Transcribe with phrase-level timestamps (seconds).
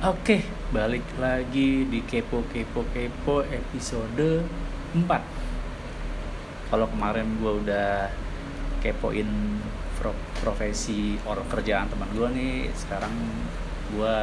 [0.00, 0.40] Oke,
[0.72, 4.48] balik lagi di Kepo Kepo Kepo episode
[4.96, 5.04] 4
[6.72, 8.08] Kalau kemarin gue udah
[8.80, 9.28] kepoin
[10.00, 13.12] pro- profesi orang kerjaan teman gue nih Sekarang
[13.92, 14.16] gue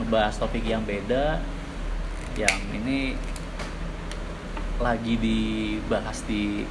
[0.00, 1.36] ngebahas topik yang beda
[2.32, 3.12] Yang ini
[4.80, 6.64] lagi dibahas di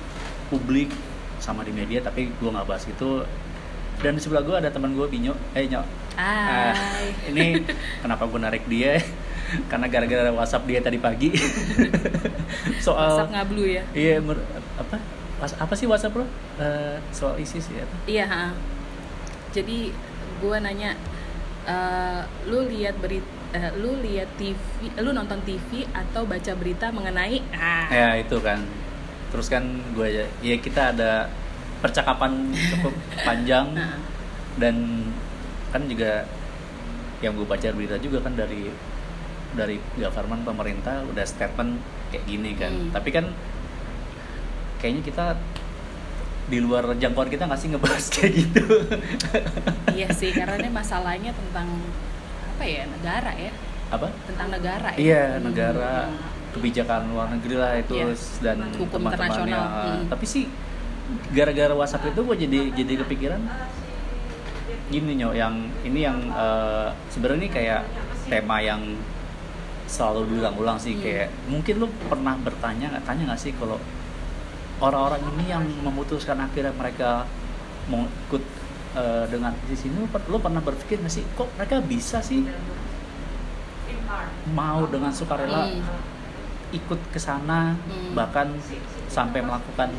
[0.50, 0.90] publik
[1.38, 3.22] sama di media Tapi gue nggak bahas itu
[4.02, 5.38] Dan di sebelah gue ada teman gue Binyo.
[5.54, 7.14] Eh Nyok Hai.
[7.30, 7.62] ini
[8.02, 8.98] kenapa gue narik dia?
[9.66, 11.30] Karena gara-gara WhatsApp dia tadi pagi.
[12.84, 13.84] soal WhatsApp ngablu ya?
[13.94, 14.44] Iya, mer-
[14.76, 14.98] apa?
[15.38, 16.26] Apa sih WhatsApp lo?
[16.58, 17.86] Eh, soal ISIS ya?
[18.04, 18.46] Iya, ha.
[19.54, 19.94] Jadi
[20.38, 20.98] gua nanya
[21.64, 23.38] eh, lu lihat berita
[23.78, 24.60] lu lihat TV,
[25.00, 28.60] lu nonton TV atau baca berita mengenai ah Ya itu kan.
[29.30, 29.64] Terus kan
[29.94, 30.08] gue
[30.42, 31.30] ya kita ada
[31.80, 32.92] percakapan cukup
[33.28, 33.96] panjang Nah.
[34.58, 34.76] dan
[35.78, 36.26] kan juga
[37.20, 38.70] yang gue baca berita juga kan dari
[39.54, 41.78] dari government pemerintah udah statement
[42.10, 42.90] kayak gini kan Hmm.
[42.92, 43.26] tapi kan
[44.78, 45.26] kayaknya kita
[46.48, 48.64] di luar jangkauan kita nggak sih ngebahas kayak gitu
[49.92, 51.68] iya sih karena ini masalahnya tentang
[52.50, 53.52] apa ya negara ya
[53.88, 55.44] apa tentang negara ya iya Hmm.
[55.46, 55.94] negara
[56.48, 58.18] kebijakan luar negeri lah itu Iya.
[58.42, 59.66] dan Hukum internasional.
[59.68, 60.02] Hmm.
[60.08, 60.44] tapi sih
[61.30, 63.42] gara-gara WhatsApp itu gue jadi jadi kepikiran
[64.88, 67.82] gini nyok yang ini yang eh, sebenarnya ini kayak
[68.26, 68.82] tema yang
[69.86, 71.02] selalu diulang-ulang sih Hmm.
[71.02, 73.80] kayak mungkin lu pernah bertanya nggak tanya nggak sih kalau
[74.78, 77.24] orang-orang ini yang memutuskan akhirnya mereka
[77.88, 78.44] mau ikut
[78.94, 82.44] eh, dengan di sini lu, per- lu pernah berpikir nggak sih kok mereka bisa sih
[84.50, 85.84] mau dengan sukarela Hmm.
[86.70, 88.12] ikut ke sana Hmm.
[88.14, 88.52] bahkan
[89.08, 89.92] sampai melakukan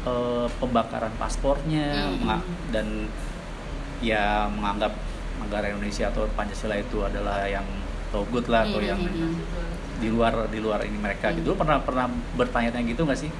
[0.00, 2.40] eh, pembakaran paspornya Hmm.
[2.70, 3.08] dan
[3.98, 4.92] ya menganggap
[5.38, 7.64] negara Indonesia atau Pancasila itu adalah yang
[8.10, 9.34] togut lah atau Hmm, yang hmm, hmm.
[9.98, 11.42] di luar di luar ini mereka Hmm.
[11.42, 12.06] gitu pernah pernah
[12.38, 13.32] bertanya-tanya gitu nggak sih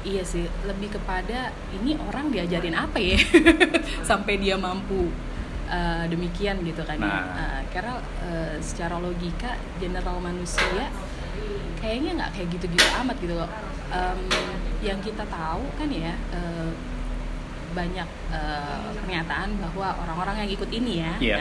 [0.00, 3.20] Iya sih, lebih kepada ini orang diajarin apa ya
[4.08, 5.12] sampai dia mampu
[5.68, 7.04] uh, demikian gitu kan ya.
[7.04, 7.24] Nah.
[7.36, 7.94] Uh, karena
[8.24, 10.88] uh, secara logika general manusia
[11.84, 13.50] kayaknya nggak kayak gitu-gitu amat gitu loh.
[13.92, 14.24] Um,
[14.80, 16.72] yang kita tahu kan ya uh,
[17.70, 21.36] banyak uh, pernyataan bahwa orang-orang yang ikut ini ya, Iya.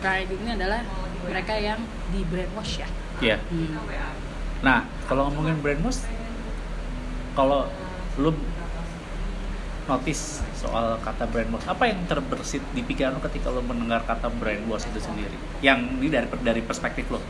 [0.00, 0.80] nah ikut ini adalah
[1.24, 2.88] mereka yang di brainwash ya.
[3.20, 3.70] Iya Hmm.
[4.60, 6.02] nah kalau ngomongin brainwash
[7.36, 7.68] kalau
[8.16, 8.32] lu
[9.84, 14.88] notice soal kata brainwash apa yang terbersit di pikiran lu ketika lu mendengar kata brainwash
[14.88, 17.20] itu sendiri yang ini dari dari perspektif lo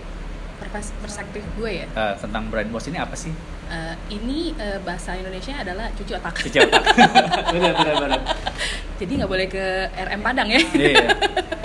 [0.72, 3.32] Perspektif gue ya, Eh, tentang brainwash ini apa sih
[3.64, 6.36] Uh, ini uh, bahasa Indonesia adalah cuci otak.
[6.36, 6.84] Cuci otak.
[7.56, 8.20] benar benar benar
[9.00, 10.60] Jadi nggak boleh ke RM Padang ya.
[10.76, 11.08] iya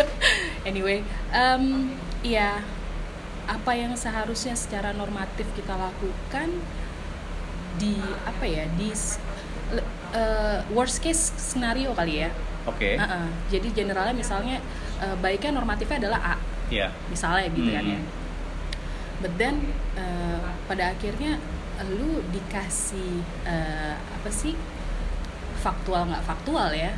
[0.70, 1.92] anyway, um,
[2.24, 2.64] ya
[3.46, 6.48] apa yang seharusnya secara normatif kita lakukan
[7.76, 8.96] di apa ya di
[10.16, 12.30] uh, worst case scenario kali ya.
[12.64, 13.28] oke Uh-uh.
[13.50, 14.64] Jadi generalnya misalnya
[15.00, 16.36] uh, baiknya normatifnya adalah A,
[16.70, 17.92] iya misalnya gitu kan Hmm.
[17.92, 18.00] ya.
[19.20, 19.56] But then
[19.94, 21.36] uh, pada akhirnya
[21.76, 24.56] uh, lu dikasih uh, apa sih
[25.58, 26.94] faktual nggak faktual ya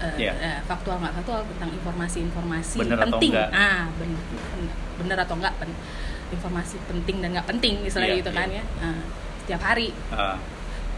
[0.00, 0.32] Uh, Iya.
[0.32, 3.52] uh, faktual nggak faktual tentang informasi-informasi Bener atau penting enggak.
[3.52, 4.20] ah bener,
[4.96, 5.76] bener atau enggak pen-
[6.30, 8.38] informasi penting dan nggak penting misalnya Iya, gitu iya.
[8.40, 8.96] kan ya Nah,
[9.36, 10.40] setiap hari Ah,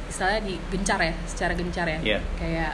[0.06, 2.18] misalnya digencar ya secara gencar ya Iya.
[2.38, 2.72] kayak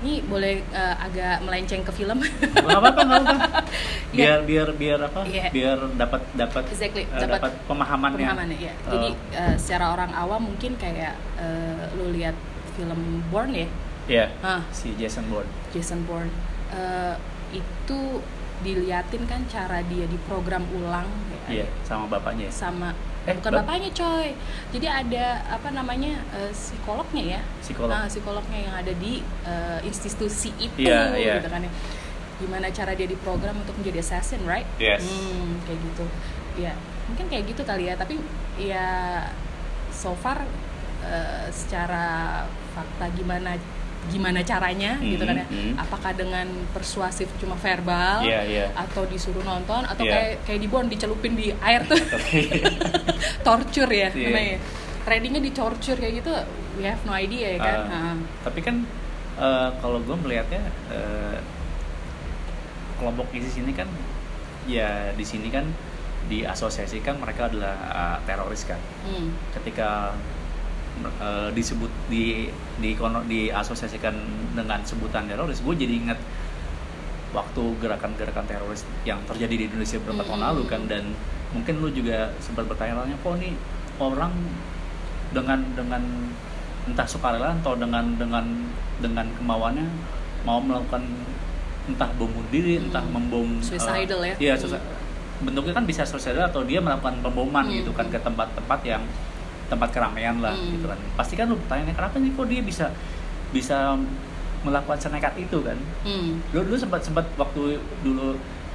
[0.00, 3.36] ini boleh uh, agak melenceng ke film nggak apa-apa nggak apa
[4.16, 4.46] biar Iya.
[4.46, 5.46] biar biar apa Iya.
[5.50, 8.72] biar dapat dapat Exactly, eh, dapat pemahamannya pemahamannya ya.
[8.72, 12.34] Eh, Jadi uh, secara orang awam mungkin kayak uh, lu lihat
[12.72, 13.68] film Born ya,
[14.06, 14.64] Iya, Ah.
[14.70, 15.46] si Jason Bourne.
[15.70, 16.32] Jason Bourne
[16.70, 17.14] uh,
[17.50, 18.00] itu
[18.60, 21.08] diliatin kan cara dia diprogram ulang
[21.46, 22.48] ya, Iya, sama bapaknya.
[22.48, 22.52] ya?
[22.52, 22.92] sama
[23.28, 24.32] Eh, bukan bap- bapaknya coy.
[24.72, 27.92] Jadi ada apa namanya uh, psikolognya ya, Psikolog.
[27.92, 31.34] Nah, psikolognya yang ada di uh, institusi itu Iya, iya.
[31.36, 31.72] gitu kan ya.
[32.40, 34.64] Gimana cara dia diprogram untuk menjadi assassin, right?
[34.80, 35.04] Yes.
[35.04, 36.04] Hmm, kayak gitu.
[36.56, 36.72] Ya,
[37.06, 37.94] mungkin kayak gitu kali ya.
[38.00, 38.16] Tapi
[38.56, 38.88] ya
[39.92, 40.40] so far
[41.04, 43.60] uh, secara fakta gimana
[44.08, 45.46] gimana caranya gitu kan ya.
[45.46, 45.72] Mhm, mhm.
[45.76, 48.66] Apakah dengan persuasif cuma verbal Iya, iya.
[48.72, 50.12] atau disuruh nonton atau Iya.
[50.16, 52.00] kayak kayak di Born dicelupin di air tuh
[53.46, 54.26] torture ya Iya.
[54.26, 54.58] namanya.
[55.00, 56.32] Tradingnya di torture kayak gitu,
[56.76, 57.78] we have no idea ya kan.
[57.82, 58.76] Ah, Nah, Tapi kan
[59.36, 61.38] eh, kalau gue melihatnya eh,
[62.96, 63.88] kelompok ISIS ini kan
[64.64, 65.64] ya di sini kan
[66.26, 68.80] diasosiasikan mereka adalah eh, teroris kan.
[69.04, 69.28] hmm.
[69.54, 70.16] Ketika
[71.04, 72.48] eh, disebut di
[72.78, 74.14] di kono- diasosiasikan
[74.56, 76.18] dengan sebutan teroris, gue jadi ingat
[77.30, 80.82] waktu gerakan-gerakan teroris yang terjadi di Indonesia beberapa tahun lalu kan.
[80.90, 81.14] Dan
[81.54, 83.54] mungkin lu juga sempat bertanya-tanya kok nih
[83.98, 84.32] orang
[85.30, 86.02] dengan dengan
[86.90, 88.44] entah sukarela atau dengan dengan
[88.98, 89.86] dengan kemauannya
[90.42, 91.04] mau melakukan
[91.90, 94.34] entah bom bunuh diri entah membom eh, Suicidal ya.
[94.38, 94.54] iya
[95.40, 99.02] bentuknya kan bisa suicidal atau dia melakukan pemboman gitu kan ke tempat-tempat yang
[99.70, 100.74] tempat keramaian lah Mm.
[100.74, 102.86] gitu kan pasti kan lu tanya kenapa nih kok dia bisa
[103.48, 103.94] bisa
[104.60, 106.42] melakukan senekat itu kan Hmm.
[106.50, 108.34] lu dulu sempat sempat waktu dulu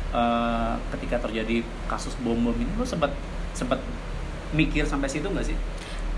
[0.10, 3.12] eh, ketika terjadi kasus bom bom ini lu sempat
[3.52, 3.78] sempat
[4.52, 5.58] mikir sampai situ nggak sih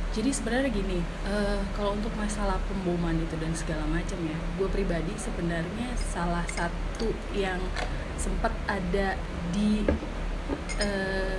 [0.08, 0.98] Jadi sebenarnya gini,
[1.28, 7.06] eh, kalau untuk masalah pemboman itu dan segala macam ya, gue pribadi sebenarnya salah satu
[7.32, 7.62] yang
[8.18, 9.14] sempat ada
[9.52, 9.86] di
[10.80, 11.38] eh,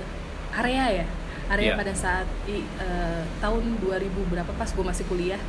[0.53, 1.05] area ya,
[1.49, 1.77] area Iya.
[1.77, 5.41] pada saat i- eh, tahun 2000 berapa pas gue masih kuliah,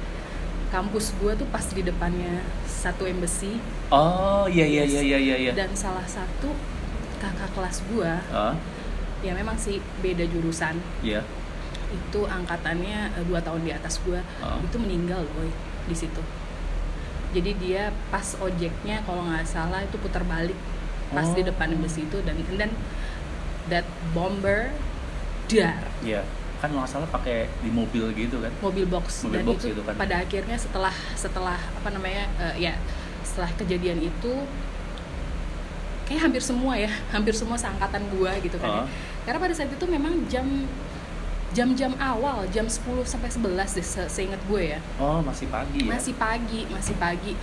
[0.68, 3.60] kampus gue tuh pas di depannya satu embassy.
[3.88, 5.52] Oh iya iya iya iya iya iya.
[5.52, 6.56] Dan salah satu
[7.18, 8.56] kakak kelas gue, Ah,
[9.20, 11.20] ya memang sih beda jurusan, iya.
[11.90, 14.56] Itu angkatannya eh, dua tahun di atas gue Ah.
[14.58, 15.50] itu meninggal boy
[15.84, 16.22] di situ.
[17.30, 20.56] Jadi dia pas ojeknya kalau nggak salah itu putar balik
[21.10, 21.46] pas di Oh.
[21.46, 22.18] depan bus itu.
[22.22, 22.70] Dan then
[23.68, 24.70] that bomber
[25.58, 26.20] dar iya
[26.60, 29.82] kan nggak salah pakai di mobil gitu kan mobil box Mobil dan box itu gitu
[29.82, 29.94] kan.
[29.96, 32.74] pada akhirnya setelah setelah apa namanya eh, ya
[33.24, 34.32] setelah kejadian itu
[36.04, 38.80] kayak hampir semua ya hampir semua seangkatan gua gitu kan ya.
[38.84, 38.86] Ah.
[39.24, 40.46] karena pada saat itu memang jam
[41.50, 45.90] jam-jam awal jam 10 sampai 11 deh se seingat gue ya oh masih pagi ya
[45.98, 47.34] masih pagi masih pagi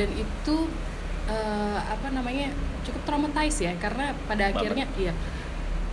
[0.00, 0.56] dan itu
[1.28, 2.56] eh, apa namanya
[2.88, 4.56] cukup traumatized ya karena pada Banget.
[4.56, 5.12] akhirnya iya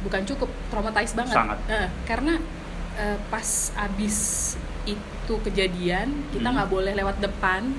[0.02, 1.36] bukan cukup traumatized banget.
[1.36, 1.58] Sangat.
[1.68, 2.38] Eh, karena
[2.96, 3.48] eh, pas
[3.80, 4.18] abis
[4.84, 6.56] itu kejadian kita Hmm.
[6.58, 7.72] nggak boleh lewat depan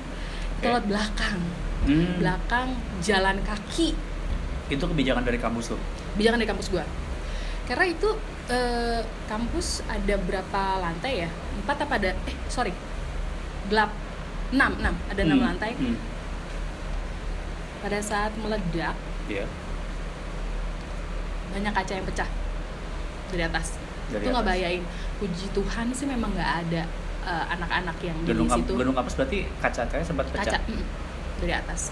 [0.59, 0.67] Oke.
[0.67, 1.39] lewat belakang.
[1.83, 2.69] Hmm, belakang
[3.03, 3.93] jalan kaki.
[4.71, 5.79] Itu kebijakan dari kampus lo
[6.13, 6.85] bijakan dari kampus gua.
[7.67, 8.09] Karena itu
[8.49, 11.31] eh, kampus ada berapa lantai ya?
[11.59, 12.71] Empat apa ada eh sorry.
[13.67, 13.91] Gelap.
[14.53, 14.95] Enam enam.
[15.09, 15.73] Ada enam Hmm, lantai.
[15.75, 15.97] Hmm,
[17.83, 18.95] pada saat meledak
[19.27, 19.43] iya
[21.53, 22.29] banyak kaca yang pecah.
[23.31, 23.67] Dari atas.
[24.09, 24.83] Dari itu nggak bayain
[25.17, 26.83] puji Tuhan sih memang nggak ada
[27.23, 28.73] eh, anak-anak yang gedung di situ.
[28.77, 30.59] gedung kampus berarti kaca-kacanya sempat pecah?
[30.59, 30.85] Kaca mm,
[31.41, 31.83] dari atas.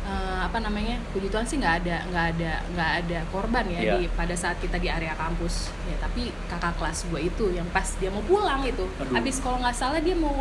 [0.00, 0.96] Eh, apa namanya?
[1.12, 3.92] Puji Tuhan sih nggak ada nggak ada nggak ada korban ya Iya.
[4.00, 5.68] di pada saat kita di area kampus.
[5.86, 9.14] Ya tapi kakak kelas gue itu yang pas dia mau pulang itu Aduh.
[9.14, 10.34] habis kalau nggak salah dia mau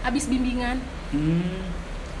[0.00, 0.80] habis bimbingan.
[1.12, 1.68] Hmm,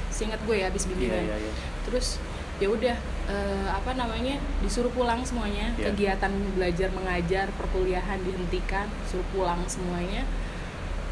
[0.08, 1.22] seingat gue ya habis iya bimbingan.
[1.24, 1.52] iya iya.
[1.88, 2.20] Terus
[2.60, 2.96] ya udah
[3.28, 5.70] eh, apa namanya disuruh pulang semuanya.
[5.76, 5.92] Iya.
[5.92, 10.24] kegiatan belajar mengajar perkuliahan dihentikan suruh pulang semuanya.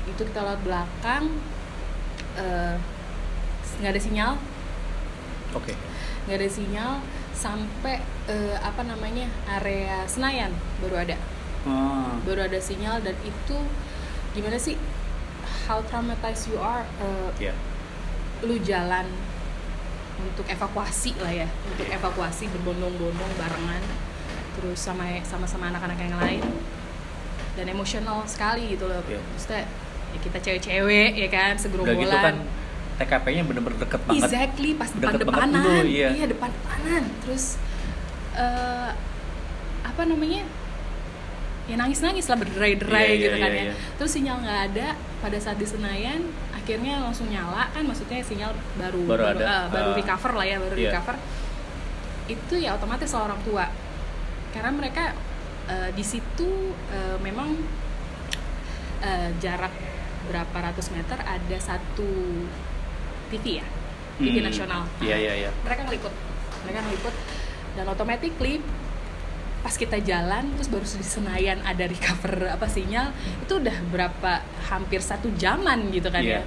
[0.09, 1.25] Itu kita lewat belakang
[2.41, 2.75] eh,
[3.79, 4.33] nggak ada sinyal.
[5.53, 5.77] Oke.
[6.27, 6.93] Nggak ada sinyal
[7.37, 9.29] sampai eh, apa namanya
[9.61, 11.17] area Senayan baru ada.
[11.67, 13.59] Ah, baru ada sinyal dan itu
[14.39, 14.79] gimana sih
[15.67, 17.55] how traumatized you are eh, iya.
[18.47, 19.03] lu jalan
[20.17, 21.93] untuk evakuasi lah ya untuk Oke.
[21.93, 23.83] evakuasi berbondong-bondong barengan
[24.57, 26.43] terus sama sama-sama anak-anak yang lain
[27.57, 29.21] dan emosional sekali gitu loh Iya.
[29.21, 29.65] Maksudnya
[30.13, 32.37] ya kita cewek-cewek ya kan udah segerombolan gitu kan
[32.97, 36.09] TKP-nya bener-bener deket banget exactly pas Deket banget depan-depanan dulu, iya.
[36.25, 37.45] depan-depanan terus
[38.33, 38.91] eh,
[39.85, 40.43] apa namanya
[41.67, 43.75] ya nangis-nangis lah berderai-derai Iya, iya, gitu kan iya, ya iya.
[44.01, 44.89] terus sinyal nggak ada
[45.21, 46.21] pada saat di Senayan
[46.67, 49.97] akhirnya langsung nyala kan maksudnya sinyal baru Baru ada, eh, baru ah.
[50.03, 50.91] recover lah ya baru Iya.
[50.91, 51.15] recover.
[52.27, 53.71] Itu ya otomatis lah orang tua.
[54.51, 55.15] Karena mereka
[55.71, 57.55] eh, di situ eh, memang
[58.99, 59.71] eh, jarak
[60.27, 62.11] berapa ratus meter ada satu
[63.31, 63.67] TV ya
[64.19, 64.83] TV Hmm, nasional.
[64.99, 65.51] Iya iya iya.
[65.63, 66.11] Mereka ngeliput.
[66.67, 67.15] Mereka ngeliput.
[67.79, 68.59] Dan automatically
[69.67, 73.11] pas kita jalan terus baru di Senayan ada recover apa sinyal
[73.43, 74.33] itu udah berapa
[74.65, 76.39] hampir satu jaman gitu kan Iya.
[76.39, 76.43] ya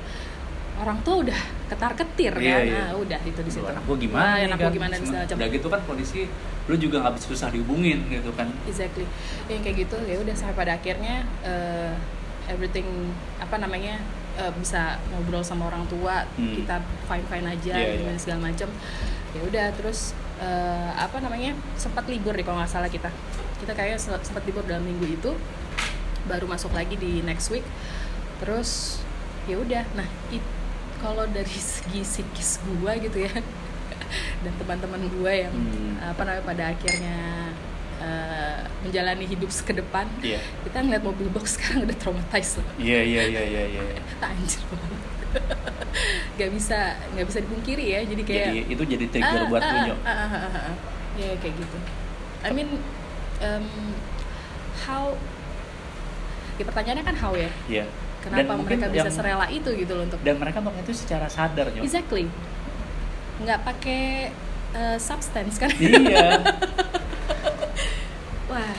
[0.79, 2.79] orang tua udah ketar ketir Iya, kan iya.
[2.79, 4.71] nah, udah itu di situ anak gue gimana Wah, nih anak kan?
[4.71, 6.21] gimana segala macam udah gitu kan kondisi
[6.65, 9.03] lu juga nggak bisa susah dihubungin gitu kan exactly
[9.51, 11.91] yang kayak gitu ya udah sampai pada akhirnya eh,
[12.47, 12.87] everything
[13.35, 13.99] apa namanya
[14.37, 16.55] eh, bisa ngobrol sama orang tua Hmm.
[16.55, 18.21] kita fine fine aja Iya, gimana iya.
[18.23, 18.69] segala macam
[19.29, 23.11] ya udah terus eh, apa namanya sempat libur deh kalau nggak salah kita.
[23.59, 25.31] Kita kayaknya se- sempat libur dalam minggu itu
[26.25, 27.63] baru masuk lagi di next week.
[28.39, 29.01] Terus
[29.45, 29.83] ya udah.
[29.93, 30.57] Nah it-
[30.99, 33.31] kalau dari segi psikis gua gitu ya
[34.43, 35.95] dan teman-teman gua yang Hmm.
[36.01, 37.17] apa namanya pada akhirnya
[37.99, 40.39] eh, menjalani hidup ke depan iya.
[40.63, 42.67] kita ngeliat mobil box sekarang udah traumatized loh.
[42.75, 43.81] Iya iya iya iya iya.
[44.19, 44.99] Anjir banget
[46.37, 46.79] nggak bisa
[47.15, 49.99] nggak bisa dipungkiri ya jadi kayak jadi itu jadi trigger buat ah, lu Nyok.
[50.03, 50.75] ah, ah, ah, ah, ah.
[51.17, 51.77] ya kayak gitu
[52.39, 52.69] I mean
[53.41, 53.65] um,
[54.85, 55.17] how
[56.55, 57.85] ya pertanyaannya kan how ya Iya.
[58.19, 61.27] kenapa mungkin mereka bisa yang- serela itu gitu loh untuk dan mereka melakukan itu secara
[61.27, 61.83] sadar Nyok.
[61.83, 62.25] exactly
[63.39, 64.31] nggak pakai
[64.75, 66.39] uh, substance kan iya
[68.51, 68.73] wah,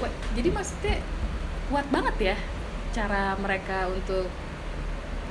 [0.00, 1.00] wah jadi maksudnya
[1.72, 2.36] kuat banget ya
[2.92, 4.28] cara mereka untuk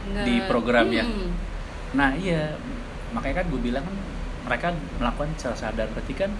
[0.05, 1.03] nge- Di program ya?
[1.03, 1.31] Hmm.
[1.93, 2.57] nah iya
[3.12, 3.95] makanya kan gue bilang kan
[4.43, 4.67] mereka
[4.98, 6.31] melakukan secara sadar berarti kan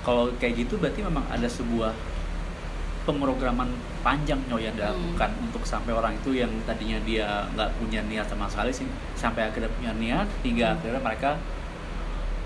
[0.00, 1.90] kalau kayak gitu berarti memang ada sebuah
[3.02, 8.28] pemrograman panjang Nyok yang dilakukan untuk sampai orang itu yang tadinya dia nggak punya niat
[8.28, 11.40] sama sekali sih sampai akhirnya punya niat hingga akhirnya mereka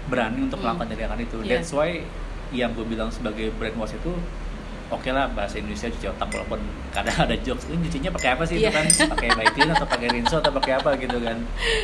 [0.05, 0.71] berani untuk Hmm.
[0.71, 1.51] melakukan tindakan itu Iya.
[1.53, 1.99] that's why
[2.51, 4.13] yang gue bilang sebagai brainwash itu
[4.93, 8.57] oke lah bahasa Indonesia cuci otak walaupun kadang ada jokes ini nyucinya pakai apa sih
[8.57, 8.71] itu Iya.
[8.71, 11.37] kan pakai Vaseline atau pakai rinso atau pakai apa gitu kan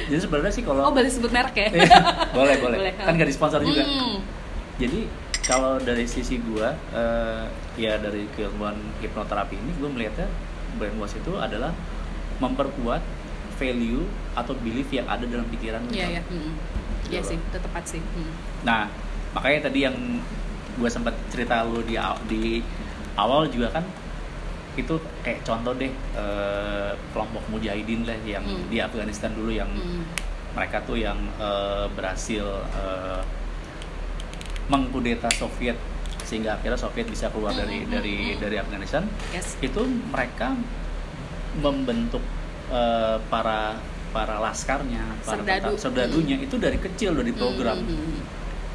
[0.06, 1.96] jadi sebenarnya sih kalau oh boleh sebut merek ya Iya,
[2.30, 3.16] boleh boleh Boleh, kan ha.
[3.16, 4.20] gak disponsor juga Hmm.
[4.76, 5.08] jadi
[5.42, 10.28] kalau dari sisi gua eh, ya dari keilmuan hipnoterapi ini gue melihatnya
[10.76, 11.72] brainwash itu adalah
[12.36, 13.00] memperkuat
[13.56, 15.90] value atau belief yang ada dalam pikiran lu.
[15.90, 16.52] Iya ya, hmm.
[17.08, 17.48] iya Gitu sih, loh.
[17.48, 17.98] itu tepat sih.
[18.04, 18.30] Hmm.
[18.62, 18.86] Nah,
[19.32, 19.96] makanya tadi yang
[20.76, 21.98] gue sempat cerita lu di
[22.28, 22.62] di
[23.18, 23.84] awal juga kan
[24.74, 28.70] itu kayak contoh deh eh, kelompok mujahidin lah yang Hmm.
[28.70, 30.06] di Afghanistan dulu yang Hmm.
[30.54, 33.20] mereka tuh yang eh, berhasil eh,
[34.66, 35.74] mengkudeta Soviet
[36.22, 38.38] sehingga akhirnya Soviet bisa keluar dari Hmm, hmm, dari hmm.
[38.38, 39.56] dari Afghanistan Yes.
[39.58, 40.54] itu mereka
[41.58, 42.22] membentuk
[43.24, 45.72] para para laskarnya para Serdadu.
[45.74, 48.22] serdadunya itu dari kecil dari program Hmm, hmm, hmm.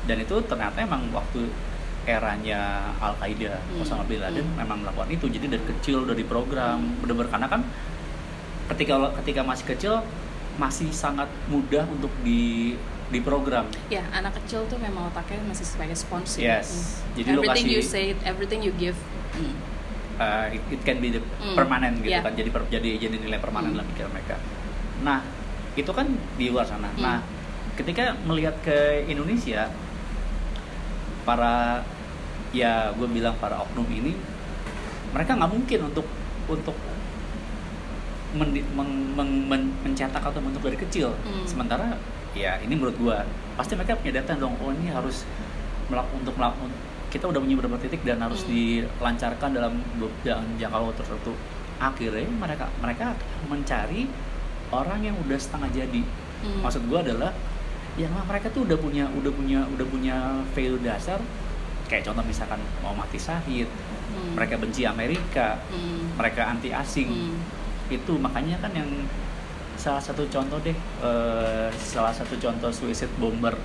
[0.03, 1.45] dan itu ternyata emang waktu
[2.05, 2.61] eranya
[2.97, 3.79] Al Qaeda Hmm.
[3.79, 4.57] Osama bin Laden Hmm.
[4.57, 6.99] memang melakukan itu jadi dari kecil dari program Hmm.
[6.99, 7.61] bener-bener karena kan
[8.65, 9.93] ketika ketika masih kecil
[10.55, 12.73] masih sangat mudah untuk di
[13.09, 16.35] diprogram Ya, anak kecil tuh memang otaknya masih sebagai spons.
[16.35, 16.57] ya.
[16.57, 16.69] Yes.
[16.99, 17.15] Hmm.
[17.15, 18.97] Jadi everything kasih- you say, everything you give.
[19.33, 19.53] Hmm.
[20.15, 21.53] uh, it, it can be the Hmm.
[21.53, 22.21] permanen gitu Yeah.
[22.21, 23.81] kan jadi per- jadi jadi nilai permanen Hmm.
[23.81, 24.37] dalam pikiran mereka
[25.01, 25.25] nah
[25.73, 26.05] itu kan
[26.37, 27.01] di luar sana Hmm.
[27.01, 27.17] nah
[27.73, 29.73] ketika melihat ke Indonesia
[31.23, 31.81] para
[32.53, 34.13] ya gue bilang para oknum ini
[35.09, 36.05] mereka nggak mungkin untuk
[36.45, 36.77] untuk
[38.33, 41.45] mendi- meng- meng- men- mencetak atau bentuk dari kecil Hmm.
[41.45, 41.97] sementara
[42.33, 43.17] ya ini menurut gue
[43.53, 45.21] pasti mereka punya data dong oh ini harus
[45.85, 46.69] melakukan untuk melakukan
[47.09, 48.49] kita udah punya beberapa titik dan harus Hmm.
[48.49, 49.73] dilancarkan dalam
[50.57, 51.33] jangka waktu tertentu
[51.77, 53.05] akhirnya mereka mereka
[53.45, 54.09] mencari
[54.69, 56.01] orang yang udah setengah jadi
[56.41, 56.65] Hmm.
[56.65, 57.29] maksud gue adalah
[57.93, 60.15] yang mereka tuh udah punya udah punya udah punya
[60.51, 61.21] value dasar
[61.85, 63.67] kayak contoh misalkan mau mati syahid
[64.05, 64.37] Hmm.
[64.37, 66.13] mereka benci Amerika Hmm.
[66.15, 67.37] mereka anti asing Hmm.
[67.89, 68.85] itu makanya kan yang
[69.75, 73.57] salah satu contoh deh eh, salah satu contoh suicide bomber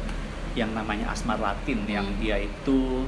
[0.54, 2.18] yang namanya Asmar Latin yang Hmm.
[2.18, 3.04] dia itu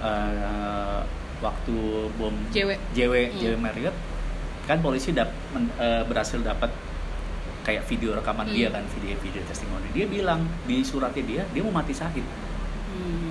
[0.00, 1.00] eh,
[1.38, 1.76] waktu
[2.14, 2.70] bom JW.
[2.90, 3.36] JW Hmm.
[3.36, 3.96] JW Marriott
[4.64, 6.72] kan polisi dap, men- eh, berhasil dapat
[7.60, 8.54] kayak video rekaman Hmm.
[8.54, 12.24] dia kan video video testimoni dia bilang di suratnya dia dia mau mati syahid
[12.90, 13.29] Hmm.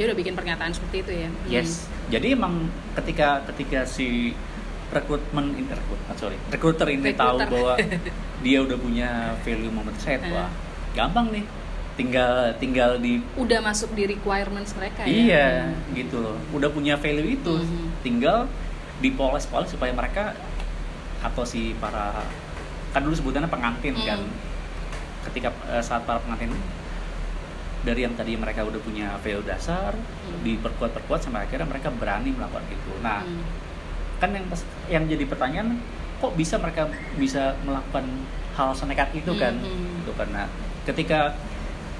[0.00, 1.28] Dia udah bikin pernyataan seperti itu ya.
[1.28, 1.44] Hmm.
[1.46, 1.84] Yes.
[2.08, 2.54] Jadi emang
[2.96, 4.32] ketika ketika si
[4.88, 7.52] rekrutmen ini rekrut, ah, sorry, rekruter ini tahu Rekruter.
[7.52, 7.72] bahwa
[8.44, 10.32] dia udah punya value moment set, Eh.
[10.32, 10.48] wah
[10.90, 11.44] gampang nih.
[11.94, 15.12] Tinggal tinggal di Udah masuk di requirements mereka ya.
[15.12, 15.92] iya Hmm.
[15.92, 16.40] gitu loh.
[16.50, 18.00] Udah punya value itu, Mhm.
[18.00, 18.48] tinggal
[18.98, 20.32] dipoles-poles supaya mereka
[21.20, 22.24] atau si para
[22.90, 24.06] kan dulu sebutannya pengantin Hmm.
[24.08, 24.20] kan.
[25.28, 26.56] Ketika eh, saat para pengantin
[27.80, 30.40] dari yang tadi mereka udah punya value dasar Hmm.
[30.42, 32.92] diperkuat-perkuat sampai akhirnya mereka berani melakukan itu.
[33.00, 33.40] Nah, Hmm.
[34.20, 34.44] kan yang
[34.86, 35.80] yang jadi pertanyaan
[36.20, 38.04] kok bisa mereka bisa melakukan
[38.52, 39.56] hal senekat itu kan?
[39.56, 40.02] Hmm, hmm.
[40.04, 40.44] Itu karena
[40.84, 41.32] ketika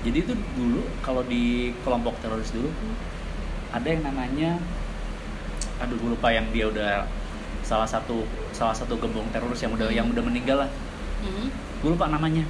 [0.01, 2.93] jadi itu dulu kalau di kelompok teroris dulu tuh
[3.71, 4.57] ada yang namanya
[5.77, 7.05] aduh gue lupa yang dia udah
[7.61, 9.97] salah satu salah satu gembong teroris yang udah Hmm.
[9.97, 10.71] yang udah meninggal lah.
[11.25, 11.49] Hmm.
[11.81, 12.45] Gue lupa namanya.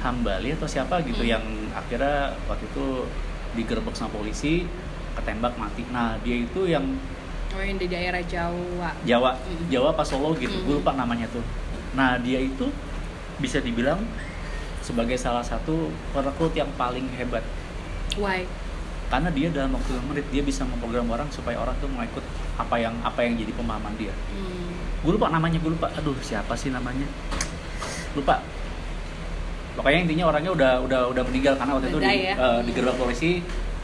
[0.00, 1.32] Hambali atau siapa gitu Hmm.
[1.36, 1.44] yang
[1.76, 3.04] akhirnya waktu itu
[3.54, 4.64] digerebek sama polisi,
[5.14, 5.84] ketembak mati.
[5.88, 6.84] Nah, dia itu yang
[7.52, 8.90] Oh yang di daerah Jawa.
[9.00, 9.70] Jawa, Mm.
[9.70, 10.80] Jawa pas Solo gitu, gue Mm.
[10.82, 11.40] lupa namanya tuh.
[11.94, 12.68] Nah dia itu
[13.38, 13.96] bisa dibilang
[14.80, 17.40] sebagai salah satu perekrut yang paling hebat
[18.14, 18.44] Why?
[19.06, 22.20] karena dia dalam waktu lima menit dia bisa memprogram orang supaya orang tuh mau ikut
[22.56, 24.12] apa yang apa yang jadi pemahaman dia.
[24.34, 24.76] Hmm.
[25.00, 25.88] Gue lupa namanya, gue lupa.
[25.96, 27.06] Aduh siapa sih namanya?
[28.12, 28.42] Lupa.
[29.76, 32.34] Pokoknya intinya orangnya udah udah udah meninggal karena waktu itu di, ya.
[32.34, 33.32] eh, digerebek polisi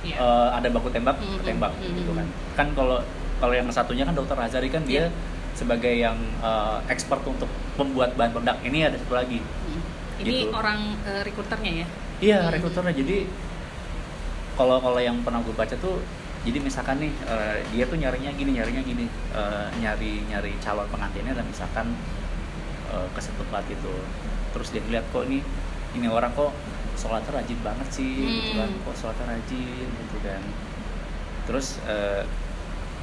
[0.03, 0.17] Iya.
[0.19, 2.19] eh, ada baku tembak, Mm, ketembak mm, gitu mm.
[2.19, 2.27] kan.
[2.57, 2.99] Kan kalau
[3.39, 5.15] kalau yang satunya kan dokter Hazari kan dia Iya.
[5.53, 7.47] sebagai yang eh, expert untuk
[7.77, 8.57] membuat bahan peledak.
[8.65, 9.39] Ini ada satu lagi.
[9.39, 9.83] Hmm.
[10.19, 10.51] Ini gitu.
[10.51, 11.87] orang eh, rekruternya ya?
[12.19, 12.51] Iya, Hmm.
[12.51, 12.95] rekruternya.
[12.97, 13.17] Jadi
[14.53, 16.01] kalau kalau yang pernah gue baca tuh,
[16.43, 21.33] jadi misalkan nih eh, dia tuh nyarinya gini, nyarinya gini, eh, nyari nyari calon pengantinnya
[21.33, 21.87] dan misalkan
[22.89, 23.95] eh, ke satu tempat itu,
[24.51, 25.41] terus dia ngeliat kok ini
[25.93, 26.53] ini orang kok
[26.93, 28.83] sholatnya rajin banget sih, gitu kan, Hmm.
[28.83, 30.43] kok sholatnya rajin gitu kan.
[31.45, 32.23] Terus eh,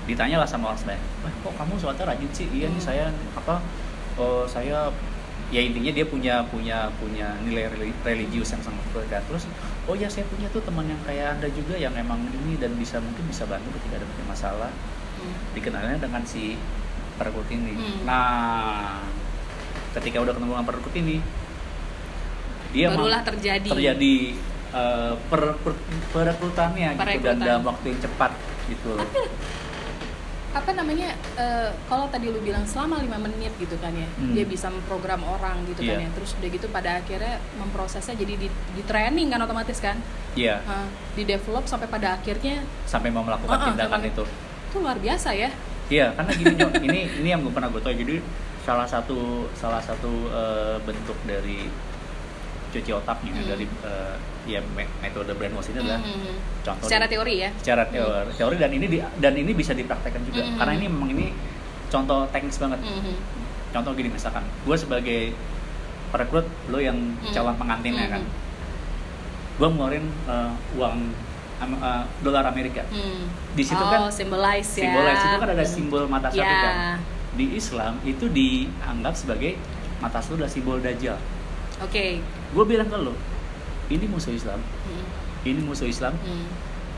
[0.06, 2.48] ditanya lah sama orang sebenarnya, wah kok kamu sholatnya rajin sih?
[2.50, 2.88] Iya nih Hmm.
[2.88, 3.04] saya
[3.34, 3.56] apa?
[4.16, 4.92] eh, saya
[5.50, 9.50] ya intinya dia punya punya punya nilai reli- religius yang sangat kuat kan terus
[9.88, 13.02] oh ya saya punya tuh teman yang kayak anda juga yang emang ini dan bisa
[13.02, 14.70] mungkin bisa bantu ketika ada punya masalah
[15.18, 15.34] Hmm.
[15.56, 16.54] dikenalnya dengan si
[17.18, 18.06] perekrut ini Hmm.
[18.06, 19.02] nah
[19.92, 21.18] ketika udah ketemu dengan perekrut ini
[22.70, 23.66] dia Barulah terjadi.
[23.68, 24.16] terjadi
[24.72, 28.32] eh, per, per- perekrutannya gitu dan dalam waktu yang cepat
[28.68, 28.94] gitu
[30.50, 34.34] apa namanya eh, kalau tadi lu bilang selama lima menit gitu kan ya Hmm.
[34.34, 36.06] dia bisa memprogram orang gitu kan Iya.
[36.06, 40.02] ya terus udah gitu pada akhirnya memprosesnya jadi di, di training kan otomatis kan
[40.34, 44.24] iya Hah, di develop sampai pada akhirnya sampai mau melakukan Ah, ah, tindakan sampai- itu
[44.66, 45.50] itu luar biasa ya
[45.90, 46.54] Iya, karena gini
[46.86, 47.90] ini ini yang gue pernah gue tahu.
[47.92, 48.22] Jadi
[48.62, 49.18] salah satu
[49.52, 51.66] salah satu eh, bentuk dari
[52.70, 53.48] cuci otaknya Hmm.
[53.48, 54.16] dari eh,
[54.48, 56.34] ya me- metode brainwash ini adalah Mhm.
[56.62, 60.22] contoh secara di- teori ya secara teori, teori dan ini di- dan ini bisa dipraktekkan
[60.24, 60.58] juga Hmm.
[60.58, 61.26] karena ini memang ini
[61.88, 62.78] contoh teknis banget.
[62.80, 63.14] Mhm.
[63.70, 65.20] Contoh gini misalkan, gue sebagai
[66.10, 67.30] perekrut, lo yang Hmm.
[67.30, 68.34] calon pengantinnya kan, Mhm.
[69.56, 70.98] gue ngeluarin eh, uang
[71.60, 72.82] am- eh, dolar Amerika.
[72.88, 73.30] Hmm.
[73.52, 76.62] Di situ oh, kan symbolize ya simbol itu kan ada simbol mata satu Ya.
[76.64, 76.76] kan
[77.32, 79.58] di Islam itu dianggap sebagai
[79.98, 81.20] mata satu adalah simbol dajjal
[81.82, 82.06] oke.
[82.54, 83.14] Gue bilang ke lo
[83.90, 84.60] ini musuh Islam.
[84.62, 85.06] Hmm.
[85.48, 86.14] ini musuh Islam.
[86.22, 86.48] Hmm.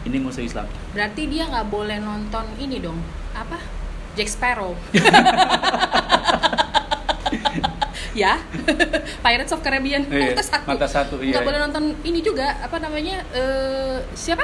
[0.04, 0.68] ini musuh Islam.
[0.92, 3.00] Berarti dia nggak boleh nonton ini dong.
[3.32, 3.58] Apa?
[4.18, 4.76] Jack Sparrow.
[8.12, 8.44] Ya.
[9.24, 10.04] Pirates of Caribbean.
[10.12, 10.66] Iya, mata satu.
[10.68, 11.32] mata satu, iya.
[11.40, 12.60] nggak boleh nonton ini juga.
[12.60, 14.44] Apa namanya eh, siapa?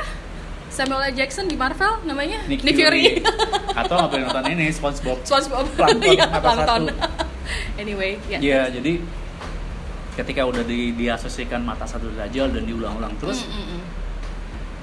[0.72, 1.14] Samuel L.
[1.16, 2.44] Jackson di Marvel namanya?
[2.46, 3.20] Nick, Nick Fury,
[3.80, 5.20] atau nggak boleh nonton ini SpongeBob.
[5.26, 5.66] SpongeBob.
[5.74, 6.82] Plankton, Iya, mata Plankton.
[6.96, 7.82] satu.
[7.82, 8.40] anyway ya.
[8.40, 9.04] Ya jadi
[10.18, 13.82] ketika udah di, diasosiasikan mata satu dajjal dan diulang-ulang terus Mm, mm, mm.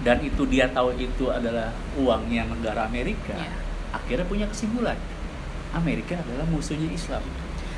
[0.00, 3.50] dan itu dia tahu itu adalah uangnya negara Amerika Iya.
[3.92, 4.94] akhirnya punya kesimpulan
[5.72, 7.22] Amerika adalah musuhnya Islam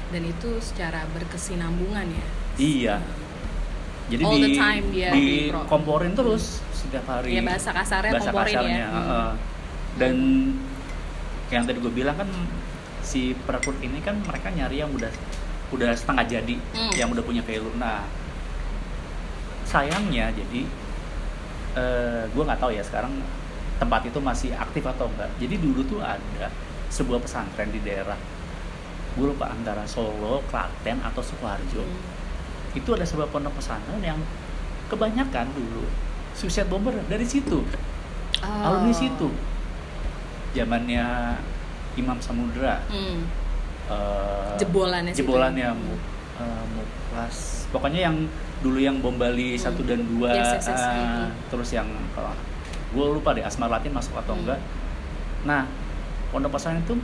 [0.06, 2.96] dan itu secara berkesinambungan ya Iya.
[4.06, 5.26] Jadi All di, the time dia di
[5.66, 7.34] komporin terus setiap hari.
[7.34, 8.96] ya bahasa kasarnya bahasa komporin kasarnya, ya Hmm.
[8.96, 9.30] heeh.
[9.96, 10.14] Dan
[11.48, 12.28] yang tadi gue bilang kan
[13.00, 15.10] si perekrut ini kan mereka nyari yang udah
[15.68, 16.92] udah setengah jadi, Hmm.
[16.94, 17.74] yang udah punya value.
[17.74, 18.06] Nah,
[19.64, 20.62] sayangnya jadi
[21.76, 23.12] eh gue nggak tahu ya sekarang
[23.76, 25.28] tempat itu masih aktif atau enggak.
[25.36, 26.48] Jadi dulu tuh ada
[26.88, 28.16] sebuah pesantren di daerah
[29.12, 32.00] gue lupa antara Solo, Klaten atau Sukoharjo Hmm.
[32.72, 34.20] itu ada sebuah pondok pesantren yang
[34.86, 35.82] kebanyakan dulu
[36.32, 37.64] suicide bomber dari situ
[38.38, 38.60] Oh.
[38.62, 39.32] alumni situ
[40.52, 41.36] zamannya
[41.96, 43.24] Imam Samudra Hmm.
[43.86, 45.68] Eh, Jebolannya jebolannya.
[45.72, 46.02] Mu-
[46.36, 47.36] eh, Muklas
[47.68, 48.16] pokoknya yang
[48.56, 49.62] dulu yang bom Bali Hmm.
[49.62, 50.80] satu dan dua Yes, yes, yes.
[50.80, 51.28] eh, Hmm.
[51.48, 52.32] terus yang kalau
[52.88, 54.42] gue lupa deh Asmar Latin masuk atau Hmm.
[54.42, 54.60] enggak
[55.44, 55.62] nah
[56.28, 56.94] pondok pesantren itu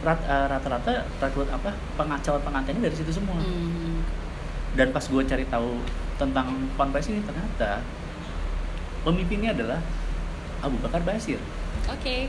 [0.00, 4.00] rat- eh, rata-rata rekrut apa pengacauan pengantinnya dari situ semua Hmm.
[4.74, 5.76] dan pas gue cari tahu
[6.16, 7.80] tentang ponpes ini ternyata
[9.02, 9.80] pemimpinnya adalah
[10.60, 11.40] Abu Bakar Basir
[11.86, 12.28] Oke.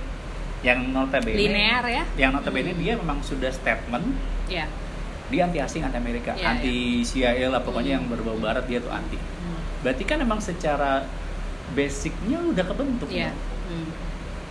[0.61, 2.03] Yang notabene Linear ya?
[2.15, 2.79] yang notabene Hmm.
[2.79, 4.05] dia memang sudah statement
[4.45, 4.69] Ya.
[5.27, 7.97] dia anti asing anti Amerika Iya, anti CIA lah pokoknya Hmm.
[7.97, 9.57] yang berbau barat dia tuh anti Hmm.
[9.81, 11.05] berarti kan memang secara
[11.71, 13.31] basicnya udah kebentuk ya.
[13.65, 13.89] Hmm.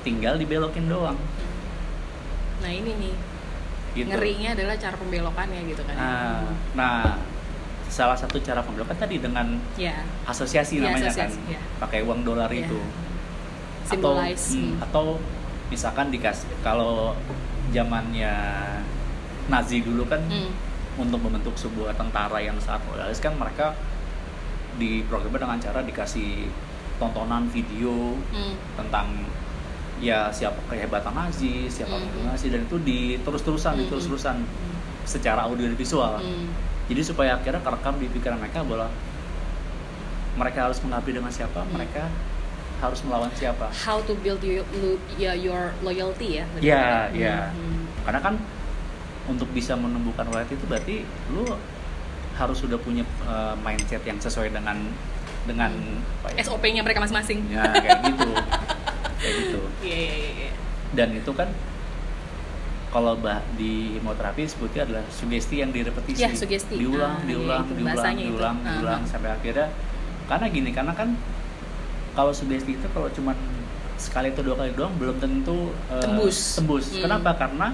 [0.01, 1.19] tinggal dibelokin doang
[2.59, 3.15] Nah ini nih
[3.93, 5.95] gitu ngerinya adalah cara pembelokannya gitu kan.
[5.95, 6.41] nah,
[6.75, 6.97] nah
[7.87, 10.01] salah satu cara pembelokan tadi dengan Ya.
[10.25, 11.61] asosiasi Iya, namanya asosiasi, kan iya.
[11.79, 12.65] pakai uang dolar Iya.
[12.65, 12.79] itu
[13.85, 14.47] Symbolize.
[14.47, 14.77] atau, hmm, Hmm.
[14.81, 15.07] atau
[15.71, 17.15] misalkan dikasih kalau
[17.71, 18.35] zamannya
[19.47, 20.51] Nazi dulu kan Hmm.
[20.99, 23.73] untuk membentuk sebuah tentara yang sangat loyalis kan mereka
[24.77, 26.51] diprogramnya dengan cara dikasih
[26.99, 28.55] tontonan video Hmm.
[28.77, 29.07] tentang
[30.01, 32.05] ya siapa kehebatan Nazi, siapa Hmm.
[32.09, 33.81] pembunuh Nazi dan itu diterus-terusan, Hmm.
[33.87, 34.75] diterus-terusan Hmm.
[35.05, 36.21] secara audio dan visual.
[36.21, 36.49] Hmm.
[36.91, 38.91] Jadi supaya akhirnya kerekam di pikiran mereka bahwa
[40.35, 41.75] mereka harus mengabdi dengan siapa, Hmm.
[41.75, 42.09] mereka
[42.81, 43.69] harus melawan siapa.
[43.71, 46.45] How to build your, lo- ya, your loyalty ya.
[46.57, 47.13] Ya, tepatnya.
[47.15, 47.37] ya.
[47.49, 47.83] Hmm.
[48.03, 48.35] Karena kan
[49.27, 50.97] untuk bisa menumbuhkan loyalty itu berarti
[51.31, 51.45] lu
[52.35, 54.81] harus sudah punya uh, mindset yang sesuai dengan
[55.45, 55.73] dengan
[56.21, 56.41] apa ya?
[56.43, 57.45] SOP-nya mereka masing-masing.
[57.47, 58.31] Ya, kayak gitu.
[59.21, 59.61] kayak gitu.
[59.81, 60.31] Iya iya iya.
[60.41, 60.53] iya.
[60.91, 61.49] Dan itu kan
[62.91, 66.75] kalau bah di hipnoterapi sebutnya adalah sugesti yang direpetisi Ya, sugesti.
[66.75, 68.27] diulang Ah, diulang itu diulang itu.
[68.27, 69.07] diulang Ah, diulang ah.
[69.07, 69.69] sampai akhirnya
[70.27, 71.09] karena gini karena kan
[72.21, 73.33] kalau sugesti itu kalau cuman
[73.97, 76.37] sekali atau dua kali doang belum tentu eh, Tembus.
[76.55, 77.01] tembus Hmm.
[77.03, 77.73] kenapa karena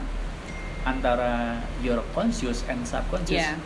[0.82, 1.32] antara
[1.80, 3.58] your conscious and subconscious Iya.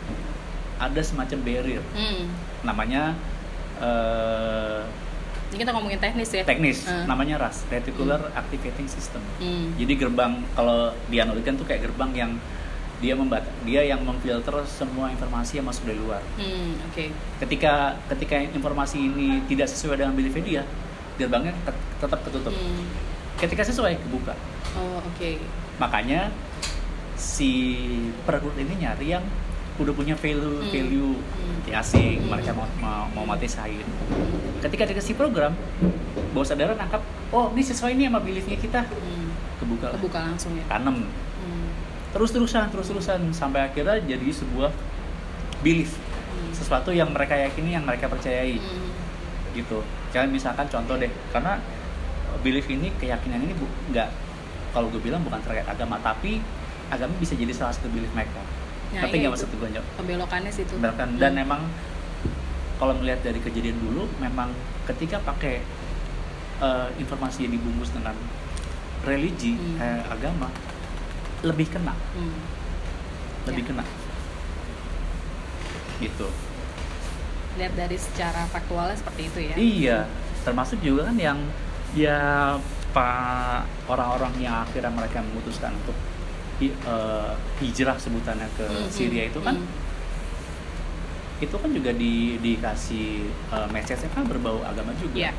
[0.79, 2.33] ada semacam barrier Hmm.
[2.63, 3.13] namanya
[3.77, 4.81] eh,
[5.51, 6.41] Ini kita ngomongin teknis ya.
[6.41, 7.03] teknis Ah.
[7.05, 9.75] namanya RAS reticular activating system Hmm.
[9.75, 12.31] jadi gerbang kalau dianalogikan tuh kayak gerbang yang
[13.01, 17.05] dia membat dia yang memfilter semua informasi yang masuk dari luar Hmm, oke.
[17.39, 17.73] ketika
[18.07, 20.63] ketika informasi ini tidak sesuai dengan beliefnya dia
[21.17, 22.85] gerbangnya tet- tetap ketutup Hmm.
[23.35, 24.37] ketika sesuai kebuka
[24.73, 25.29] Oh, oke.
[25.77, 26.29] makanya
[27.15, 27.51] si
[28.23, 29.25] perekrut ini nyari yang
[29.77, 30.69] udah punya value Hmm.
[30.69, 31.57] value Hmm.
[31.63, 32.29] di asing Hmm.
[32.29, 33.81] mereka mau mau, mau mati sain
[34.59, 35.57] ketika dikasih program
[36.31, 39.33] bawah sadar nangkap oh ini sesuai nih sama beliefnya kita Hmm.
[39.57, 40.65] kebuka Kebuka langsung ya.
[40.67, 41.29] tanam Hmm.
[42.11, 44.71] Terus terusan terus terusan sampai akhirnya jadi sebuah
[45.59, 45.95] belief
[46.31, 46.51] Hmm.
[46.51, 48.91] sesuatu yang mereka yakini yang mereka percayai Hmm.
[49.51, 51.59] gitu jangan misalkan contoh deh karena
[52.39, 54.07] belief ini keyakinan ini bu- nggak
[54.69, 56.39] kalau gue bilang bukan terkait agama tapi
[56.87, 58.39] agama bisa jadi salah satu belief mereka
[58.91, 59.43] Nah, tapi iya nggak itu.
[59.43, 59.85] maksud gue Nyok.
[59.97, 60.73] Pembelokannya situ.
[60.77, 61.21] Bahkan- Hmm.
[61.21, 61.63] dan emang
[62.75, 64.51] kalau melihat dari kejadian dulu memang
[64.85, 65.63] ketika pakai
[66.59, 68.13] eh, informasi yang dibungkus dengan
[69.01, 69.79] religi Hmm.
[69.79, 70.47] eh, agama
[71.41, 72.37] lebih kena Hmm.
[73.45, 73.67] lebih Ya.
[73.67, 73.83] kena
[75.99, 76.27] gitu
[77.51, 79.55] Lihat dari secara faktualnya seperti itu ya.
[79.55, 79.99] iya
[80.41, 81.37] termasuk juga kan yang
[81.93, 82.55] ya
[82.91, 85.93] pak orang-orang yang akhirnya mereka memutuskan untuk
[86.57, 89.69] hi- eh, hijrah sebutannya ke Hmm, Syria hmm, itu kan hmm.
[91.41, 93.07] itu kan juga di dikasih
[93.51, 95.31] eh, message kan berbau agama juga Iya.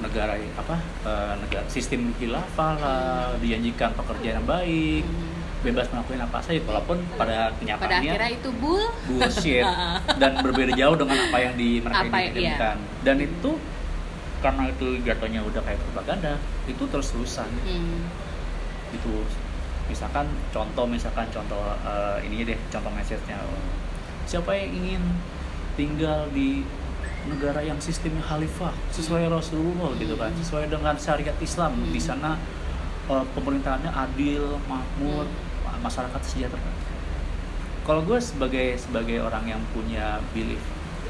[0.00, 3.00] Negara apa eh, negara sistem khilafah lah
[3.36, 5.36] dijanjikan pekerjaan yang baik Hmm.
[5.62, 8.80] bebas melakukan apa saja walaupun pada Pada kenyataannya akhirnya itu bull.
[9.06, 9.60] bullshit
[10.20, 12.56] dan berbeda jauh dengan apa yang di mereka Apa, iya.
[13.00, 13.50] dan itu
[14.40, 18.08] karena itu jatuhnya udah kayak propaganda itu terus terusan Hmm.
[18.90, 19.20] gitu
[19.86, 23.36] misalkan contoh misalkan contoh eh, ini deh contoh message-nya
[24.24, 25.02] siapa yang ingin
[25.74, 26.64] tinggal di
[27.22, 30.40] negara yang sistemnya khalifah sesuai Rasulullah gitu kan Hmm.
[30.40, 31.90] sesuai dengan syariat Islam Hmm.
[31.90, 32.40] di sana
[33.06, 35.26] eh, pemerintahannya adil makmur
[35.80, 36.72] masyarakat sejahtera
[37.82, 40.60] kalau gue sebagai sebagai orang yang punya belief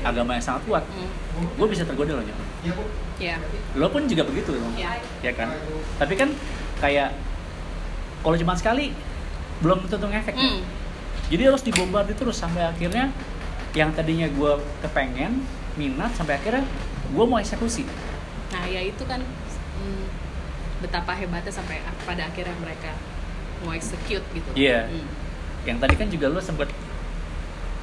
[0.01, 1.11] agama yang sangat kuat Hmm.
[1.53, 2.25] gue bisa tergoda loh
[2.61, 2.77] Nyok.
[3.17, 3.37] Ya.
[3.73, 4.97] lo pun juga begitu loh Ya.
[5.21, 5.53] ya kan
[5.97, 6.33] tapi kan
[6.81, 7.13] kayak
[8.21, 8.97] kalau cuma sekali
[9.61, 10.65] belum tentu ngefek Hmm.
[11.29, 13.13] jadi harus dibombardir terus sampai akhirnya
[13.71, 15.45] yang tadinya gue kepengen
[15.81, 16.65] minat sampai akhirnya
[17.09, 17.89] gue mau eksekusi
[18.51, 20.05] Nah, ya itu kan hmm,
[20.83, 22.93] betapa hebatnya sampai pada akhirnya mereka
[23.63, 24.51] mau execute gitu.
[24.53, 24.91] Iya.
[24.91, 25.09] Hmm.
[25.63, 26.69] yang tadi kan juga lo sempet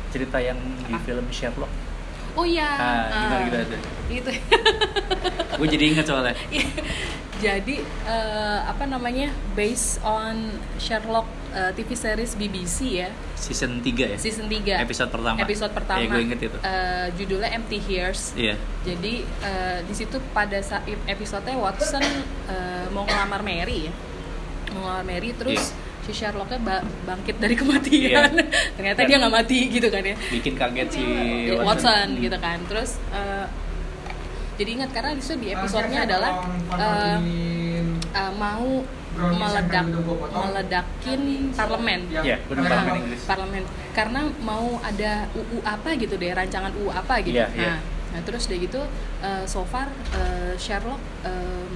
[0.09, 1.03] cerita yang di Apa?
[1.03, 1.69] film Sherlock
[2.33, 2.65] Oh iya.
[2.69, 3.57] ah gimana ah, gitu
[4.21, 4.31] Itu.
[5.57, 6.69] gue jadi inget soalnya Iya.
[7.37, 9.29] Jadi eh, apa namanya?
[9.53, 14.79] Based on Sherlock eh, TV series BBC ya, season 3 ya season 3.
[14.79, 15.99] episode pertama Episode pertama.
[15.99, 18.21] Iya, gue inget itu eh, judulnya Empty Years.
[18.33, 22.03] iya Jadi eh, di situ pada saat episode Watson
[22.47, 23.93] eh, mau ngelamar Mary ya,
[24.71, 28.31] mau ngelamar Mary terus si Sherlocknya ba- bangkit dari kematian.
[28.31, 28.31] Iya.
[28.75, 30.15] Ternyata dia nggak mati gitu kan ya.
[30.31, 31.03] bikin kaget si
[31.45, 32.23] Ya, Watson, Watson Hmm.
[32.23, 32.57] gitu kan.
[32.63, 33.45] Terus eh,
[34.55, 36.31] jadi ingat karena di di episodenya adalah
[36.73, 37.17] eh,
[38.09, 38.81] eh, mau
[39.17, 39.85] meledak
[40.31, 41.21] meledakin
[41.53, 41.99] parlemen.
[42.09, 43.21] Iya, benar Nah, parlemen Inggris.
[43.25, 43.63] parlemen.
[43.91, 47.37] Karena mau ada UU apa gitu deh, rancangan UU apa gitu.
[47.41, 47.75] Iya, nah, iya.
[48.13, 48.81] nah, terus udah gitu
[49.21, 51.73] uh, so far uh, Sherlock um,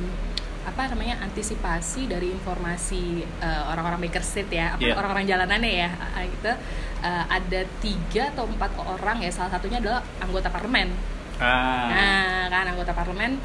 [0.61, 4.93] apa namanya antisipasi dari informasi uh, orang-orang Baker Street ya, apa Iya.
[4.93, 6.53] orang-orang jalanannya ya, uh, gitu.
[7.01, 10.93] uh, ada tiga atau empat orang ya, salah satunya adalah anggota parlemen.
[11.41, 13.41] ah Nah, kan anggota parlemen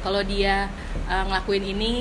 [0.00, 0.66] kalau dia
[1.06, 1.94] uh, ngelakuin ini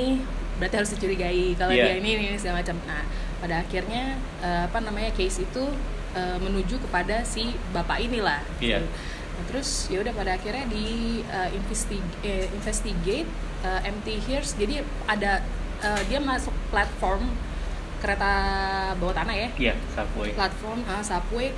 [0.61, 1.57] berarti harus dicurigai.
[1.57, 1.89] Kalau Iya.
[1.89, 2.77] dia ini ini segala macam.
[2.85, 3.01] Nah,
[3.41, 5.63] pada akhirnya uh, apa namanya case itu
[6.13, 8.45] uh, menuju kepada si bapak inilah.
[8.61, 8.85] Iya.
[8.85, 13.25] Nah, terus ya udah pada akhirnya di uh, investi- eh, investigate
[13.65, 14.53] uh, empty hears.
[14.53, 15.41] Jadi ada
[15.81, 17.25] uh, dia masuk platform
[18.01, 18.33] kereta
[18.97, 21.53] bawah tanah ya iya subway platform uh, subway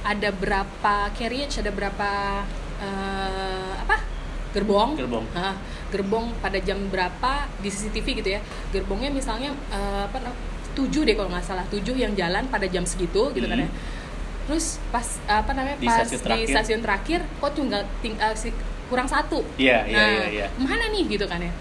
[0.00, 2.40] ada berapa carriage ada berapa
[2.80, 4.00] eh, apa
[4.56, 5.28] gerbong Gerbong.
[5.36, 5.52] Ah,
[5.92, 10.32] gerbong pada jam berapa di CCTV gitu ya gerbongnya misalnya eh, apa
[10.72, 14.48] tujuh deh kalau nggak salah tujuh yang jalan pada jam segitu gitu kan ya Hmm.
[14.48, 16.48] terus pas apa namanya Di pas stasiun di terakhir.
[16.50, 18.56] stasiun terakhir kok tinggal ting- eh, si-
[18.88, 20.46] kurang satu Iya, iya, nah iya, iya.
[20.58, 21.52] mana nih gitu kan ya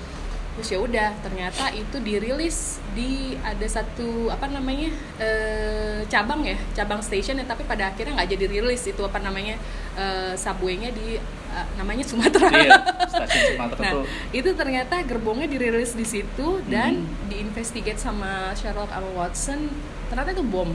[0.52, 7.00] terus ya udah ternyata itu dirilis di ada satu apa namanya eh, cabang ya cabang
[7.00, 9.56] station ya tapi pada akhirnya nggak jadi rilis itu apa namanya
[9.96, 11.16] eh, subway-nya di
[11.52, 17.08] eh, namanya Sumatera iya stasiun Sumatera Nah, tuh itu ternyata gerbongnya dirilis di situ dan
[17.08, 17.32] Hmm.
[17.32, 19.72] diinvestigate sama Sherlock sama Watson.
[20.12, 20.68] Ternyata itu bom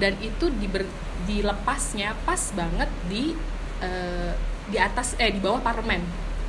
[0.00, 0.88] dan itu diber,
[1.28, 3.36] dilepasnya pas banget di
[3.84, 4.32] eh,
[4.72, 6.00] di atas eh di bawah parlemen.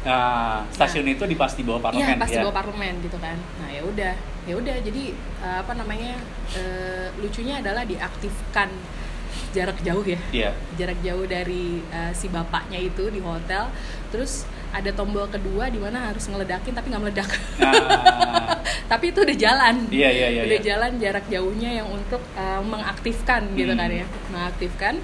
[0.01, 2.43] Nah, stasiun itu di pas di bawah parlemen Iya, pas di ya.
[2.43, 3.37] bawah parlemen gitu kan.
[3.59, 4.75] Nah, ya udah, ya udah.
[4.81, 6.17] Jadi eh, apa namanya?
[6.51, 8.69] eh, lucunya adalah diaktifkan
[9.51, 10.19] jarak jauh ya.
[10.31, 10.51] Iya.
[10.75, 13.69] Jarak jauh dari eh, si bapaknya itu di hotel.
[14.09, 17.29] Terus ada tombol kedua di mana harus ngeledakin tapi nggak meledak.
[17.59, 17.73] Nah,
[18.91, 19.75] tapi itu udah jalan.
[19.91, 20.41] iya iya iya.
[20.47, 20.65] udah iya.
[20.65, 23.79] jalan jarak jauhnya yang untuk eh, mengaktifkan gitu Hmm.
[23.83, 24.05] kan ya.
[24.31, 24.95] Mengaktifkan.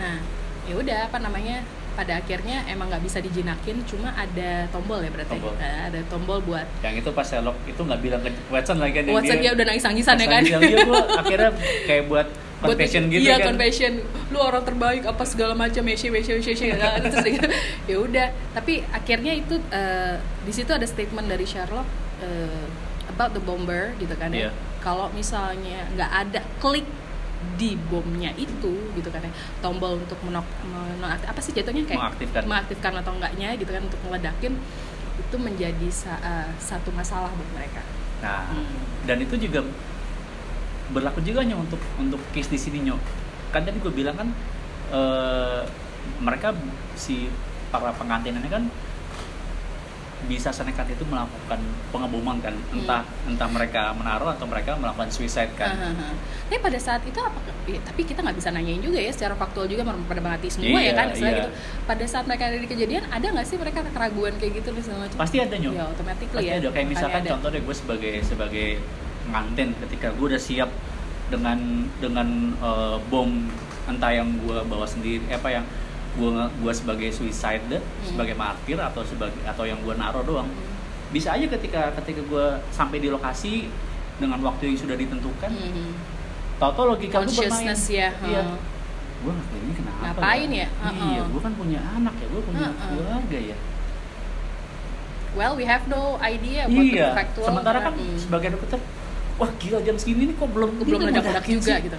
[0.00, 0.16] Nah,
[0.64, 1.60] ya udah apa namanya?
[1.92, 5.36] Pada akhirnya emang nggak bisa dijinakin, cuma ada tombol ya berarti.
[5.36, 5.52] Tombol.
[5.60, 9.02] Nah, ada tombol buat Yang itu pas Sherlock itu nggak bilang ke Watson lagi kan
[9.04, 10.42] yang Watson dia udah nangis-nangisan ya kan.
[10.42, 11.50] Dia, dia gua akhirnya
[11.84, 12.28] kayak buat
[12.62, 13.52] Buat- confession gitu iya, kan.
[13.52, 13.92] confession.
[14.30, 17.50] Lu orang terbaik apa segala macam ya, ya, ya, ya, terus dia-
[17.90, 18.28] ya udah.
[18.54, 20.14] Tapi akhirnya itu eh,
[20.46, 21.84] di situ ada statement dari Sherlock
[22.22, 22.66] eh,
[23.10, 24.46] about the bomber gitu kan ya.
[24.46, 24.50] Iya.
[24.78, 26.86] Kalau misalnya nggak ada klik
[27.52, 32.42] di bomnya itu gitu kan ya tombol untuk menok menonaktif apa sih jatuhnya kayak Mengaktifkan.
[32.44, 34.54] mengaktifkan atau enggaknya gitu kan untuk meledakin
[35.14, 37.82] itu menjadi sa- eh, satu masalah buat mereka.
[38.20, 38.78] Nah, Hmm.
[39.02, 39.60] dan itu juga
[40.88, 43.00] berlaku juga nyok untuk untuk case di sini nyok.
[43.50, 44.28] Kan tadi gue bilang kan
[44.90, 45.62] eh,
[46.18, 46.52] mereka
[46.94, 47.32] si
[47.68, 48.68] para pengantin ini kan
[50.22, 51.58] bisa senekat itu melakukan
[51.90, 52.78] pengeboman kan, Hmm.
[52.78, 55.74] entah entah mereka menaruh atau mereka melakukan suicide kan.
[55.74, 56.14] Hahaha.
[56.46, 57.38] Tapi pada saat itu apa?
[57.62, 60.90] ya, tapi kita nggak bisa nanyain juga ya secara faktual juga pada mati semua ya
[60.90, 61.38] Iya, kan istilah iya.
[61.42, 61.50] gitu.
[61.86, 65.18] Pada saat mereka ada di kejadian ada nggak sih mereka keraguan kayak gitu macam?
[65.18, 65.72] Pasti ada nyok.
[65.74, 66.52] Ya otomatis ya.
[66.58, 67.30] ada kayak misalkan ada.
[67.34, 68.68] contoh deh gue sebagai sebagai
[69.22, 70.70] pengantin ketika gue udah siap
[71.30, 71.58] dengan
[72.02, 73.30] dengan eh, bom
[73.88, 75.64] entah yang gue bawa sendiri apa yang
[76.12, 80.68] gue gua sebagai suicide deh, sebagai martir atau sebagai atau yang gue naruh doang Hmm.
[81.10, 83.68] bisa aja ketika ketika gue sampai di lokasi
[84.16, 85.92] dengan waktu yang sudah ditentukan Hmm.
[86.56, 88.08] tau-tau logika gue bermain ya.
[88.20, 88.58] iya hmm.
[89.18, 90.68] gue ngapain ini kenapa Ngapain ya?
[90.68, 90.68] iya
[91.16, 91.24] Uh-uh.
[91.28, 92.86] gue kan punya anak ya gue punya Uh-uh.
[92.86, 93.56] keluarga ya
[95.32, 97.46] Well, we have no idea about iya the factual.
[97.48, 98.20] sementara kan Hmm.
[98.20, 98.76] sebagai dokter
[99.34, 101.98] wah gila jam segini nih kok belum belum meledakin juga gitu.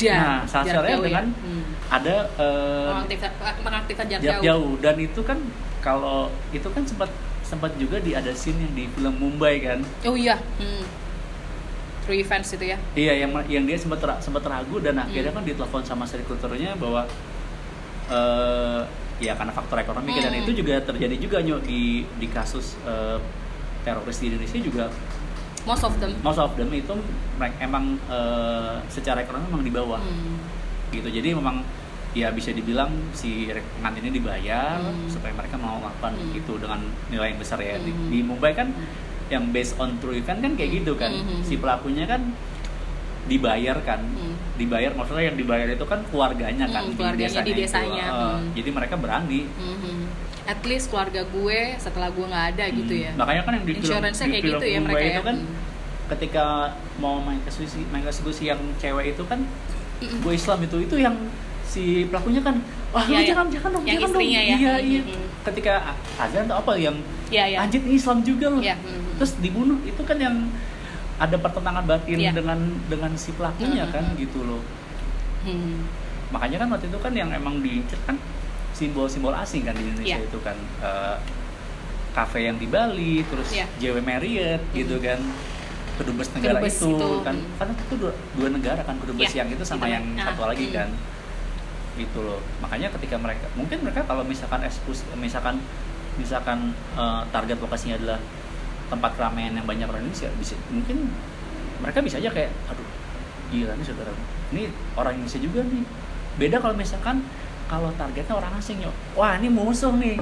[0.00, 1.04] Dan Nah, salah jarak satunya ya.
[1.04, 1.62] dengan Hmm.
[1.88, 3.30] ada eh, mengaktifkan,
[3.60, 4.46] mengaktifkan jarak, jarak jauh.
[4.46, 5.38] jauh dan itu kan
[5.80, 7.10] kalau itu kan sempat
[7.42, 10.36] sempat juga di ada scene yang di film Mumbai kan Oh iya.
[10.56, 10.84] Hmm.
[12.00, 12.78] True events itu ya.
[12.94, 15.04] iya yang yang dia sempat sempat ragu dan Hmm.
[15.04, 17.04] akhirnya kan ditelepon sama sekretarnya bahwa
[18.08, 18.82] eh
[19.18, 20.40] ya karena faktor ekonomi dan Hmm.
[20.40, 21.80] itu juga terjadi juga nyok di
[22.14, 23.18] di kasus eh,
[23.82, 24.84] teroris di Indonesia juga
[25.68, 26.12] Most of them.
[26.18, 26.94] most of them itu
[27.60, 30.40] emang eh, secara ekonomi memang di bawah Hmm.
[30.88, 31.60] gitu jadi memang
[32.10, 33.44] ya bisa dibilang si
[33.76, 35.04] pengantin ini dibayar Hmm.
[35.06, 36.32] supaya mereka mau melakukan Hmm.
[36.34, 38.08] itu dengan nilai yang besar ya di, Hmm.
[38.08, 38.72] di Mumbai kan
[39.28, 41.44] yang based on true event kan kayak gitu kan Hmm.
[41.44, 42.32] si pelakunya kan
[43.26, 44.34] dibayar kan Hmm.
[44.56, 47.60] dibayar maksudnya yang dibayar itu kan keluarganya kan Hmm, keluarganya di itu.
[47.60, 48.06] desanya.
[48.06, 48.40] Eh, Hmm.
[48.56, 49.96] jadi mereka berani Mhm.
[50.48, 53.04] At least keluarga gue setelah gue nggak ada gitu Hmm.
[53.04, 53.10] ya.
[53.14, 55.22] makanya kan yang di film, Insurance-nya di kayak film gitu ya mereka itu ya.
[55.22, 55.56] kan Hmm.
[56.08, 56.44] ketika
[56.96, 59.44] mau main eksekusi main eksekusi yang cewek itu kan
[60.00, 61.14] gue Islam itu itu yang
[61.62, 62.56] si pelakunya kan
[62.88, 63.28] wah lu iya.
[63.28, 64.40] jangan jangan dong Yang jangan dong ya.
[64.40, 65.24] iya iya Mm-mm.
[65.44, 65.72] ketika
[66.16, 66.96] azan atau apa yang
[67.28, 67.56] Iya, iya.
[67.60, 69.20] anjir Islam juga loh Iya, mm-mm.
[69.20, 70.48] terus dibunuh itu kan yang
[71.18, 72.32] ada pertentangan batin Iya.
[72.32, 72.56] dengan
[72.88, 73.92] dengan si pelakunya Mm-mm.
[73.92, 74.64] kan gitu loh
[75.38, 75.84] Hmm.
[76.30, 78.16] makanya kan waktu itu kan yang emang diincer kan
[78.78, 80.28] simbol-simbol asing kan di Indonesia Iya.
[80.30, 80.54] itu kan
[82.14, 83.66] kafe yang di Bali terus Iya.
[83.78, 85.04] JW Marriott gitu Mhm.
[85.04, 85.20] kan
[85.98, 87.58] kedubes negara Kedubes itu, itu, kan mm.
[87.58, 90.42] karena itu dua, dua negara kan kedubes Iya, yang itu sama itu, yang nah, satu
[90.46, 90.74] lagi mm.
[90.78, 90.88] kan
[91.98, 95.58] gitu loh makanya ketika mereka mungkin mereka kalau misalkan ekskus misalkan
[96.14, 98.18] misalkan eh, target lokasinya adalah
[98.86, 101.10] tempat keramaian yang banyak orang Indonesia bisa mungkin
[101.82, 102.86] mereka bisa aja kayak aduh
[103.50, 104.14] gila nih saudara
[104.54, 105.82] ini orang Indonesia juga nih
[106.38, 107.26] beda kalau misalkan
[107.68, 110.16] kalau targetnya orang asing yuk wah ini musuh nih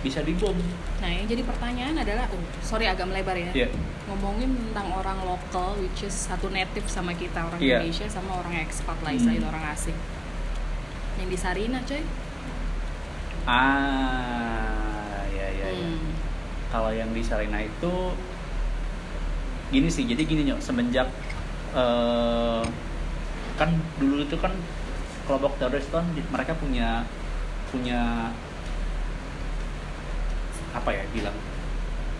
[0.00, 0.56] bisa dibom
[1.00, 3.48] Nah, yang jadi pertanyaan adalah, oh, sorry agak melebar ya.
[3.56, 3.68] Iya.
[4.04, 7.80] Ngomongin tentang orang lokal, which is satu native sama kita orang Iya.
[7.80, 9.48] Indonesia sama orang expat lah, Hmm.
[9.48, 9.96] orang asing.
[11.16, 12.04] Yang di Sarina, coy.
[13.48, 16.12] ah ya ya ya Hmm.
[16.68, 17.94] kalau yang di Sarina itu
[19.72, 21.08] gini sih jadi gini nyok semenjak
[21.72, 22.62] eh,
[23.56, 24.52] kan dulu itu kan
[25.30, 27.06] kelompok teroris kan mereka punya
[27.70, 28.34] punya
[30.70, 31.36] apa ya bilang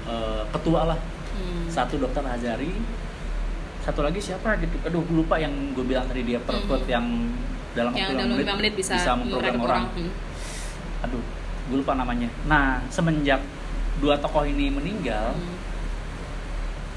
[0.07, 1.63] eh, ketua lah Hmm.
[1.71, 2.75] satu dokter Hazari
[3.81, 6.91] satu lagi siapa gitu aduh gue lupa yang gue bilang tadi dia perpet Mhm.
[6.91, 7.07] yang
[7.71, 10.11] dalam yang waktu dalam lima menit bisa, memprogram merekrut orang, Hmm.
[11.07, 11.23] aduh
[11.71, 13.39] gue lupa namanya nah semenjak
[14.03, 15.55] dua tokoh ini meninggal Hmm.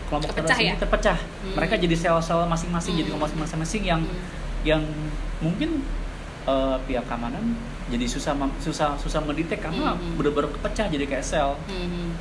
[0.10, 0.74] kelompok Terpecah teroris ya?
[0.74, 1.54] ini terpecah Hmm.
[1.54, 3.22] mereka jadi sel-sel masing-masing jadi Hmm.
[3.22, 4.18] kelompok masing-masing yang Hmm.
[4.66, 4.82] yang
[5.40, 5.86] mungkin
[6.44, 7.56] eh, pihak keamanan
[7.88, 10.16] jadi susah susah susah mendetek karena Hmm.
[10.16, 12.16] benar-benar kepecah jadi kayak sel Hmm.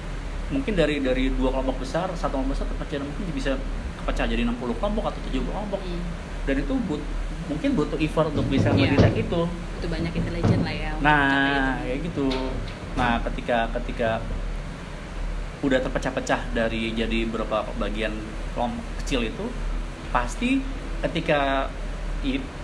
[0.49, 3.53] mungkin dari dari dua kelompok besar satu kelompok besar terpecah dan mungkin bisa
[3.99, 6.03] kepecah jadi 60 kelompok atau 70 kelompok Hmm.
[6.43, 7.03] dan itu but,
[7.43, 8.91] mungkin butuh effort untuk bisa Iya.
[8.93, 12.27] mendetek itu itu banyak intelijen lah ya nah kayak gitu
[12.95, 14.23] nah ketika ketika
[15.63, 18.11] udah terpecah-pecah dari jadi beberapa bagian
[18.53, 19.47] kelompok kecil itu
[20.11, 20.59] pasti
[21.01, 21.71] ketika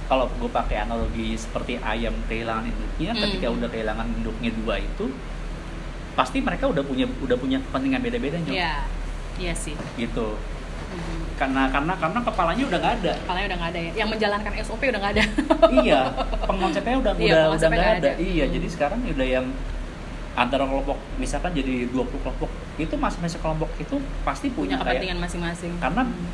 [0.08, 3.20] kalau gue pakai analogi seperti ayam kehilangan induknya Hmm.
[3.22, 5.12] ketika udah kehilangan induknya dua itu
[6.14, 8.74] pasti mereka udah punya udah punya kepentingan beda-beda nyok ya
[9.36, 10.34] iya sih gitu
[10.80, 11.20] Hmm.
[11.36, 14.82] karena karena karena kepalanya udah nggak ada kepalanya udah nggak ada ya yang menjalankan SOP
[14.82, 15.24] udah nggak ada
[15.78, 16.00] iya
[16.48, 18.08] pengkonsepnya udah Iya, udah udah pengonsepnya nggak ada.
[18.08, 18.12] ada.
[18.18, 18.54] iya Hmm.
[18.54, 19.46] jadi sekarang udah yang
[20.34, 26.02] antara kelompok misalkan jadi 20 kelompok itu masing-masing kelompok itu pasti punya kepentingan masing-masing karena
[26.02, 26.24] Hmm.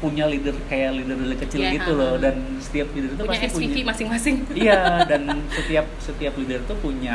[0.00, 3.46] Punya leader kayak leader leader kecil Iya, gitu loh dan setiap leader itu punya pasti
[3.46, 7.14] SPV punya masing-masing iya dan setiap setiap leader itu punya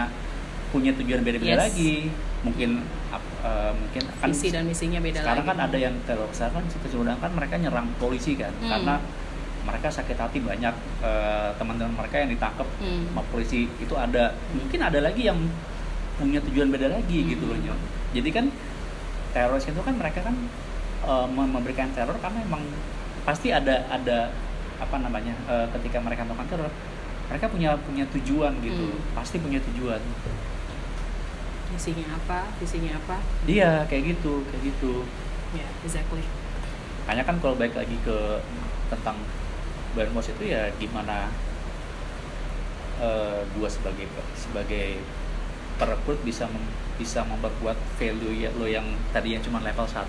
[0.70, 1.62] punya tujuan beda-beda Yes.
[1.66, 1.94] lagi
[2.42, 2.70] mungkin
[3.42, 6.66] eh, mungkin kan visi dan misinya beda sekarang lagi kan ada yang teror sekarang kan
[6.70, 8.70] kecenderungan kan mereka nyerang polisi kan Hmm.
[8.70, 8.96] karena
[9.66, 13.10] mereka sakit hati banyak eh, teman-teman mereka yang ditangkap Hmm.
[13.10, 15.42] sama polisi itu ada mungkin ada lagi yang
[16.16, 17.30] punya tujuan beda lagi Hmm.
[17.30, 17.80] gitu loh Nyok.
[18.14, 18.46] jadi kan
[19.32, 20.36] teroris itu kan mereka kan
[21.30, 22.64] mem- memberikan teror karena emang
[23.24, 24.30] pasti ada ada
[24.76, 26.72] apa namanya eh, ketika mereka melakukan teror
[27.26, 28.86] mereka punya punya tujuan gitu.
[28.86, 29.02] Hmm.
[29.18, 29.98] pasti punya tujuan.
[31.74, 33.18] Misinya apa visinya apa?
[33.50, 35.02] Iya kayak gitu kayak gitu.
[35.58, 36.22] Ya exactly.
[37.06, 38.18] Makanya kan kalau balik lagi ke
[38.94, 39.18] tentang
[39.96, 41.32] Banmos itu ya gimana
[42.96, 45.00] eh gua sebagai sebagai
[45.76, 50.08] perekrut bisa mem- bisa memperkuat value ya lo yang tadi yang cuma level 1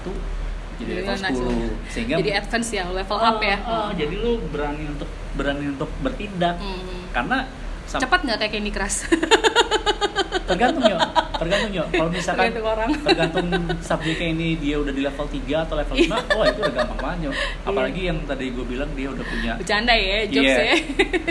[0.76, 1.36] jadi level Jadi
[1.80, 3.56] 10 sehingga jadi advance ya level up ya?
[3.60, 6.56] Oh, oh, jadi lu berani untuk berani untuk bertindak.
[6.56, 7.08] Hmm.
[7.10, 7.38] karena
[7.84, 8.98] sam- cepat nggak kayak Candy Crush?
[10.46, 10.98] Tergantung ya
[11.36, 12.88] tergantung ya kalau misalkan Tergantung orang.
[12.98, 13.46] tergantung
[13.78, 17.18] subjeknya ini dia udah di level 3 atau level 5 wah itu udah gampang banget
[17.20, 17.34] Nyok.
[17.66, 20.64] apalagi yang tadi gue bilang dia udah punya bercanda ya jokes Iya.
[20.64, 20.76] ya.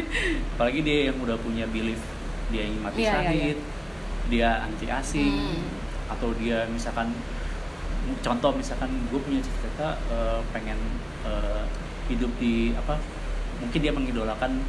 [0.53, 1.97] Apalagi dia yang udah punya belief
[2.47, 3.57] dia ingin mati Iya, iya, syahid
[4.27, 5.63] dia anti asing Hmm.
[6.07, 7.09] atau dia misalkan
[8.17, 10.77] contoh misalkan gue punya cita-cita eh, pengen
[11.23, 11.63] eh,
[12.05, 12.97] hidup di apa
[13.57, 14.61] mungkin dia mengidolakan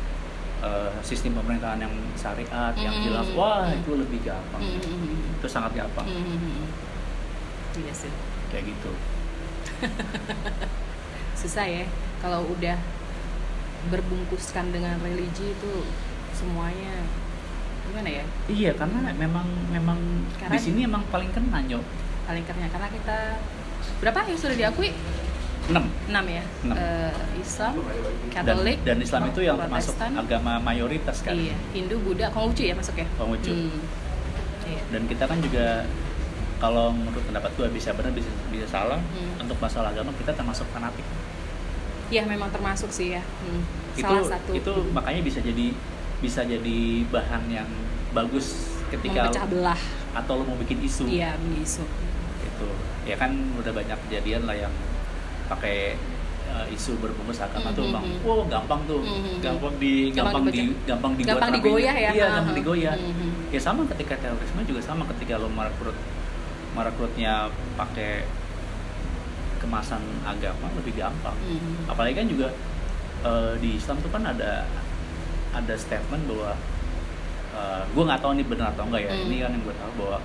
[0.58, 3.04] eh, sistem pemerintahan yang syariat yang Hmm.
[3.04, 3.76] jelas wah Hmm.
[3.76, 5.36] itu lebih gampang Hmm.
[5.36, 6.64] itu sangat gampang Hmm.
[7.76, 8.12] iya sih
[8.48, 8.92] kayak gitu
[11.36, 11.84] susah ya
[12.18, 12.76] kalau udah
[13.86, 15.72] berbungkuskan dengan religi itu
[16.32, 17.04] semuanya
[17.86, 19.98] gimana ya iya karena memang memang
[20.36, 21.84] Karena- di sini emang paling kena nyok
[22.26, 22.68] paling keren.
[22.68, 23.16] Karena kita
[24.02, 24.90] berapa yang sudah diakui?
[25.66, 26.42] 6 enam ya?
[26.62, 26.76] Enam.
[26.78, 27.12] Eh,
[27.42, 27.72] Islam
[28.30, 31.34] dan, Katolik dan Islam itu yang termasuk agama mayoritas kan?
[31.34, 33.06] Iya Hindu Buddha Konghucu ya masuk ya?
[33.18, 33.50] Konghucu.
[33.50, 33.82] Hmm.
[34.62, 34.82] iya.
[34.94, 35.82] Dan kita kan juga
[36.62, 39.42] kalau menurut pendapat gue bisa benar bisa bisa salah Hmm.
[39.42, 41.02] untuk masalah agama kita termasuk fanatik.
[42.14, 43.22] Iya memang termasuk sih ya.
[43.22, 43.62] Hmm.
[43.98, 44.50] itu salah satu.
[44.54, 45.74] itu makanya bisa jadi
[46.22, 46.78] bisa jadi
[47.10, 47.68] bahan yang
[48.14, 49.80] bagus ketika memecah belah.
[50.14, 51.10] atau lo mau bikin isu.
[51.10, 51.82] Iya isu
[52.56, 52.68] itu
[53.04, 54.72] ya kan udah banyak kejadian lah yang
[55.46, 55.94] pakai
[56.48, 58.18] uh, isu berbungkus agama tuh Mhm, bang, mhm.
[58.24, 59.38] wow gampang tuh, Mhm.
[59.38, 62.10] gampang di Gampang gampang, di gampang dibuat Gampang digoyah ya.
[62.10, 62.58] iya gampang ha.
[62.58, 62.94] digoyah.
[62.96, 63.28] Mhm.
[63.52, 65.94] Ya sama ketika terorisme juga sama ketika lo merekrut
[66.72, 68.24] merekrutnya pakai
[69.56, 71.36] kemasan agama lebih gampang.
[71.40, 71.88] Mhm.
[71.88, 72.48] Apalagi kan juga
[73.22, 74.66] uh, di Islam tuh kan ada
[75.52, 76.52] ada statement bahwa
[77.54, 79.12] uh, gue nggak tahu ini benar atau enggak ya.
[79.14, 79.24] Hmm.
[79.24, 80.18] Ini kan yang gue tahu bahwa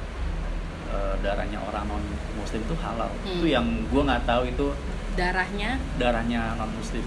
[0.91, 2.03] uh, darahnya orang non
[2.35, 3.09] muslim itu halal.
[3.23, 3.31] Hmm.
[3.33, 4.67] Itu yang gue nggak tahu itu
[5.11, 7.03] darahnya darahnya non muslim.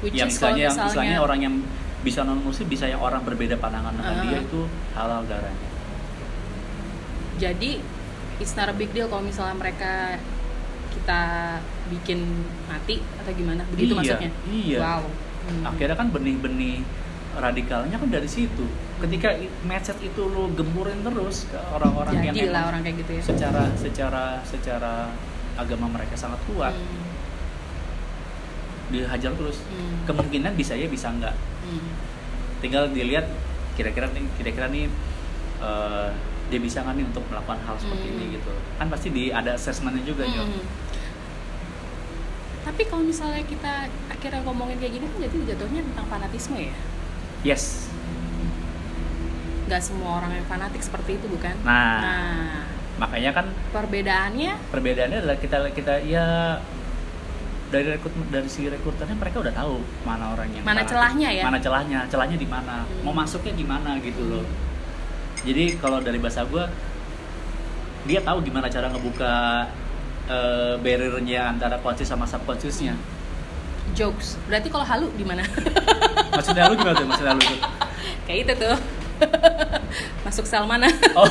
[0.00, 1.54] which yang istilahnya, yang misalnya orang yang
[2.00, 4.22] bisa non muslim bisa yang orang berbeda pandangan dengan Ah.
[4.22, 4.60] dia itu
[4.92, 5.68] halal darahnya.
[7.36, 7.80] jadi
[8.36, 10.20] it's not a big deal kalau misalnya mereka
[10.92, 11.20] kita
[11.88, 12.24] bikin
[12.64, 14.78] mati atau gimana begitu Iya, maksudnya iya.
[14.80, 15.04] wow
[15.46, 15.62] Hmm.
[15.62, 16.82] Akhirnya kan benih-benih
[17.32, 18.66] radikalnya kan dari situ.
[18.96, 19.28] Ketika
[19.62, 24.24] mindset itu lo gemburin terus ke orang-orang yang emang orang kayak gitu ya secara secara
[24.40, 24.92] secara
[25.54, 27.04] agama mereka sangat kuat Hmm.
[28.88, 30.06] dihajar terus Hmm.
[30.06, 31.92] kemungkinan bisa ya bisa enggak Hmm.
[32.60, 33.26] tinggal dilihat
[33.74, 34.88] kira-kira nih kira-kira nih
[35.56, 36.08] eh,
[36.46, 38.16] dia bisa nggak nih untuk melakukan hal seperti Hmm.
[38.16, 40.40] ini gitu kan pasti di ada assessmentnya juga Jo.
[40.40, 40.64] Mm.
[42.62, 43.72] Tapi kalau misalnya kita
[44.06, 46.74] akhirnya ngomongin kayak gini kan jadi jatuhnya tentang fanatisme ya.
[47.42, 47.86] yes
[49.66, 51.54] Gak semua orang yang fanatik seperti itu bukan?
[51.62, 51.98] Nah.
[51.98, 52.50] Nah,
[52.96, 56.56] makanya kan perbedaannya perbedaannya adalah kita kita ya
[57.66, 61.42] dari rekrut dari si rekruternya mereka udah tahu mana orang yang Mana fanatik, celahnya ya?
[61.44, 63.04] mana celahnya celahnya di mana Hmm.
[63.04, 64.46] mau masuknya gimana gitu loh
[65.42, 66.64] jadi kalau dari bahasa gue
[68.06, 69.34] dia tahu gimana cara ngebuka
[70.24, 72.94] eh, barriernya antara conscious sama subconsciousnya
[73.92, 74.34] jokes.
[74.46, 75.44] Berarti kalau halu di mana?
[76.32, 77.60] maksudnya lu gimana tuh maksudnya lu tuh
[78.26, 78.76] kayak itu tuh.
[80.24, 80.88] Masuk sel mana?
[81.14, 81.26] oh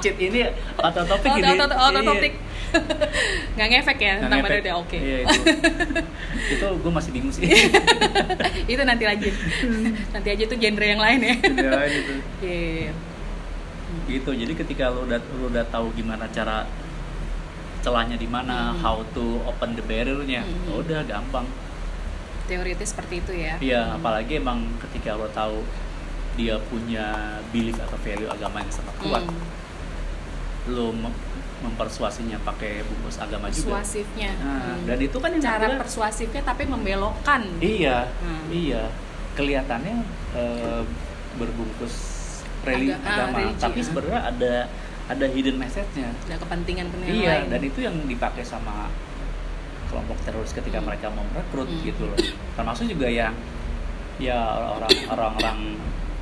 [0.00, 2.00] Cit ini atau topik Oh, ini auto Iya.
[2.02, 2.32] topik.
[3.54, 4.62] Nggak ngefek ya Nggak tentang ngefek.
[4.62, 4.96] dia oke.
[4.96, 5.40] iya itu
[6.54, 7.44] itu gue masih bingung sih
[8.64, 9.28] itu nanti lagi.
[10.10, 11.34] nanti aja itu genre yang lain ya.
[11.36, 12.92] ya gitu Iya.
[14.06, 16.64] gitu jadi ketika lu udah lu udah tahu gimana cara
[17.80, 18.78] celahnya di mana Hmm.
[18.78, 20.78] how to open the barriernya Hmm.
[20.78, 21.44] udah gampang
[22.46, 23.54] Teoritis seperti itu ya.
[23.58, 23.96] iya Hmm.
[23.96, 25.60] apalagi emang ketika lo tahu
[26.40, 27.06] dia punya
[27.50, 29.44] belief atau value agama yang sangat kuat Hmm.
[30.70, 31.28] lo mem-
[31.60, 34.32] mempersuasinya pakai bungkus agama juga Persuasifnya.
[34.34, 34.88] nah, Hmm.
[34.88, 37.42] dan itu kan yang cara akhirnya- persuasifnya tapi membelokkan.
[37.60, 38.48] iya Hmm.
[38.48, 38.88] iya
[39.30, 39.96] kelihatannya
[40.30, 40.82] eh,
[41.32, 41.94] berbungkus
[42.62, 43.84] reli- Aga- ah, agama religi, tapi ah.
[43.84, 44.54] sebenarnya ada
[45.10, 47.46] ada hidden message-nya Ada kepentingan kepentingan Iya, lain.
[47.50, 48.86] dan itu yang dipakai sama
[49.86, 50.86] kelompok teroris ketika Hmm.
[50.86, 51.82] mereka mau merekrut Hmm.
[51.82, 52.18] gitu loh.
[52.54, 53.34] Termasuk juga yang
[54.16, 54.38] ya
[54.70, 55.58] orang orang-orang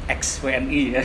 [0.09, 1.05] ex WNI ya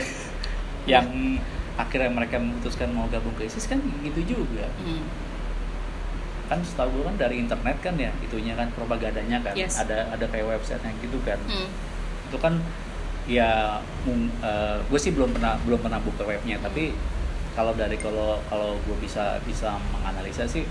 [0.98, 1.38] yang
[1.74, 4.68] akhirnya mereka memutuskan mau gabung ke ISIS kan gitu juga.
[4.80, 5.04] Hmm.
[6.48, 9.80] Kan setahu gue kan dari internet kan ya itunya kan propagandanya kan Yes.
[9.80, 11.40] ada ada kayak website yang gitu kan.
[11.48, 11.68] Hmm.
[12.30, 12.60] Itu kan
[13.24, 16.92] ya gue sih belum pernah belum pernah buka webnya tapi
[17.56, 20.68] kalau dari kalau kalau gue bisa bisa menganalisa sih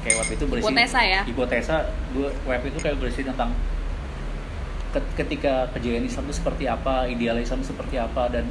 [0.00, 1.20] kayak web itu berisi Hipotesa ya?
[1.28, 1.76] hipotesa
[2.16, 3.52] gue web itu kayak berisi tentang
[4.90, 8.44] ketika kejayaan Islam itu seperti apa ideal Islam itu seperti apa dan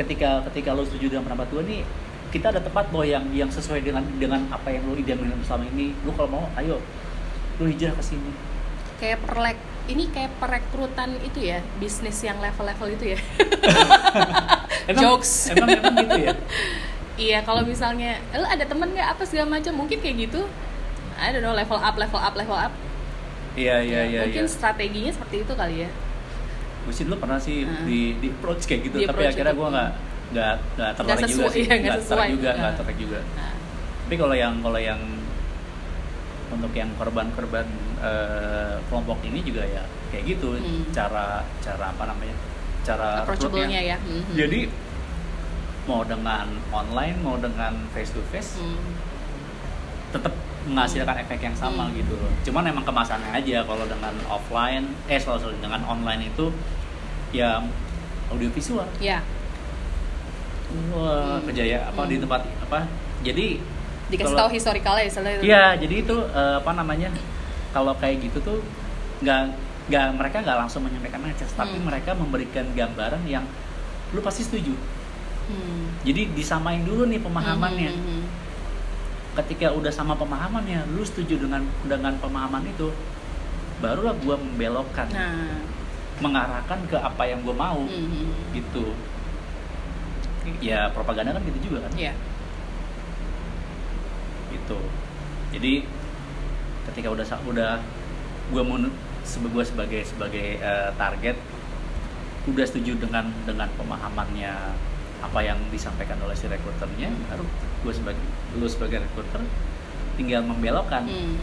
[0.00, 1.80] ketika ketika lo setuju dengan pendapat gue nih
[2.28, 5.96] kita ada tempat bahwa yang yang sesuai dengan dengan apa yang lo idealkan selama ini
[6.04, 6.80] lo kalau mau ayo
[7.58, 8.32] lo hijrah ke sini
[8.98, 9.58] Kayak perlek
[9.88, 13.18] ini kayak perekrutan itu ya, bisnis yang level-level itu ya.
[15.00, 15.54] Jokes.
[15.54, 16.32] emang emang gitu ya
[17.30, 20.44] iya, kalau misalnya lu ada temen nggak apa segala macam, mungkin kayak gitu.
[21.18, 22.70] I don't know, level up, level up, level up.
[23.54, 24.50] Iya iya iya mungkin iya.
[24.50, 25.90] strateginya seperti itu kali ya.
[26.78, 27.84] gue sih dulu pernah sih Hmm.
[27.84, 29.90] di di approach kayak gitu Di tapi akhirnya gue nggak
[30.28, 32.76] nggak nggak tertarik juga sih iya, nggak tertarik juga nggak Ah.
[32.76, 33.52] tertarik juga Nah,
[34.04, 35.00] tapi kalau yang kalau yang
[36.48, 37.66] untuk yang korban-korban
[38.00, 40.88] eh, kelompok ini juga ya kayak gitu Hmm.
[40.90, 42.32] cara cara apa namanya
[42.80, 43.82] cara approachable-nya rekrutnya.
[43.84, 43.96] ya.
[44.00, 44.32] Mhm.
[44.34, 44.60] jadi
[45.84, 48.80] mau dengan online mau dengan face to face Hmm.
[50.10, 50.32] tetap
[50.66, 51.94] menghasilkan efek yang sama Hmm.
[51.94, 52.32] gitu loh.
[52.42, 56.50] Cuman emang kemasannya aja kalau dengan offline, eh sorry, sorry, dengan online itu
[57.30, 57.62] ya
[58.28, 58.88] audiovisual.
[58.98, 59.22] Ya,
[60.92, 61.48] Wah, Hmm.
[61.48, 62.28] kejaya apa di Hmm.
[62.28, 62.84] tempat apa?
[63.24, 63.56] Jadi
[64.08, 65.32] dikasih kalau- tahu historikalnya misalnya.
[65.40, 67.08] Iya, jadi itu eh, apa namanya?
[67.72, 68.58] Kalau kayak gitu tuh
[69.24, 69.40] nggak
[69.88, 71.88] nggak mereka nggak langsung menyampaikan message, tapi Hmm.
[71.88, 73.48] mereka memberikan gambaran yang
[74.12, 74.76] lu pasti setuju.
[75.48, 75.88] Hmm.
[76.04, 77.88] Jadi disamain dulu nih pemahamannya.
[77.88, 78.46] Hmm, hmm, hmm.
[79.42, 82.90] Ketika udah sama pemahamannya lu setuju dengan dengan pemahaman itu
[83.78, 85.06] barulah gua membelokkan.
[85.14, 85.62] Nah,
[86.18, 87.82] mengarahkan ke apa yang gua mau.
[87.86, 88.30] Hmm, hmm.
[88.54, 88.86] gitu
[90.64, 91.92] ya propaganda kan gitu juga kan?
[91.92, 92.12] Iya.
[94.48, 94.80] gitu.
[95.52, 95.84] Jadi
[96.88, 97.72] ketika udah udah
[98.48, 98.80] gua mau
[99.52, 101.36] gua sebagai sebagai eh, target
[102.48, 104.72] udah setuju dengan dengan pemahamannya
[105.20, 107.44] apa yang disampaikan oleh si rekruternya baru
[107.80, 108.22] gue sebagai
[108.54, 109.42] lu sebagai rekruter
[110.14, 111.38] tinggal membelokkan Hmm.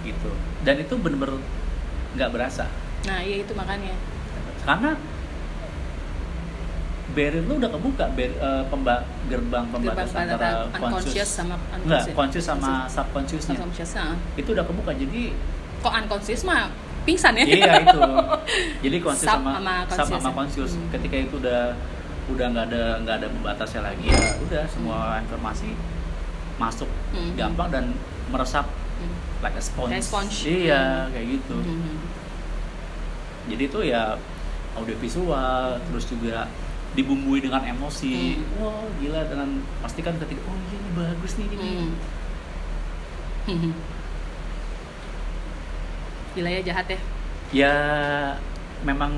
[0.00, 1.36] gitu dan itu bener-bener
[2.12, 2.64] nggak berasa
[3.02, 3.96] Nah, iya itu makanya.
[4.62, 4.92] karena
[7.10, 12.44] barrier lu udah kebuka bar- eh, pemba- gerbang pembatas Gerbang antara conscious sama enggak conscious
[12.46, 14.14] sama subconsciousnya Unconscious, ah.
[14.36, 15.34] itu udah kebuka jadi
[15.80, 16.70] Kok unconscious mah
[17.02, 17.44] pingsan ya?
[17.46, 18.00] iya itu
[18.84, 20.36] jadi conscious Sub sama sama sub conscious sama ya?
[20.36, 20.88] conscious Hmm.
[20.92, 21.60] ketika itu udah
[22.28, 25.72] udah nggak ada nggak ada pembatasnya lagi ya udah semua informasi
[26.56, 27.32] masuk Hmm.
[27.34, 27.84] gampang dan
[28.28, 28.68] meresap
[29.00, 29.14] Hmm.
[29.40, 30.36] like a sponge, Kayak sponge.
[30.44, 31.10] iya Hmm.
[31.10, 31.96] kayak gitu Hmm.
[33.46, 34.02] jadi itu ya
[34.72, 36.46] audiovisual terus juga
[36.90, 38.60] dibumbui dengan emosi Hmm.
[38.60, 39.48] wah gila dengan
[39.80, 41.90] pasti kan ketika oh iya ini bagus nih ini Hmm.
[43.48, 43.72] Hmm.
[46.30, 46.98] Gila ya jahat ya.
[47.50, 47.74] ya
[48.82, 49.10] memang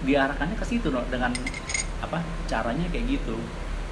[0.00, 1.34] diarahkannya ke situ no dengan
[2.00, 3.36] apa caranya kayak gitu.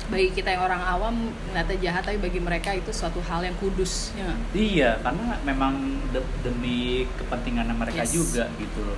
[0.09, 1.15] Bagi kita yang orang awam
[1.53, 5.77] ngeliatnya jahat tapi bagi mereka itu suatu hal yang kudus ya iya karena memang
[6.09, 8.17] de- demi kepentingan mereka Yes.
[8.17, 8.97] juga gitu loh.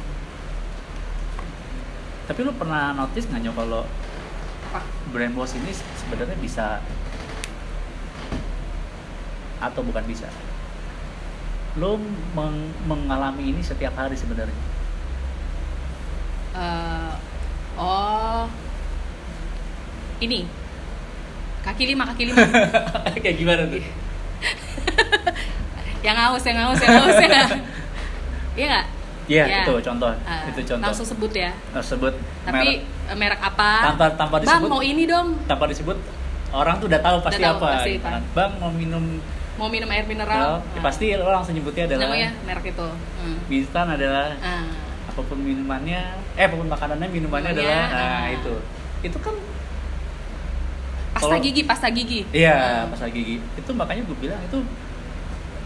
[2.30, 3.82] Tapi lu pernah notice nggak Nyo, kalau
[5.11, 6.78] brainwash ini sebenarnya bisa
[9.58, 10.30] atau bukan bisa?
[11.74, 11.98] Lo
[12.38, 14.54] meng- mengalami ini setiap hari sebenarnya?
[16.54, 17.12] Eh,
[17.74, 18.46] oh
[20.21, 20.41] ini.
[21.61, 22.41] Kaki lima kaki lima.
[23.16, 23.81] Kayak gimana tuh?
[26.01, 27.49] Yang haus yang haus yang haus ya nggak?
[28.51, 28.87] iya nggak?
[29.29, 29.59] Iya Ya.
[29.62, 30.83] itu contoh Ah, itu contoh.
[30.83, 31.53] langsung sebut ya.
[31.71, 32.12] Tersebut
[32.43, 33.71] tapi merek eh, merek apa?
[33.87, 34.68] Tanpa- tanpa bang disebut.
[34.68, 35.37] mau ini dong.
[35.45, 35.97] tanpa disebut
[36.51, 38.23] orang tuh udah tahu pasti tahu, apa pasti gitu kan.
[38.33, 39.05] bang mau minum
[39.55, 40.64] mau minum air mineral?
[40.64, 42.89] Ya, Nah, pasti lo langsung nyebutnya adalah namanya merek itu.
[43.21, 43.37] Hmm.
[43.47, 44.66] instan adalah Ah.
[45.05, 46.01] apa pun minumannya
[46.33, 48.35] eh apa pun makanannya minumannya Minumannya, adalah nah ah.
[48.35, 48.55] itu.
[49.05, 49.37] Itu kan
[51.21, 52.83] pasta Kalau- gigi pasta gigi Iya, Ah.
[52.89, 53.37] pasta gigi.
[53.55, 54.59] Itu makanya gue bilang itu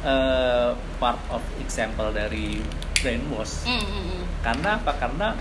[0.03, 2.61] eh, part of example dari
[2.95, 3.65] brainwash.
[3.65, 4.23] Hmm, hmm, hmm.
[4.43, 4.93] Karena apa?
[4.95, 5.33] Karena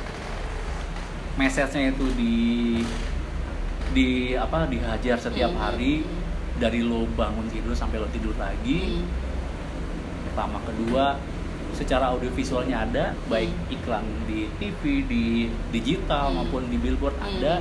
[1.34, 2.38] message-nya itu di
[3.92, 6.22] di apa dihajar setiap Hmm, hari hmm,
[6.58, 9.04] dari lo bangun tidur sampai lo tidur lagi.
[9.04, 9.06] Hmm.
[10.26, 11.20] Pertama, kedua
[11.74, 13.74] secara audiovisualnya ada, baik Hmm.
[13.74, 15.24] iklan di TV, di
[15.72, 16.36] digital Hmm.
[16.40, 17.28] maupun di billboard Hmm.
[17.34, 17.54] ada.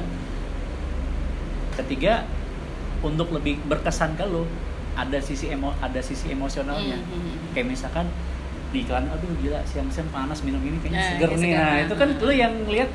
[1.75, 2.29] Ketiga,
[3.03, 4.47] untuk lebih berkesan ke lo,
[4.95, 6.99] ada sisi emo, ada sisi emosionalnya.
[7.03, 7.51] Hmm, hmm, hmm.
[7.55, 8.07] Kayak misalkan
[8.73, 11.53] di iklan, aduh gila siang-siang panas minum ini kayaknya Nah, seger nih.
[11.53, 12.91] Nah, itu kan lo yang lihat,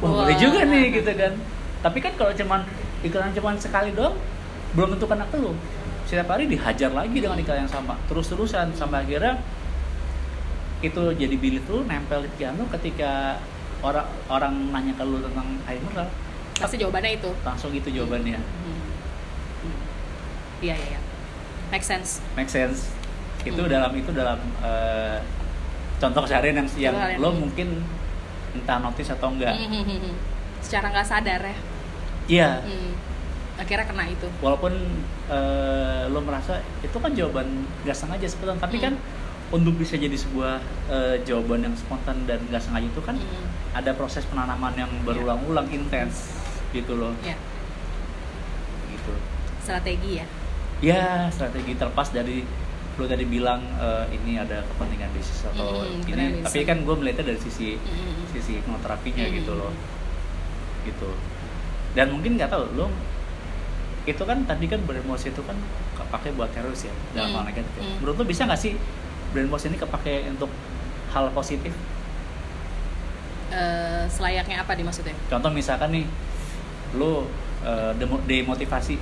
[0.00, 0.96] wah boleh juga nih nah.
[0.96, 1.32] gitu kan.
[1.80, 2.60] Tapi kan kalau cuman
[3.04, 4.16] iklan cuman sekali doang,
[4.72, 5.52] belum tentu kena ke lo.
[6.08, 9.38] Setiap hari dihajar lagi dengan iklan yang sama, terus-terusan sampai akhirnya
[10.80, 13.36] itu jadi bilit lu nempel di piano ketika
[13.84, 16.08] orang orang nanya ke lu tentang air mineral
[16.56, 18.64] pasti jawabannya itu langsung gitu jawabannya Hmm.
[18.64, 18.80] Hmm.
[20.60, 21.00] Iya iya iya.
[21.70, 22.20] Make sense.
[22.34, 22.90] Make sense.
[23.42, 23.70] Itu Hmm.
[23.70, 25.18] dalam itu dalam eh,
[25.96, 27.80] contoh keseharian yang yang lo mungkin
[28.50, 29.54] entah notice atau enggak.
[29.54, 30.14] Hmm, hmm, hmm,
[30.60, 31.56] secara nggak sadar ya?
[32.26, 32.50] Iya.
[32.62, 32.92] Hmm.
[33.56, 34.24] akhirnya kena itu.
[34.40, 34.72] Walaupun
[35.28, 37.44] eh, lo merasa itu kan jawaban
[37.80, 38.84] nggak sengaja spontan tapi Hmm.
[38.88, 38.94] kan
[39.50, 40.58] untuk bisa jadi sebuah
[40.88, 43.46] eh, jawaban yang spontan dan nggak sengaja itu kan Hmm.
[43.72, 46.32] ada proses penanaman yang berulang-ulang intens
[46.70, 47.12] gitu loh.
[47.20, 47.36] Ya
[48.90, 49.12] gitu.
[49.60, 50.26] Strategi ya
[50.80, 52.44] ya strategi terlepas dari
[52.96, 57.24] lo tadi bilang eh, ini ada kepentingan bisnis atau Mm, ini tapi kan gue melihatnya
[57.26, 58.28] dari sisi Hmm.
[58.28, 59.32] sisi hipnoterapinya Mm.
[59.34, 59.72] gitu loh
[60.82, 61.08] gitu
[61.92, 62.88] dan mungkin nggak tahu lo
[64.02, 65.56] itu kan tadi kan brainwash itu kan
[65.94, 67.34] kepake buat teroris ya dalam Mm.
[67.34, 67.82] hal negatif ya.
[67.82, 67.94] Mm.
[67.98, 68.72] menurut lo bisa nggak sih
[69.30, 70.48] brainwash ini kepake untuk
[71.10, 71.72] hal positif
[73.50, 76.06] Eh, selayaknya apa dimaksudnya contoh misalkan nih
[76.94, 77.26] lo
[77.60, 78.94] eh, demo- demotivasi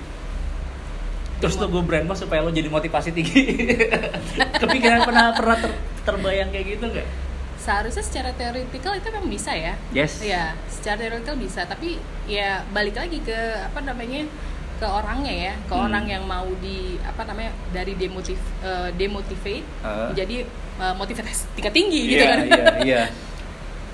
[1.39, 3.43] terus tuh gue brainwash supaya lo jadi motivasi tinggi.
[4.63, 7.07] Kepikiran pernah pernah ter- terbayang kayak gitu nggak?
[7.59, 9.75] Seharusnya secara teoritikal itu memang bisa ya.
[9.91, 10.19] Yes.
[10.19, 11.63] Ya secara teoritikal bisa.
[11.63, 14.27] Tapi ya balik lagi ke apa namanya
[14.77, 15.53] ke orangnya ya.
[15.65, 15.87] Ke Hmm.
[15.87, 20.07] orang yang mau di apa namanya dari demotiv eh, demotivate Eh.
[20.11, 20.37] menjadi
[20.79, 22.39] eh, motivasi tingkat tinggi gitu iya kan.
[22.47, 23.03] iya iya.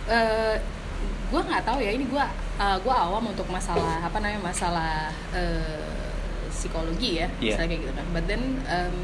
[0.05, 0.57] Eh
[1.24, 2.20] gue nggak tahu ya ini gue
[2.55, 6.04] uh, gue awam untuk masalah apa namanya masalah eh,
[6.55, 7.53] psikologi ya Iya.
[7.53, 8.97] misalnya kayak gitu kan but then em,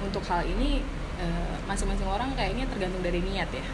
[0.00, 0.84] untuk hal ini
[1.16, 3.66] eh, masing-masing orang kayaknya tergantung dari niat ya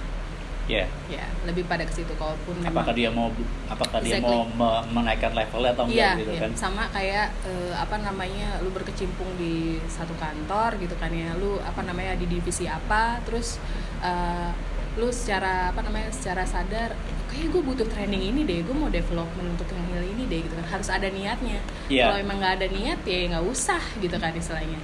[0.70, 0.86] Iya.
[1.10, 3.26] ya lebih pada ke situ kalaupun memang apakah dia mau
[3.66, 4.30] apakah dia Exactly.
[4.30, 6.40] mau me- menaikkan levelnya atau Iya, enggak gitu iya.
[6.40, 9.54] kan sama kayak eh, apa namanya lu berkecimpung di
[9.90, 13.58] satu kantor gitu kan ya lu apa namanya di divisi apa terus
[13.98, 14.50] eh,
[14.94, 16.94] lu secara apa namanya secara sadar
[17.30, 20.54] kayak gue butuh training ini deh gue mau development untuk yang hal ini deh gitu
[20.58, 20.66] kan.
[20.66, 21.58] Harus ada niatnya.
[21.86, 22.04] Iya.
[22.10, 24.78] kalau emang nggak ada niat ya nggak usah gitu kan istilahnya.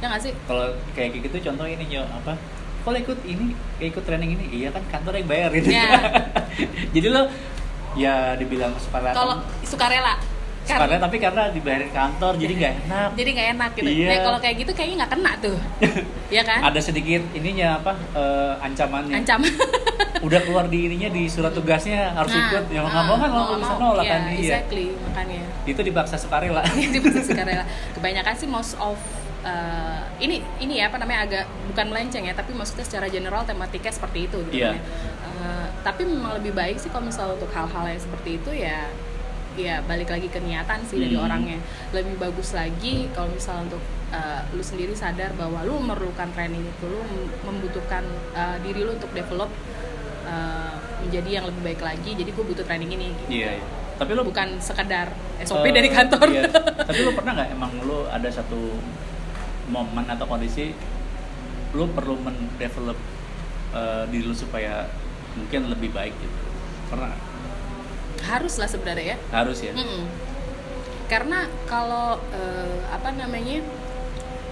[0.00, 0.32] Ya nggak sih?
[0.48, 0.66] Kalau
[0.96, 2.34] kayak gitu contoh ini nyo apa?
[2.82, 3.52] Kalau ikut ini
[3.84, 5.90] ikut training ini iya kan kantor yang bayar gitu Iya.
[6.96, 7.22] jadi lo
[7.98, 10.14] ya dibilang sukarela kalau sukarela
[10.76, 13.08] sukarela tapi karena dibayarin kantor jadi nggak enak.
[13.16, 13.88] jadi nggak enak gitu.
[13.88, 14.08] Iya.
[14.08, 15.58] nah kalau kayak gitu kayaknya nggak kena tuh.
[16.28, 16.60] Ya kan?
[16.60, 19.16] Ada sedikit ininya apa eh, ancamannya.
[19.16, 19.40] Ancam.
[20.28, 22.68] Udah keluar di ininya di surat tugasnya harus ikut.
[22.68, 24.36] Ya mau nggak mau kan lo bisa nolak iya, kan iya.
[24.36, 25.42] exactly makanya.
[25.64, 26.60] Itu dipaksa sukarela.
[26.92, 27.64] Di proses sukarela.
[27.96, 29.00] Kebanyakan sih most of
[29.44, 33.92] uh, ini ini ya apa namanya agak bukan melenceng ya tapi maksudnya secara general tematiknya
[33.92, 34.74] seperti itu gitu Iya.
[34.74, 34.82] kan ya.
[35.24, 38.90] Uh, tapi memang lebih baik sih kalau misalnya untuk hal-hal yang seperti itu ya
[39.54, 41.24] ya balik lagi ke niatan sih dari Hmm.
[41.24, 41.58] orangnya
[41.90, 46.84] lebih bagus lagi kalau misalnya untuk uh, lu sendiri sadar bahwa lu memerlukan training itu
[46.84, 49.50] lu mem- membutuhkan uh, diri lu untuk develop
[50.24, 53.30] uh, menjadi yang lebih baik lagi jadi gue butuh training ini gitu.
[53.32, 53.66] iya iya.
[53.96, 56.46] Tapi lo bukan sekedar SOP Eh, dari kantor iya.
[56.86, 58.78] Tapi lu pernah nggak emang lu ada satu
[59.66, 60.70] momen atau kondisi
[61.68, 62.94] lu perlu mendevelop
[63.72, 64.86] eh, diri lu supaya
[65.34, 66.38] mungkin lebih baik gitu?
[66.88, 67.10] Pernah?
[68.20, 69.72] Harus lah sebenarnya ya Harus ya.
[69.72, 70.04] Mm-mm.
[71.06, 73.64] karena kalau eh, apa namanya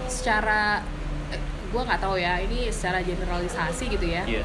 [0.06, 0.80] secara
[1.28, 4.44] eh, gue nggak tahu ya ini secara generalisasi gitu ya Iya.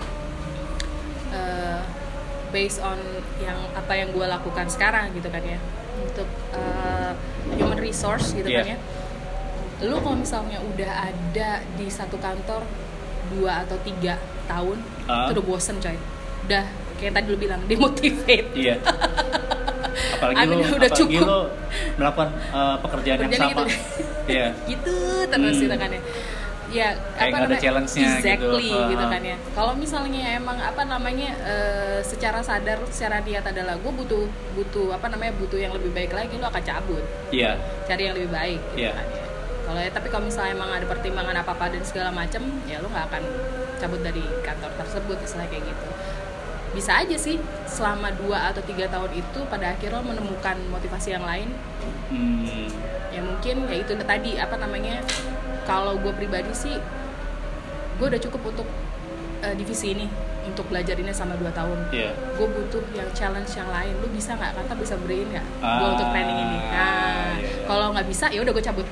[1.31, 1.79] eh,
[2.49, 2.99] based on
[3.39, 5.59] yang apa yang gue lakukan sekarang gitu kan ya
[5.97, 7.13] untuk eh,
[7.53, 8.75] human resource gitu kan Iya.
[8.75, 8.79] ya
[9.81, 12.61] lu kalau misalnya udah ada di satu kantor
[13.31, 14.13] dua atau tiga
[14.45, 15.25] tahun Ah.
[15.25, 15.97] itu udah bosen coy
[16.43, 16.65] udah
[17.01, 18.75] kayak tadi lu bilang demotivate Iya.
[20.13, 21.25] Apalagi lu, Amin, udah apalagi cukup.
[21.25, 21.39] lu
[21.97, 23.63] melakukan eh, pekerjaan yang Kerjaan sama.
[23.65, 23.73] gitu.
[24.27, 24.47] Iya.
[24.71, 24.95] gitu
[25.27, 25.63] terus Hmm.
[25.63, 26.01] gitu kan ya
[26.71, 26.87] ya
[27.19, 28.15] Kayak nggak ada challenge-nya gitu.
[28.23, 29.09] exactly gitu, Ah.
[29.09, 34.23] kan ya kalau misalnya emang apa namanya eh, secara sadar secara niat adalah gue butuh
[34.55, 37.59] butuh apa namanya butuh yang lebih baik lagi lo akan cabut Iya.
[37.83, 38.91] cari yang lebih baik gitu Iya.
[38.93, 39.23] kan ya
[39.61, 42.87] kalau ya tapi kalau misalnya emang ada pertimbangan apa apa dan segala macem ya lo
[42.87, 43.23] nggak akan
[43.75, 45.87] cabut dari kantor tersebut istilah kayak gitu
[46.71, 47.35] bisa aja sih
[47.67, 51.51] selama dua atau tiga tahun itu pada akhirnya lo menemukan motivasi yang lain.
[52.11, 52.67] Hmm.
[53.11, 55.03] ya mungkin ya itu tadi apa namanya
[55.67, 56.75] kalau gue pribadi sih
[57.99, 58.67] gue udah cukup untuk
[59.43, 60.07] eh, divisi ini
[60.47, 61.79] untuk belajar ini sama 2 tahun.
[61.93, 62.11] Iya.
[62.39, 63.93] gue butuh yang challenge yang lain.
[64.01, 64.57] Lu bisa nggak?
[64.57, 65.45] Kantor bisa beriin nggak?
[65.59, 66.57] Gue Ah, untuk training ini.
[66.57, 66.87] Nah iya,
[67.39, 67.49] iya.
[67.67, 68.87] kalau nggak bisa ya udah gue cabut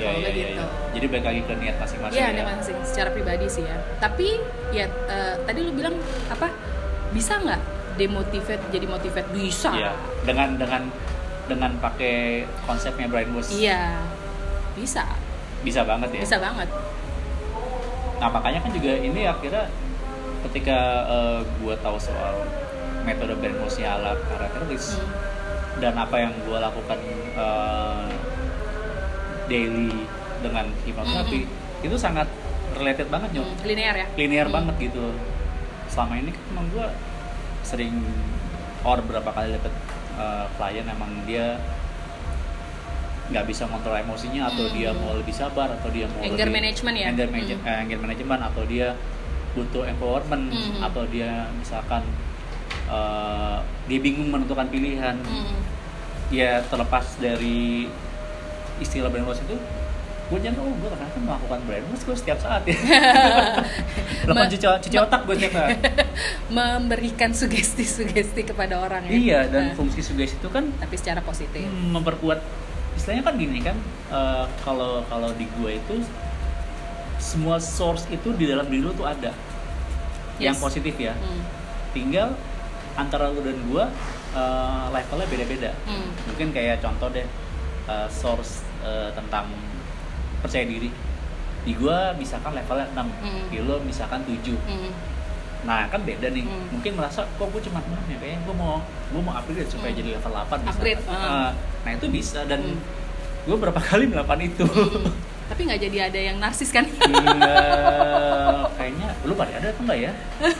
[0.00, 0.64] Iya, Kalau iya, iya, gitu.
[0.90, 2.16] Jadi balik lagi ke niat masing-masing.
[2.16, 2.32] Iya, ya.
[2.32, 3.76] ada masing secara pribadi sih ya.
[4.00, 4.28] Tapi
[4.72, 5.94] ya eh, tadi lu bilang
[6.26, 6.48] apa?
[7.12, 7.60] Bisa nggak
[7.94, 9.28] demotivate jadi motivate?
[9.30, 9.70] Bisa.
[9.76, 9.92] Iya.
[10.24, 10.82] Dengan dengan
[11.44, 13.52] dengan pakai konsepnya Brian Bus.
[13.52, 14.00] Iya.
[14.72, 15.04] Bisa.
[15.60, 16.22] Bisa banget ya.
[16.24, 16.68] Bisa banget.
[18.16, 19.68] Nah makanya kan juga ini akhirnya
[20.48, 22.32] ketika eh, gua tahu soal
[23.04, 25.12] metode Brian ala karakteris Hmm.
[25.80, 27.00] dan apa yang gua lakukan
[27.36, 28.08] eh,
[29.50, 29.90] daily
[30.40, 31.40] dengan hipnoterapi
[31.82, 32.30] itu sangat
[32.72, 33.46] related banget nyok.
[33.50, 34.06] Hmm, Linear ya.
[34.14, 34.56] linear Hmm.
[34.56, 35.10] banget gitu
[35.86, 36.86] selama ini kan emang gue
[37.60, 37.94] sering
[38.80, 39.74] or berapa kali dapet
[40.14, 41.58] uh, klien emang dia
[43.28, 44.74] nggak bisa kontrol emosinya atau Hmm.
[44.74, 47.06] dia mau lebih sabar atau dia mau Anger lebih management ya?
[47.08, 47.68] anger, manage- Hmm.
[47.68, 48.88] eh, anger management atau dia
[49.50, 50.78] butuh empowerment Hmm.
[50.80, 52.02] atau dia misalkan
[52.86, 55.58] uh, dia bingung menentukan pilihan Hmm.
[56.28, 57.86] ya terlepas dari
[58.80, 59.56] istilah brainwash itu
[60.26, 62.76] gue jangan oh gue ternyata melakukan brainwash gue setiap saat ya
[64.30, 65.78] Ma- cuci, cuci otak gue setiap saat
[66.50, 69.12] Memberikan sugesti-sugesti kepada orang ya.
[69.12, 71.62] iya dan Nah, fungsi sugesti itu kan tapi secara positif.
[71.62, 72.38] hmm, memperkuat
[72.92, 73.76] istilahnya kan gini kan
[74.08, 75.94] eh, kalau kalau di gue itu
[77.16, 79.30] semua source itu di dalam diri lu tuh ada
[80.36, 80.62] yang Yes.
[80.62, 81.42] positif ya Hmm.
[81.90, 82.32] tinggal
[82.94, 83.84] antara lu dan gue
[84.32, 86.10] eh, levelnya beda-beda Hmm.
[86.24, 87.26] mungkin kayak contoh deh
[87.84, 89.48] uh, source uh, tentang
[90.40, 90.90] percaya diri
[91.60, 93.44] di gua misalkan levelnya 6 Hmm.
[93.48, 94.92] di lo misalkan 7 Hmm.
[95.60, 96.72] nah kan beda nih Hmm.
[96.72, 100.00] mungkin merasa kok gue cuma 6 ya kayaknya gue mau gue mau upgrade supaya Hmm.
[100.00, 100.72] jadi level 8 misalkan.
[100.72, 101.50] Upgrade, Uh, ah.
[101.84, 102.80] nah itu bisa dan Hmm.
[103.42, 105.12] gue berapa kali melakukan itu Hmm.
[105.46, 106.86] Tapi nggak jadi ada yang narsis kan?
[106.86, 107.58] Iya,
[108.70, 110.12] kayaknya lu pada ada apa enggak ya?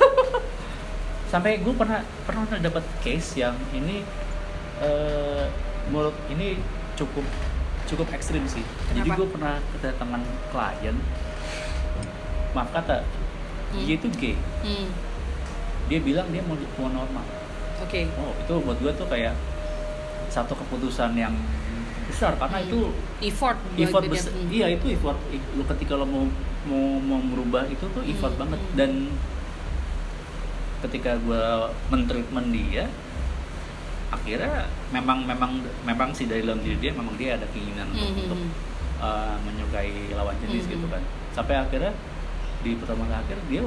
[1.30, 4.02] Sampai gue pernah pernah dapat case yang ini
[4.82, 5.46] eh
[5.86, 6.58] menurut ini
[7.00, 7.24] cukup
[7.86, 8.62] cukup ekstrim sih.
[8.86, 9.18] Jadi Kenapa?
[9.18, 10.96] gue pernah kedatangan klien,
[12.52, 13.02] maaf kata,
[13.70, 13.82] Hmm.
[13.82, 14.36] dia itu gay.
[14.60, 14.88] Hmm.
[15.86, 17.24] Dia bilang dia mau mau normal.
[17.80, 18.06] Oke.
[18.14, 19.34] Oh itu buat gue tuh kayak
[20.28, 21.34] satu keputusan yang
[22.06, 22.66] besar karena Hmm.
[22.66, 22.80] itu
[23.24, 23.58] Effort.
[23.76, 24.50] effort besar Hmm.
[24.50, 25.18] iya itu effort
[25.54, 26.26] lu ketika lo mau
[26.62, 28.74] mau mau merubah itu tuh effort Hmm, banget hmm.
[28.74, 28.90] dan
[30.80, 31.42] ketika gue
[31.88, 32.88] mentreatment dia
[34.10, 38.14] akhirnya memang memang memang sih dari dalam diri dia memang dia ada keinginan untuk, Hmm,
[38.14, 38.52] hmm, untuk hmm.
[38.98, 40.94] uh, menyukai lawan jenis Hmm, gitu hmm.
[40.94, 41.92] kan sampai akhirnya
[42.60, 43.62] di pertemuan akhir dia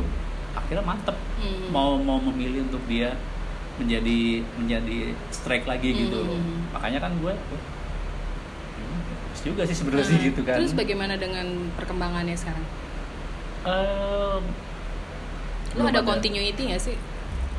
[0.54, 1.72] akhirnya mantep Hmm.
[1.72, 3.16] mau mau memilih untuk dia
[3.74, 4.98] menjadi menjadi
[5.32, 6.70] strike lagi gitu Hmm.
[6.76, 9.02] makanya kan gue hmm,
[9.44, 10.28] juga sih sebenarnya sih Hmm.
[10.30, 12.66] gitu kan Terus bagaimana dengan perkembangannya sekarang?
[13.64, 14.44] Ehm,
[15.74, 16.96] Lo belum ada continuity nggak sih?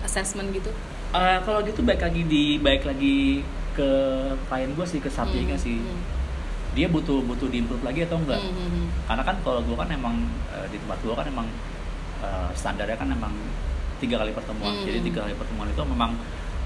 [0.05, 0.68] Assessment gitu?
[1.14, 3.88] Eh, kalau gitu baik lagi di baik lagi ke
[4.44, 6.00] klien gue sih ke subjeknya Hmm, sih hmm.
[6.74, 8.86] dia butuh butuh diimprove lagi atau enggak Hmm, hmm, hmm.
[9.06, 10.16] karena kan kalau gue kan emang
[10.50, 11.46] eh, di tempat gue kan emang
[12.18, 13.30] eh, standarnya kan emang
[13.98, 14.82] tiga kali pertemuan Hmm.
[14.82, 16.10] jadi tiga kali pertemuan itu memang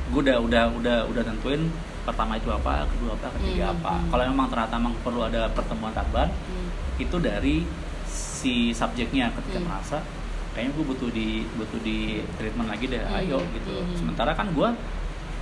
[0.08, 1.68] gue udah udah udah udah tentuin
[2.02, 4.08] pertama itu apa kedua apa ketiga Hmm, apa hmm.
[4.08, 6.68] kalau memang ternyata memang perlu ada pertemuan tambahan Hmm.
[6.96, 7.68] itu dari
[8.08, 9.68] si subjeknya ketika Hmm.
[9.68, 10.00] merasa
[10.58, 11.98] kayaknya gue butuh di butuh di
[12.34, 13.94] treatment lagi deh Hmm, ayo gitu hmm.
[13.94, 14.68] sementara kan gue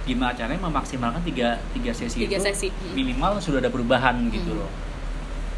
[0.04, 2.68] gimana caranya memaksimalkan tiga tiga sesi Tiga itu sesi.
[2.92, 4.60] Minimal sudah ada perubahan gitu Mm.
[4.60, 4.70] loh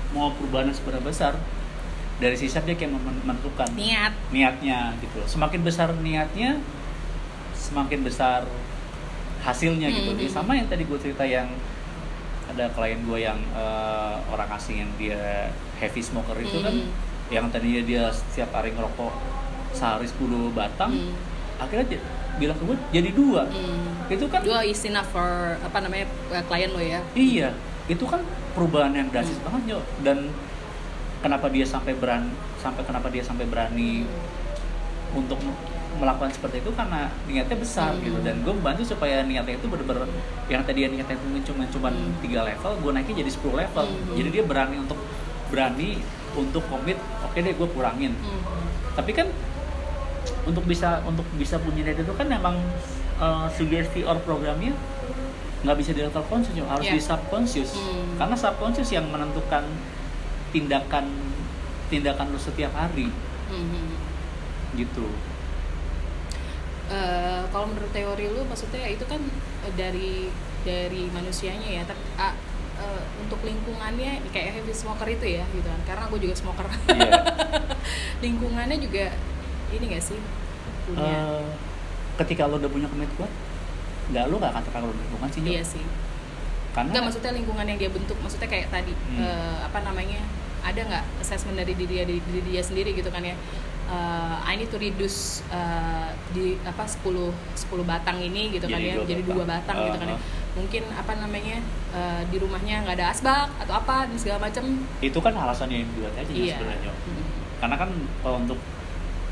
[0.09, 1.35] mau perubahan seberapa besar
[2.17, 5.27] dari sisa dia kayak men- menentukan niat niatnya gitu loh.
[5.27, 6.63] semakin besar niatnya
[7.53, 8.47] semakin besar
[9.41, 10.19] hasilnya gitu Mhm.
[10.19, 11.51] Jadi sama yang tadi gue cerita yang
[12.49, 16.89] ada klien gue yang eh, orang asing yang dia heavy smoker itu kan Mhm.
[17.29, 19.13] yang tadinya dia setiap hari ngerokok
[19.79, 20.19] sehari 10
[20.51, 21.15] batang Hmm.
[21.59, 21.87] akhirnya
[22.37, 24.07] bilang ke gue jadi dua Hmm.
[24.07, 25.27] itu kan dua is enough for
[25.59, 27.51] apa namanya uh, klien lo ya iya
[27.87, 28.23] itu kan
[28.53, 29.47] perubahan yang drastis Hmm.
[29.49, 30.19] banget yo dan
[31.19, 34.07] kenapa dia sampai berani sampai kenapa dia sampai berani
[35.11, 35.39] untuk
[35.99, 38.05] melakukan seperti itu karena niatnya besar Hmm.
[38.05, 40.07] gitu dan gue membantu supaya niatnya itu bener-bener
[40.47, 42.15] yang tadi niatnya itu cuma cuma Hmm.
[42.21, 44.15] tiga level gue naikin jadi 10 level Hmm.
[44.15, 44.99] jadi dia berani untuk
[45.49, 45.99] berani
[46.37, 48.43] untuk komit oke deh gue kurangin Hmm.
[48.95, 49.27] tapi kan
[50.45, 52.57] untuk bisa untuk bisa punya niat itu kan memang
[53.17, 54.73] uh, sugesti or programnya
[55.59, 56.95] nggak bisa di level conscious harus Iya.
[56.95, 58.15] di subconscious Hmm.
[58.17, 59.67] karena subconscious yang menentukan
[60.49, 61.11] tindakan
[61.89, 63.11] tindakan lu setiap hari
[63.47, 63.97] Hmm.
[64.73, 65.09] gitu
[66.89, 69.21] Eh, kalau menurut teori lu maksudnya itu kan
[69.61, 70.33] eh, dari
[70.65, 72.35] dari manusianya ya tapi eh,
[73.21, 77.13] untuk lingkungannya kayak heavy smoker itu ya gitu kan karena gue juga smoker Iya.
[78.25, 79.13] lingkungannya juga
[79.71, 80.19] ini gak sih?
[80.85, 81.05] Punya.
[81.05, 81.45] Eh,
[82.17, 83.31] ketika lu udah punya komit kuat
[84.09, 85.85] nggak lu nggak akan terpengaruh lingkungan sih iya sih.
[86.71, 89.21] Karena Enggak maksudnya lingkungan yang dia bentuk maksudnya kayak tadi Hmm.
[89.21, 90.21] eh, apa namanya
[90.61, 93.37] ada nggak assessment dari diri dia diri, diri dia sendiri gitu kan ya?
[93.89, 97.05] Eh, I need to reduce eh, di apa 10
[97.55, 98.95] 10 batang ini gitu kan Jadi ya?
[98.97, 99.77] dua jadi dua batang.
[99.87, 100.17] gitu kan ya?
[100.17, 100.37] Uh-huh.
[100.57, 101.57] mungkin apa namanya
[101.93, 104.65] eh, di rumahnya nggak ada asbak atau apa dan segala macam
[104.99, 106.57] itu kan alasannya yang dibuat aja iya.
[106.57, 107.25] sebenarnya Hmm.
[107.61, 108.59] karena kan kalau untuk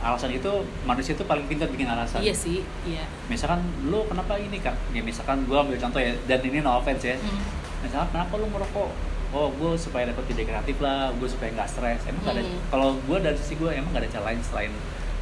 [0.06, 0.48] alasan itu
[0.82, 2.20] manusia itu paling pintar bikin alasan.
[2.20, 3.04] Iya sih iya.
[3.26, 4.74] Misalkan lu kenapa ini kak?
[4.90, 7.16] Ya misalkan gua ambil contoh ya dan ini no offense ya.
[7.16, 7.42] Hmm.
[7.76, 8.90] misalkan kenapa lu merokok
[9.28, 12.00] oh gue supaya dapat ide kreatif lah gue supaya nggak stres.
[12.04, 12.60] Emang nggak ada Hmm.
[12.68, 14.72] kalau gue dari sisi gue emang nggak ada cara lain selain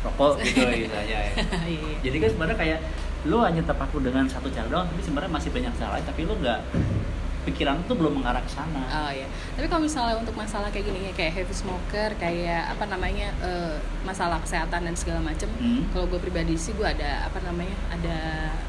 [0.01, 1.21] rokok gitu ya.
[1.65, 1.97] Iya.
[2.01, 2.79] jadi kan sebenarnya kayak
[3.25, 6.37] lu hanya terpaku dengan satu cara doang tapi sebenarnya masih banyak cara lain tapi lu
[6.37, 6.61] nggak
[7.45, 9.25] pikiran tuh belum mengarah ke sana Oh iya.
[9.53, 14.39] Tapi kalau misalnya untuk masalah kayak gini kayak heavy smoker, kayak apa namanya eh, masalah
[14.39, 15.47] kesehatan dan segala macem.
[15.57, 15.85] Hmm.
[15.91, 18.17] Kalau gue pribadi sih gue ada apa namanya ada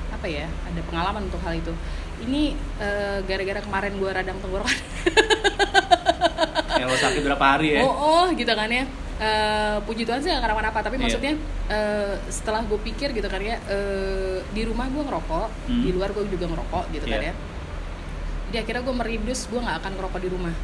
[0.10, 1.74] apa ya ada pengalaman untuk hal itu.
[2.22, 4.78] Ini eh, gara-gara kemarin gue radang tenggorokan.
[6.76, 8.84] ya lo sakit berapa hari ya oh oh gitu kan ya.
[9.16, 11.08] Eh, puji Tuhan sih gak kenapa-napa tapi Iya.
[11.08, 11.34] maksudnya
[11.66, 15.82] eh, setelah gue pikir gitu kan ya eh, di rumah gue ngerokok Hmm.
[15.82, 17.32] di luar gue juga ngerokok gitu kan Iya.
[17.32, 17.34] ya
[18.48, 20.56] jadi akhirnya gue meridus gue nggak akan ngerokok di rumah.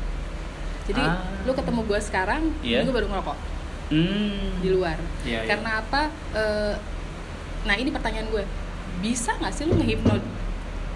[0.82, 1.22] Jadi Ah.
[1.44, 2.42] lu ketemu gue sekarang
[2.76, 3.38] ini gue baru ngerokok.
[3.92, 4.64] Hmm.
[4.64, 4.96] di luar.
[5.22, 5.50] Iya, iya.
[5.52, 6.08] karena apa?
[6.32, 6.74] Eh,
[7.62, 8.44] nah ini pertanyaan gue
[9.04, 10.16] bisa nggak sih lu ngehipno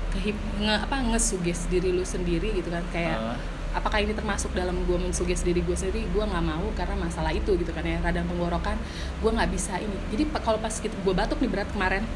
[0.10, 2.88] kehip nge apa ngesuges diri lu sendiri gitu kan?
[2.96, 3.38] Kayak Ah.
[3.76, 6.08] apakah ini termasuk dalam gue mensuges diri gue sendiri?
[6.08, 8.80] Gue nggak mau karena masalah itu gitu kan ya radang tenggorokan.
[9.20, 9.98] Gue nggak bisa ini.
[10.16, 12.08] Jadi kalau pas gitu gue batuk nih berat kemarin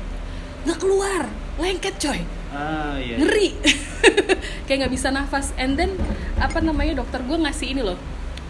[0.63, 3.55] nggak keluar lengket coy ah iya ngeri.
[4.65, 5.53] kayak nggak bisa nafas.
[5.57, 5.93] And then
[6.39, 7.97] apa namanya dokter gue ngasih ini loh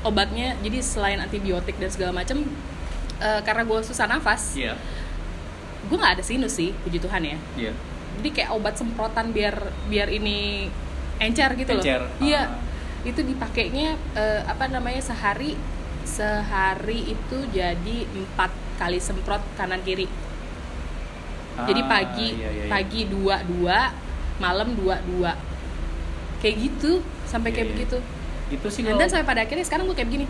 [0.08, 0.56] obatnya.
[0.64, 2.47] Jadi selain antibiotik dan segala macem
[3.20, 4.80] eh, karena gue susah nafas iya.
[5.88, 7.38] gue nggak ada sinus sih puji tuhan ya.
[7.56, 7.72] Iya.
[8.20, 9.56] Jadi kayak obat semprotan biar
[9.88, 10.68] biar ini
[11.20, 12.47] encer gitu Encer, loh iya.
[12.47, 13.08] Ah.
[13.08, 15.56] itu dipakainya eh, apa namanya sehari
[16.08, 20.08] sehari itu jadi empat kali semprot kanan kiri
[21.66, 22.70] jadi Ah, pagi iya, iya, iya.
[22.70, 23.78] pagi dua dua
[24.38, 25.32] malam dua dua
[26.38, 27.74] kayak gitu sampai Iya, kayak iya.
[27.76, 27.97] begitu
[28.49, 30.26] itu sih dan dan sampai pada akhirnya sekarang gue kayak begini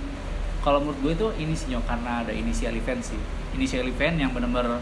[0.60, 3.20] kalau menurut gue itu ini sih karena ada initial event sih
[3.54, 4.82] initial event yang benar-benar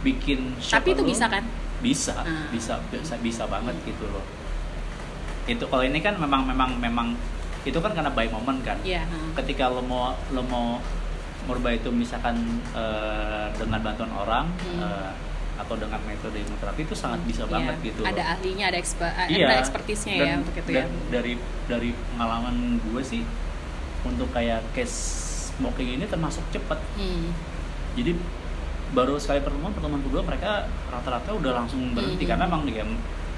[0.00, 1.08] bikin tapi itu lu.
[1.08, 1.44] bisa kan
[1.80, 2.48] bisa Ah.
[2.48, 4.24] bisa bisa bisa banget gitu loh
[5.44, 7.08] itu kalau ini kan memang memang memang
[7.60, 9.30] itu kan karena by moment kan Iya, heeh.
[9.36, 10.80] ketika lo mau lo mau
[11.42, 12.36] merubah itu misalkan
[12.72, 14.80] eh, dengan bantuan orang Hmm.
[14.80, 15.10] eh,
[15.60, 17.52] atau dengan metode hipnoterapi itu sangat bisa Iya.
[17.52, 19.46] banget gitu ada ahlinya ada exper Iya.
[19.46, 21.32] ada expertisnya ya Dan- untuk itu dan ya dari
[21.66, 23.22] dari pengalaman gue sih
[24.02, 24.96] untuk kayak case
[25.52, 27.36] smoking ini termasuk cepet Hmm.
[27.92, 28.16] jadi
[28.90, 30.50] baru sekali pertemuan pertemuan kedua mereka
[30.88, 32.30] rata-rata udah langsung berhenti Mhm.
[32.30, 32.84] karena emang dia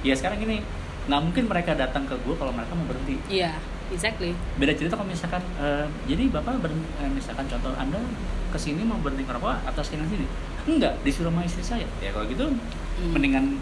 [0.03, 0.63] ya sekarang gini
[1.03, 3.59] nggak mungkin mereka datang ke gue kalau mereka mau berhenti iya
[3.91, 7.99] exactly beda cerita kalau misalkan eh, jadi bapak berhenti, eh, misalkan contoh anda
[8.53, 10.27] ke sini mau berhenti ngerokok atas keinginan sini?
[10.69, 11.89] Enggak disuruh sama istri saya.
[12.05, 12.53] Ya kalau gitu
[12.93, 13.17] Hmm.
[13.17, 13.57] mendingan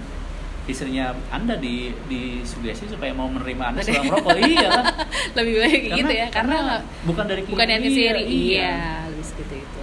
[0.67, 4.87] istrinya anda di di sugesti supaya mau menerima anda setelah merokok iya lah
[5.39, 8.75] lebih baik gitu ya karena, bukan dari bukan niatnya dia, sendiri iya.
[9.09, 9.81] Lebih segitu itu.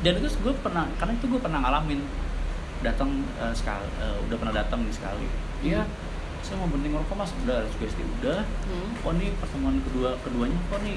[0.00, 2.00] Dan itu gue pernah karena itu gue pernah ngalamin
[2.80, 5.26] datang eh, sekali eh, udah pernah datang nih sekali.
[5.60, 5.82] Iya
[6.40, 7.32] saya mau berhenti ngerokok mas.
[7.44, 8.40] Udah sugesti udah.
[8.44, 8.90] Hmm.
[8.96, 10.96] kok nih pertemuan kedua keduanya kok nih?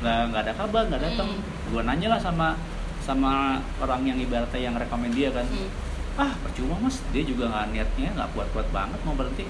[0.00, 1.28] Nggak nggak ada kabar nggak datang.
[1.28, 1.68] Hmm.
[1.72, 2.56] gua nanya lah sama
[3.02, 3.32] sama
[3.76, 5.68] orang yang ibaratnya yang rekomend dia kan Hmm.
[6.14, 9.44] ah percuma mas dia juga nggak niatnya nggak kuat-kuat banget mau berhenti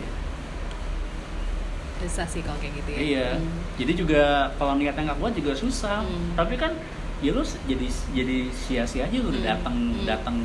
[2.03, 3.51] susah sih kalau kayak gitu ya iya Hmm.
[3.77, 4.23] jadi juga
[4.57, 6.35] kalau niatnya nggak kuat juga susah Hmm.
[6.35, 6.75] tapi kan
[7.23, 9.51] ya lu jadi jadi sia-sia aja lu udah Hmm.
[9.55, 10.03] datang Hmm.
[10.03, 10.37] datang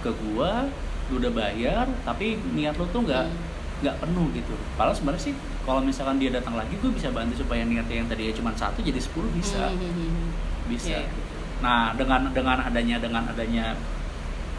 [0.00, 0.64] ke gua
[1.06, 3.44] lu udah bayar tapi niat lu tuh nggak Hmm.
[3.76, 5.34] nggak penuh gitu padahal sebenarnya sih
[5.68, 8.96] kalau misalkan dia datang lagi gue bisa bantu supaya niatnya yang tadinya cuma satu jadi
[8.96, 10.26] 10 bisa Hmm, hmm,
[10.66, 11.25] bisa Iya, iya.
[11.58, 13.72] Nah dengan dengan adanya dengan adanya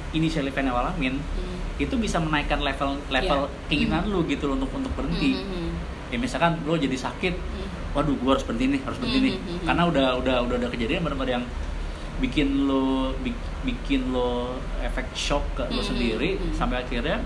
[0.10, 1.58] initial phenylalamin Hmm.
[1.78, 3.54] itu bisa menaikkan level level Iya.
[3.68, 5.72] keinginan lu gitu loh untuk untuk berhenti Hmm, hmm, hmm.
[6.08, 7.68] ya misalkan lu jadi sakit Hmm.
[7.94, 9.66] waduh gua harus berhenti nih harus berhenti nih Hmm, hmm, hmm.
[9.66, 11.46] karena udah udah udah ada kejadian benar-benar yang
[12.18, 16.50] bikin lo bik- bikin lo efek shock ke lo Hmm, sendiri hmm.
[16.52, 17.22] sampai akhirnya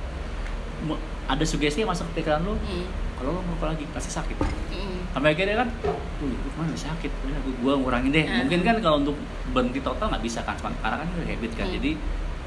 [1.25, 2.85] ada sugesti yang masuk ke pikiran lo Hmm.
[3.15, 4.35] kalau lo ngerokok lagi pasti sakit
[4.67, 5.00] Hmm.
[5.11, 5.91] Sampai akhirnya kan uh
[6.21, 8.37] gue sakit udah gue gua ngurangin deh Hmm.
[8.45, 9.17] mungkin kan kalau untuk
[9.51, 11.75] berhenti total nggak bisa kan karena kan udah habit kan Hmm.
[11.77, 11.91] jadi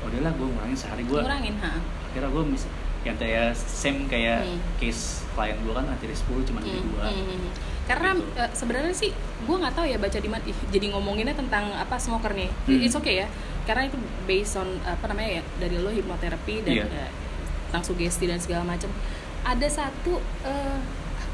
[0.01, 1.71] "Oh, udahlah gue ngurangin sehari gue ngurangin ha
[2.11, 2.65] kira gue mis
[3.05, 4.61] yang kayak same kayak Hmm.
[4.77, 7.49] case klien gue kan dari 10 cuma jadi Hmm, dua hmm,
[7.85, 8.25] karena Gitu.
[8.35, 9.11] eh, sebenarnya sih
[9.45, 10.41] gue nggak tahu ya baca di mana
[10.73, 12.81] jadi ngomonginnya tentang apa smoker nih Hmm.
[12.81, 13.29] it's okay ya
[13.65, 16.85] karena itu based on apa namanya ya dari lo hipnoterapi dan Iya.
[16.87, 17.11] eh,
[17.67, 18.89] tentang sugesti dan segala macam
[19.43, 20.17] ada satu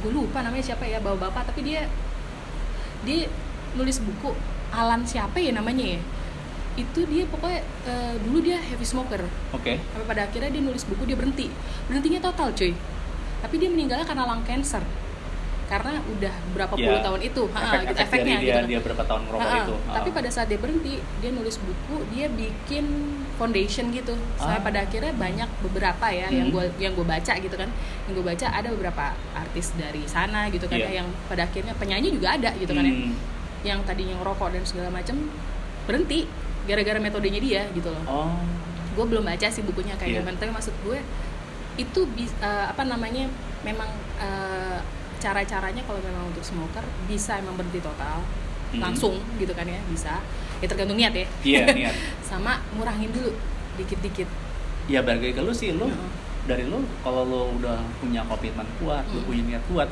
[0.00, 1.84] gue lupa namanya siapa ya bawa bapak tapi dia
[3.04, 3.28] dia
[3.76, 4.32] nulis buku
[4.70, 6.00] Alan siapa ya namanya ya?
[6.78, 9.18] Itu dia pokoknya eh, dulu dia heavy smoker.
[9.50, 9.82] Oke.
[9.82, 11.50] Sampai pada akhirnya dia nulis buku dia berhenti.
[11.90, 12.72] Berhentinya total cuy.
[13.42, 14.84] Tapi dia meninggalnya karena lung cancer
[15.70, 18.80] karena udah berapa Ya, puluh tahun itu ha, efek, gitu, efek efeknya dia gitu dia
[18.82, 19.62] berapa tahun ngerokok Ha, ha.
[19.62, 22.84] itu tapi pada saat dia berhenti dia nulis buku dia bikin
[23.34, 24.58] foundation gitu Ah.
[24.58, 26.54] pada akhirnya banyak beberapa ya yang Hmm.
[26.58, 27.70] gue yang gue baca gitu kan
[28.04, 30.84] yang gue baca ada beberapa artis dari sana gitu kan Iya.
[30.84, 33.14] ya, yang pada akhirnya penyanyi juga ada gitu kan ya Hmm.
[33.62, 35.16] yang tadinya ngerokok dan segala macam
[35.86, 36.26] berhenti
[36.62, 38.34] gara-gara metodenya dia gitu loh oh
[38.90, 40.20] gue belum baca sih bukunya kayak Iya.
[40.20, 40.98] gimana tapi maksud gue
[41.76, 43.30] itu eh, apa namanya
[43.62, 43.86] memang
[44.18, 44.78] eh,
[45.20, 48.24] cara-caranya kalau memang untuk smoker bisa emang berhenti total
[48.70, 48.80] Mhm.
[48.80, 50.18] langsung gitu kan ya bisa.
[50.58, 51.26] Ya tergantung niat ya.
[51.42, 51.94] Iya niat.
[52.20, 53.34] Sama ngurangin dulu
[53.76, 54.26] dikit-dikit.
[54.86, 55.86] Ya balik lagi ke lu sih lu
[56.42, 59.26] dari lu kalau lu udah punya komitmen kuat lu Hmm.
[59.26, 59.88] punya niat kuat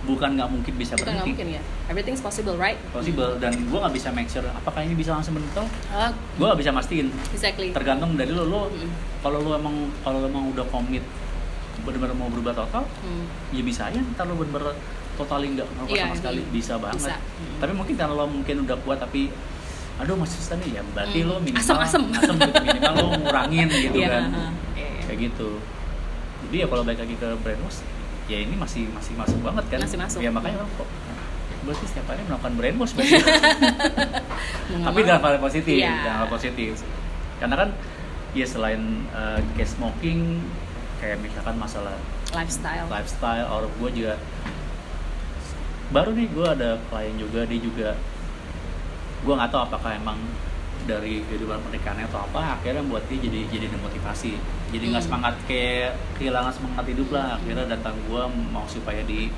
[0.00, 1.28] bukan nggak mungkin bisa bukan berhenti.
[1.28, 1.62] mungkin ya.
[1.86, 2.80] Everything's possible right?
[2.90, 6.60] Possible dan gua nggak bisa make sure apakah ini bisa langsung berhenti Ah, gua nggak
[6.60, 7.12] bisa mastiin.
[7.30, 7.68] Exactly.
[7.70, 8.88] Tergantung dari lu lu Mm.
[9.20, 11.04] kalau lu emang kalau lu emang udah komit
[11.80, 13.24] benar-benar mau berubah total Hmm.
[13.50, 14.72] ya bisa aja ntar lu bener-bener
[15.14, 16.50] totali nggak ngerokok Iya, sama sekali iya.
[16.50, 17.14] bisa banget Bisa.
[17.16, 17.58] Hmm.
[17.58, 19.28] tapi mungkin kalau lo mungkin udah kuat tapi
[19.96, 21.28] aduh masih susah nih ya berarti Hmm.
[21.28, 22.02] lo minimal Asem-asem.
[22.10, 25.02] asem gitu minimal lo ngurangin gitu Iya, kan ha, iya, iya.
[25.04, 25.48] kayak gitu
[26.42, 27.78] jadi ya kalau balik lagi ke brainwash
[28.26, 30.20] ya ini masih masih masuk banget kan Masih masuk.
[30.20, 30.88] ya makanya orang kok
[31.60, 32.84] berarti setiap hari melakukan Mau
[34.72, 35.92] nggak tapi dalam hal positif Iya.
[36.00, 36.72] dalam hal positif
[37.36, 37.68] karena kan
[38.32, 40.40] ya selain uh, case smoking
[41.00, 41.96] kayak misalkan masalah
[42.36, 42.86] lifestyle.
[42.92, 44.14] lifestyle or gue juga
[45.90, 47.88] baru nih gue ada klien juga dia juga
[49.20, 50.16] gue nggak tahu apakah emang
[50.88, 54.32] dari kehidupan pernikahannya atau apa akhirnya buat dia jadi jadi demotivasi.
[54.72, 55.12] Jadi nggak Hmm.
[55.12, 57.36] semangat kayak kehilangan semangat hidup lah.
[57.36, 59.28] Akhirnya datang gue mau supaya di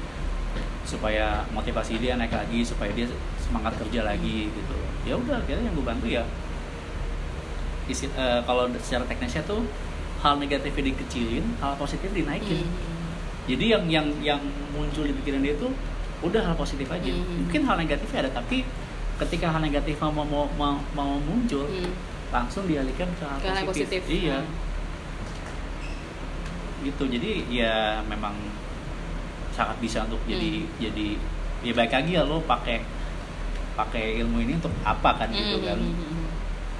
[0.86, 3.10] supaya motivasi dia naik lagi supaya dia
[3.42, 4.76] semangat kerja lagi gitu.
[5.02, 6.22] Ya udah akhirnya yang gue bantu ya
[7.90, 9.66] isi eh, kalau secara teknisnya tuh
[10.22, 12.72] hal negatifnya dikecilin hal positif dinaikin Hmm.
[13.44, 15.74] jadi yang yang yang muncul di pikiran dia tuh
[16.22, 17.42] udah hal positif aja Hmm.
[17.42, 18.62] mungkin hal negatifnya ada tapi
[19.18, 21.90] ketika hal negatif mau mau mau, mau muncul Hmm.
[22.30, 23.98] langsung dialihkan ke hal Ke hal positif.
[23.98, 24.02] positif.
[24.08, 24.54] iya Hmm.
[26.82, 28.34] gitu jadi ya memang
[29.52, 30.70] sangat bisa untuk jadi Hmm.
[30.80, 31.06] jadi
[31.62, 32.82] ya baik lagi ya lo pakai
[33.72, 36.28] pakai ilmu ini untuk apa kan gitu Hmm, kan hmm, hmm, hmm.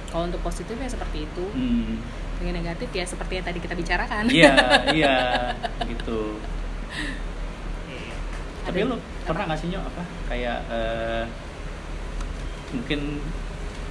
[0.07, 1.95] kalau untuk positif ya seperti itu hmm.
[2.43, 4.23] Dengan negatif ya seperti yang tadi kita bicarakan.
[4.27, 4.53] Iya
[4.99, 5.15] iya
[5.87, 6.35] gitu.
[8.67, 11.23] Tapi Ada- lo pernah nggak sih Nyo, apa kayak eh,
[12.75, 12.99] mungkin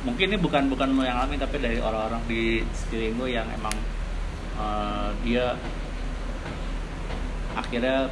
[0.04, 3.74] mungkin ini bukan bukan lo yang alami tapi dari orang-orang di sekeliling lo yang emang
[4.60, 5.56] eh, dia
[7.56, 8.08] akhirnya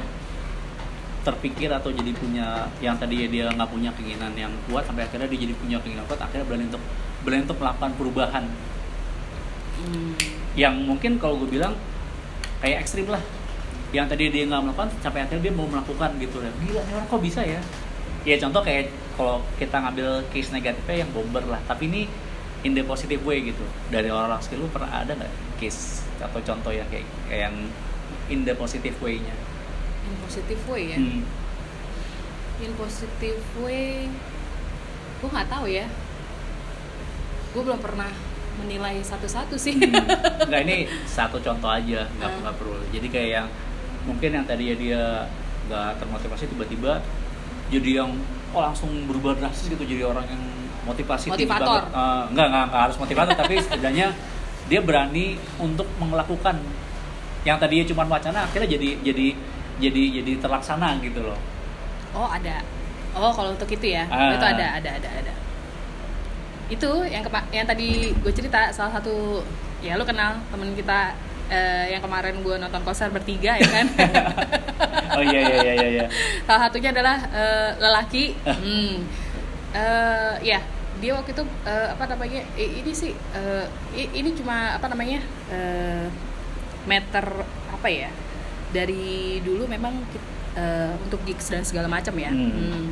[1.21, 5.45] terpikir atau jadi punya yang tadi dia nggak punya keinginan yang kuat sampai akhirnya dia
[5.45, 6.81] jadi punya keinginan kuat akhirnya berani untuk
[7.21, 8.45] berani untuk melakukan perubahan.
[9.81, 10.10] Hmm.
[10.55, 11.77] Yang mungkin kalau gue bilang
[12.59, 13.23] kayak ekstrim lah.
[13.91, 16.39] Yang tadi dia nggak melakukan sampai akhirnya dia mau melakukan gitu.
[16.39, 17.61] Ya gila nih orang kok bisa ya?
[18.23, 21.59] Ya contoh kayak kalau kita ngambil case negatifnya yang bomber lah.
[21.67, 22.01] Tapi ini
[22.63, 23.63] in the positive way gitu.
[23.91, 27.55] Dari orang skill lu pernah ada nggak case atau contoh yang kayak, kayak yang
[28.29, 29.35] in the positive way-nya?
[30.07, 30.97] In positive way ya?
[30.99, 31.23] Hmm.
[32.61, 34.05] in positive way
[35.21, 35.89] gue nggak tahu ya.
[37.51, 38.09] Gue belum pernah
[38.53, 39.77] menilai satu-satu sih
[40.47, 42.39] Nggak ini satu contoh aja, nggak Hmm.
[42.41, 42.75] nggak perlu.
[42.89, 43.47] Jadi kayak yang
[44.01, 45.03] mungkin yang tadinya dia
[45.63, 46.99] nggak termotivasi tiba-tiba
[47.69, 48.11] jadi yang
[48.51, 50.41] oh langsung berubah drastis gitu jadi orang yang
[50.81, 51.85] motivasi tinggi Motivator.
[51.85, 51.85] banget.
[51.93, 54.07] Eh, nggak nggak nggak harus motivator tapi setidaknya
[54.65, 55.25] dia berani
[55.57, 56.57] untuk melakukan
[57.41, 59.27] yang tadinya cuma wacana akhirnya jadi jadi
[59.79, 61.37] jadi jadi terlaksana gitu loh.
[62.11, 62.61] oh ada
[63.13, 64.33] oh kalau untuk itu ya Ah.
[64.33, 65.33] itu ada ada ada ada
[66.71, 69.43] itu yang kepa- yang tadi gue cerita salah satu
[69.79, 71.11] ya lu kenal temen kita
[71.47, 73.87] eh, yang kemarin gue nonton konser bertiga ya kan
[75.11, 75.87] Oh iya iya iya iya.
[75.91, 76.05] iya.
[76.41, 78.31] salah satunya adalah eh, lelaki
[78.63, 78.95] hmm.
[79.71, 80.59] Eh, ya
[80.97, 86.07] dia waktu itu eh, apa namanya ini sih eh, ini cuma apa namanya eh,
[86.83, 87.25] meter
[87.67, 88.11] apa ya
[88.69, 89.95] dari dulu memang
[90.53, 92.51] eh, untuk gigs dan segala macam ya Hmm.
[92.51, 92.85] Hmm.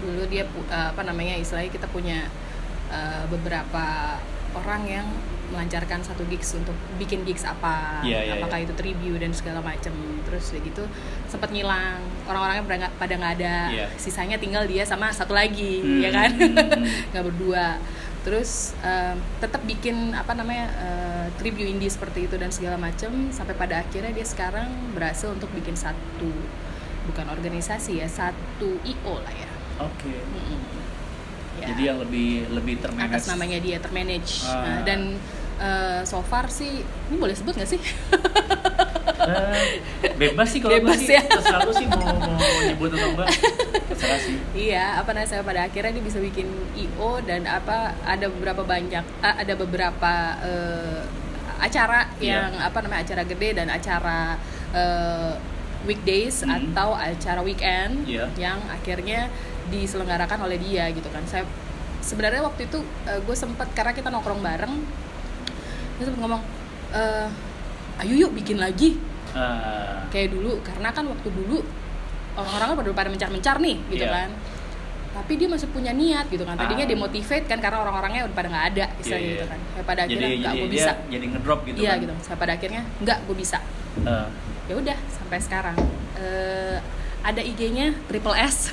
[0.00, 2.28] dulu dia eh, apa namanya istilahnya kita punya
[2.92, 4.16] eh, beberapa
[4.52, 5.08] orang yang
[5.48, 8.64] melancarkan satu gigs untuk bikin gigs apa Iya, iya, apakah iya.
[8.64, 9.92] itu tribute dan segala macam
[10.24, 10.84] terus udah gitu
[11.26, 13.86] sempat ngilang orang-orangnya pada nggak pada nggak ada Iya.
[13.96, 16.00] sisanya tinggal dia sama satu lagi Hmm.
[16.00, 16.84] ya kan Hmm.
[17.12, 17.76] nggak berdua
[18.22, 23.52] terus em, tetap bikin apa namanya eh, tribute indie seperti itu dan segala macam sampai
[23.52, 26.32] pada akhirnya dia sekarang berhasil untuk bikin satu
[27.02, 30.12] bukan organisasi ya satu io lah ya Oke.
[30.12, 30.60] Mm-mm.
[31.62, 33.14] Ya, Jadi yang lebih lebih termanage.
[33.14, 34.58] atas namanya dia termanage Ah.
[34.58, 35.00] Nah, dan
[35.56, 37.80] eh, so far sih ini boleh sebut nggak sih
[39.22, 39.78] Eh,
[40.16, 41.22] bebas sih kalau Bebas sih ya.
[41.22, 43.28] terserah lu sih mau mau nyebut atau enggak
[43.86, 48.26] terserah sih Iya, apa namanya saya pada akhirnya dia bisa bikin IO dan apa ada
[48.28, 51.00] beberapa banyak ada beberapa eh,
[51.60, 52.34] acara Iya.
[52.42, 54.34] yang apa namanya acara gede dan acara
[54.74, 55.32] eh,
[55.82, 56.58] weekdays Hmm.
[56.72, 58.26] atau acara weekend Iya.
[58.36, 59.30] yang akhirnya
[59.72, 61.24] diselenggarakan oleh dia gitu kan.
[61.24, 61.48] Saya
[61.98, 62.78] sebenarnya waktu itu
[63.24, 64.74] gue sempet karena kita nongkrong bareng,
[65.96, 66.42] gue sempet ngomong,
[66.92, 67.26] eh,
[68.00, 69.00] ayo yuk bikin lagi.
[69.32, 71.64] Eh, kayak dulu karena kan waktu dulu
[72.34, 74.12] orang-orang kan pada pada mencar-mencar nih gitu Iya.
[74.12, 74.30] kan.
[75.12, 76.56] Tapi dia masih punya niat gitu kan.
[76.56, 76.90] Tadinya Ah.
[76.90, 79.52] demotivate kan karena orang-orangnya udah pada nggak ada istilahnya Iya, gitu iya.
[79.52, 79.60] kan.
[79.72, 80.92] Ya pada akhirnya nggak gue bisa.
[81.08, 81.98] jadi ngedrop gitu iya kan.
[82.00, 82.14] gitu.
[82.22, 83.58] Saya pada akhirnya nggak gue bisa.
[84.02, 84.26] Eh,
[84.68, 85.76] ya udah sampai sekarang.
[86.16, 86.78] Eh,
[87.22, 88.70] ada IG-nya triple S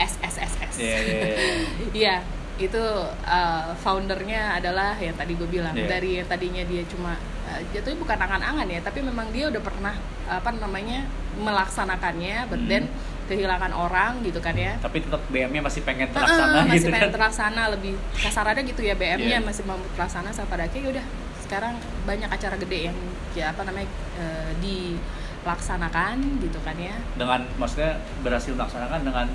[0.00, 1.54] S S S S iya iya iya.
[1.90, 2.16] Iya,
[2.56, 2.84] itu
[3.26, 5.88] uh, foundernya adalah yang tadi gue bilang Iya.
[5.90, 9.94] dari yang tadinya dia cuma uh, jatuhnya bukan angan-angan ya, tapi memang dia udah pernah
[10.24, 11.04] apa namanya
[11.36, 12.70] melaksanakannya, but Hmm.
[12.70, 12.84] then
[13.26, 14.74] kehilangan orang gitu kan ya.
[14.78, 18.94] tapi tetap BM-nya masih pengen terlaksana masih gitu pengen kan terlaksana lebih kasarannya gitu ya
[18.94, 19.40] BM-nya Iya.
[19.40, 21.06] masih mau terlaksana sampai pada akhirnya ya udah
[21.50, 21.74] sekarang
[22.06, 22.98] banyak acara gede yang
[23.34, 23.90] ya apa namanya
[24.22, 26.94] uh, dilaksanakan gitu kan ya.
[27.18, 29.26] dengan maksudnya berhasil melaksanakan dengan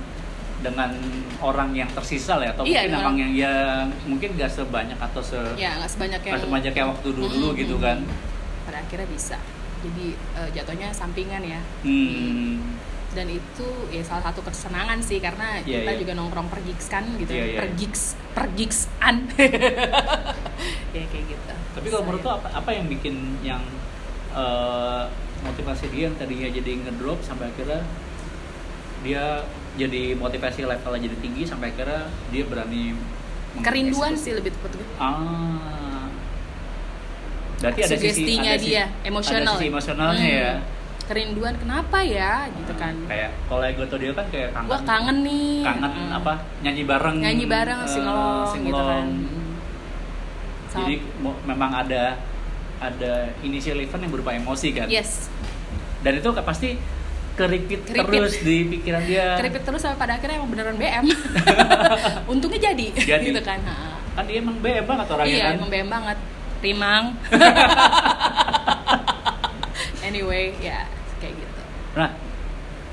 [0.63, 0.95] dengan
[1.43, 4.95] orang yang tersisa lah ya atau Iya, mungkin dengan- emang yang yang mungkin gak sebanyak
[4.95, 7.97] atau se Ya nggak sebanyak yang nggak sebanyak kayak waktu dulu dulu Mm-mm, gitu kan
[8.63, 9.38] pada akhirnya bisa
[9.84, 12.63] jadi eh, jatuhnya sampingan ya hmm.
[13.16, 15.99] Dan itu ya salah satu kesenangan sih karena Iya, kita iya.
[15.99, 17.57] juga nongkrong per gigs kan gitu Iya, iya.
[17.57, 19.16] per gigs per gigsan
[20.95, 21.43] ya kayak gitu
[21.74, 23.63] Tapi kalau menurut lo apa, apa yang bikin yang
[24.32, 25.03] eh,
[25.41, 27.82] motivasi dia yang tadinya jadi ngedrop sampai akhirnya
[29.01, 29.43] dia
[29.76, 32.95] jadi motivasi levelnya jadi tinggi sampai akhirnya dia berani
[33.57, 36.07] kerinduan sih lebih tepatnya Ah.
[37.55, 39.72] Berarti ada sisi ada sisi- dia, emosional Ada sisi ya.
[39.72, 40.38] emosionalnya Hmm.
[40.38, 40.51] ya.
[41.06, 44.68] Kerinduan kenapa ya gitu kan Kayak kalau gue tuh dia kan kayak kangen.
[44.68, 46.10] gua kangen nih Kangen Hmm.
[46.16, 46.34] apa?
[46.60, 47.18] Nyanyi bareng.
[47.20, 49.06] nyanyi bareng eh, singelong gitu kan.
[50.68, 52.18] Sama- Jadi mo- memang ada
[52.78, 54.88] ada initial event yang berupa emosi kan.
[54.88, 55.30] yes
[55.99, 56.76] Dan itu kan pasti
[57.34, 58.10] keripit, Keripit.
[58.16, 59.34] terus di pikiran dia.
[59.39, 61.06] keripit terus sampai pada akhirnya emang beneran BM
[62.32, 63.26] untungnya jadi, Jadi.
[63.30, 63.76] gitu kan Ha.
[64.16, 65.56] Kan dia emang BM banget orangnya iya kan.
[65.56, 66.18] emang BM banget
[66.58, 67.03] rimang
[70.16, 70.88] anyway ya
[71.20, 71.61] kayak gitu
[71.95, 72.11] Nah,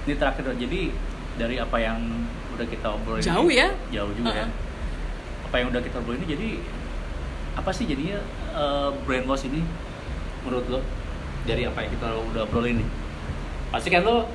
[0.07, 0.59] ini terakhir dong.
[0.63, 0.95] Jadi
[1.35, 1.99] dari apa yang
[2.55, 3.69] udah kita obrolin Jauh ini- ya?
[3.91, 4.47] Jauh juga ya.
[4.47, 5.51] Uh-uh.
[5.51, 6.51] Apa yang udah kita obrolin ini jadi
[7.59, 8.23] apa sih jadinya
[8.55, 9.59] eh, brain loss ini
[10.47, 10.81] menurut lo
[11.43, 12.87] dari apa yang kita udah obrolin ini?
[13.75, 14.31] Pasti kan lo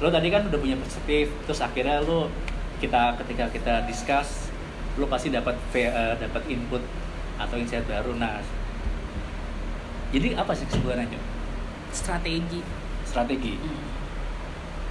[0.00, 2.32] lo tadi kan udah punya perspektif terus akhirnya lo
[2.80, 4.48] kita ketika kita discuss
[4.96, 6.80] lo pasti dapat eh, dapat input
[7.36, 8.40] atau insight baru nah
[10.08, 11.37] jadi apa sih kesimpulannya?
[11.90, 12.60] Strategi
[13.02, 13.84] strategi Hmm.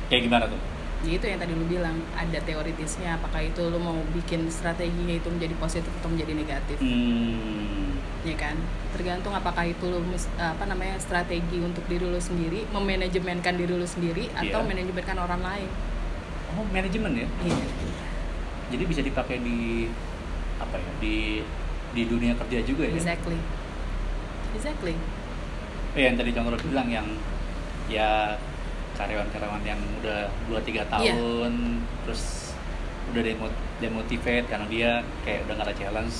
[0.07, 0.59] kayak gimana tuh
[0.99, 5.29] ya itu yang tadi lu bilang ada teoritisnya apakah itu lu mau bikin strateginya itu
[5.29, 8.01] menjadi positif atau menjadi negatif Hmm.
[8.21, 8.57] ya kan
[8.89, 10.01] tergantung apakah itu lu
[10.35, 14.67] apa namanya strategi untuk diri lu sendiri memanajemenkan diri lu sendiri atau Iya.
[14.67, 15.69] manajemenkan orang lain
[16.49, 17.27] Oh, manajemen ya.
[17.45, 17.59] Iya.
[18.67, 19.85] Jadi bisa dipakai di
[20.57, 20.91] apa ya?
[20.97, 21.45] Di
[21.87, 22.97] di dunia kerja juga ya.
[22.97, 23.37] exactly
[24.51, 24.97] exactly
[25.97, 27.07] yang tadi Congro bilang yang
[27.87, 28.37] ya
[28.93, 30.83] karyawan-karyawan yang udah 2 3 Iya.
[30.89, 31.53] tahun
[32.05, 32.53] terus
[33.13, 34.89] udah demo demotivate karena dia
[35.23, 36.17] kayak udah gak ada challenge.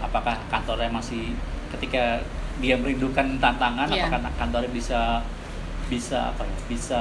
[0.00, 1.34] Apakah kantornya masih
[1.74, 2.22] ketika
[2.58, 4.06] dia merindukan tantangan Iya.
[4.08, 5.00] apakah kantornya bisa
[5.90, 6.56] bisa apa ya?
[6.70, 7.00] Bisa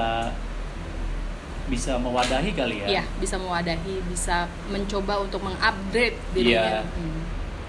[1.70, 2.88] bisa mewadahi kali ya?
[2.90, 6.84] Iya, bisa mewadahi, bisa mencoba untuk mengupgrade dirinya Iya.
[6.84, 7.20] hmm,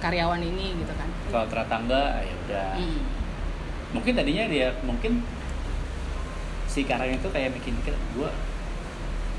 [0.00, 1.08] karyawan ini gitu kan.
[1.28, 2.68] Kalau ternyata enggak ya udah.
[2.80, 3.00] Hmm.
[3.90, 5.22] Mungkin tadinya dia mungkin
[6.66, 8.30] si karyawan itu kayak mikir-mikir gua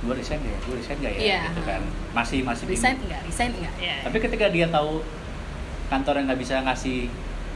[0.01, 0.59] gua resign gak ya?
[0.61, 1.19] Gua resign gak ya?
[1.19, 1.39] Iya.
[1.47, 1.81] Gitu kan.
[2.11, 2.81] Masih masih bingung.
[2.81, 3.21] Resign enggak?
[3.23, 3.73] Resign enggak?
[3.77, 3.95] Ya.
[4.03, 4.99] Tapi ketika dia tahu
[5.87, 7.07] kantor yang nggak bisa ngasih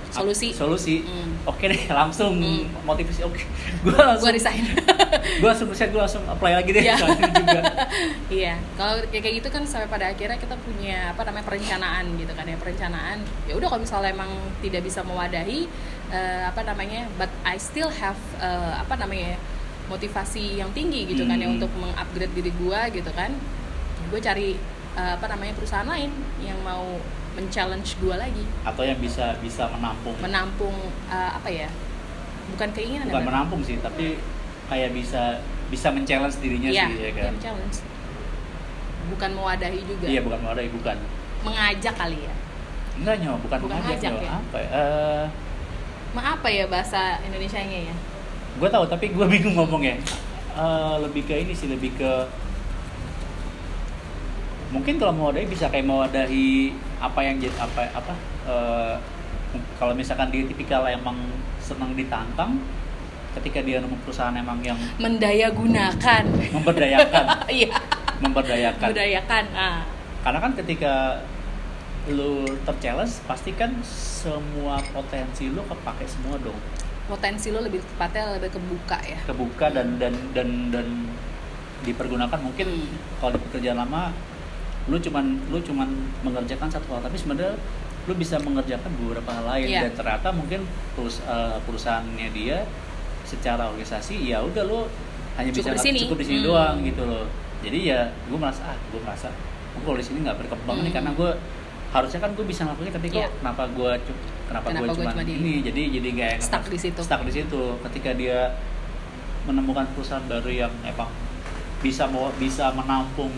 [0.06, 0.48] ap- Solusi.
[0.52, 1.34] solusi, Hmm.
[1.44, 2.68] oke deh langsung Hmm.
[2.86, 3.42] motivasi oke.
[3.84, 4.64] Gua langsung Gua resign.
[5.42, 6.96] gua langsung resign, gua langsung apply lagi deh Iya.
[7.20, 7.62] ini juga.
[8.28, 12.32] Iya, kalau kayak kayak gitu kan sampai pada akhirnya kita punya apa namanya perencanaan gitu
[12.32, 13.18] kan ya perencanaan.
[13.44, 14.32] Ya udah kalau misalnya emang
[14.62, 15.68] tidak bisa mewadahi
[16.16, 19.36] eh, apa namanya, but I still have eh, apa namanya
[19.86, 21.60] motivasi yang tinggi gitu kan ya Hmm.
[21.60, 23.36] untuk mengupgrade diri gua gitu kan.
[24.08, 24.56] Gue cari
[24.96, 26.10] eh, apa namanya perusahaan lain
[26.40, 26.98] yang mau
[27.36, 30.76] men-challenge gua lagi, Atau yang bisa bisa menampung menampung
[31.08, 31.68] eh, apa ya?
[32.46, 34.16] Bukan keinginan bukan ya, menampung sih, tapi
[34.66, 37.34] kayak bisa bisa men-challenge dirinya Iya, sih ya kan.
[37.38, 37.78] challenge.
[39.06, 40.06] Bukan mewadahi juga.
[40.08, 40.98] Iya, bukan mewadai, bukan.
[41.44, 42.34] Mengajak kali ya.
[42.96, 44.24] Enggak nyawa, bukan, Bukan mengajak, ngajak nyawa.
[44.24, 44.32] ya?
[44.40, 44.70] Apa ya?
[44.72, 45.26] Eh,
[46.16, 47.96] Ma apa ya bahasa Indonesianya ya?
[48.56, 50.00] gue tahu tapi gue bingung ngomongnya
[50.56, 52.12] Eh, lebih ke ini sih lebih ke
[54.72, 58.14] mungkin kalau mewadahi bisa kayak mewadahi apa yang jadi apa apa
[58.48, 58.94] eh,
[59.76, 61.20] kalau misalkan dia tipikal emang
[61.60, 62.60] senang ditantang
[63.36, 66.24] ketika dia nemu perusahaan emang yang Mendaya gunakan.
[66.56, 67.76] memberdayakan Iya,
[68.20, 69.44] memberdayakan budayakan.
[69.52, 69.84] Ah.
[70.24, 71.20] karena kan ketika
[72.08, 72.32] lu
[72.62, 76.58] terchallenge pasti kan semua potensi lu kepake semua dong
[77.06, 79.18] Potensi lo lebih tepatnya lebih kebuka ya.
[79.24, 80.88] kebuka dan dan dan dan
[81.82, 82.98] dipergunakan mungkin Hmm.
[83.20, 84.10] kalau di pekerjaan lama
[84.86, 85.90] lu cuman lu cuman
[86.22, 87.58] mengerjakan satu hal tapi sebenarnya
[88.06, 89.82] lu bisa mengerjakan beberapa hal lain Iya.
[89.84, 90.62] dan ternyata mungkin
[90.94, 92.66] perus- eh, perusahaannya dia
[93.24, 94.86] secara organisasi ya udah lu
[95.36, 96.00] hanya Cukup bisa di sini.
[96.04, 96.48] cukup di sini Hmm.
[96.48, 97.26] doang gitu loh
[97.60, 99.30] jadi ya gue merasa ah gue merasa
[99.74, 100.96] gue kalau di sini nggak berkembang nih Hmm.
[100.96, 101.32] karena gue
[101.96, 103.30] harusnya kan gue bisa ngelakuin tapi kok Iya.
[103.40, 103.92] kenapa gue
[104.52, 107.00] kenapa, Kenapa gue gua cuma ini jadi jadi kayak Stuck di situ.
[107.00, 108.52] stuck di situ ketika dia
[109.48, 111.08] menemukan perusahaan baru yang emang
[111.80, 113.32] bisa mau bisa menampung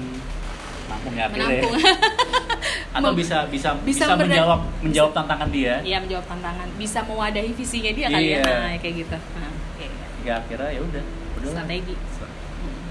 [0.88, 1.36] menampung ya ya.
[1.38, 1.74] Menampung.
[2.98, 6.66] atau bisa bisa bisa bisa, menjawab menjawab tantangan dia Iya menjawab tantangan.
[6.82, 8.40] Bisa mewadahi visinya dia kali ya.
[8.42, 8.56] Iya.
[8.58, 9.18] Nah, kayak gitu.
[9.38, 9.90] Nah, iya.
[10.26, 11.04] ya akhirnya ya udah.
[11.38, 11.94] Strategi.
[11.94, 12.82] Hmm.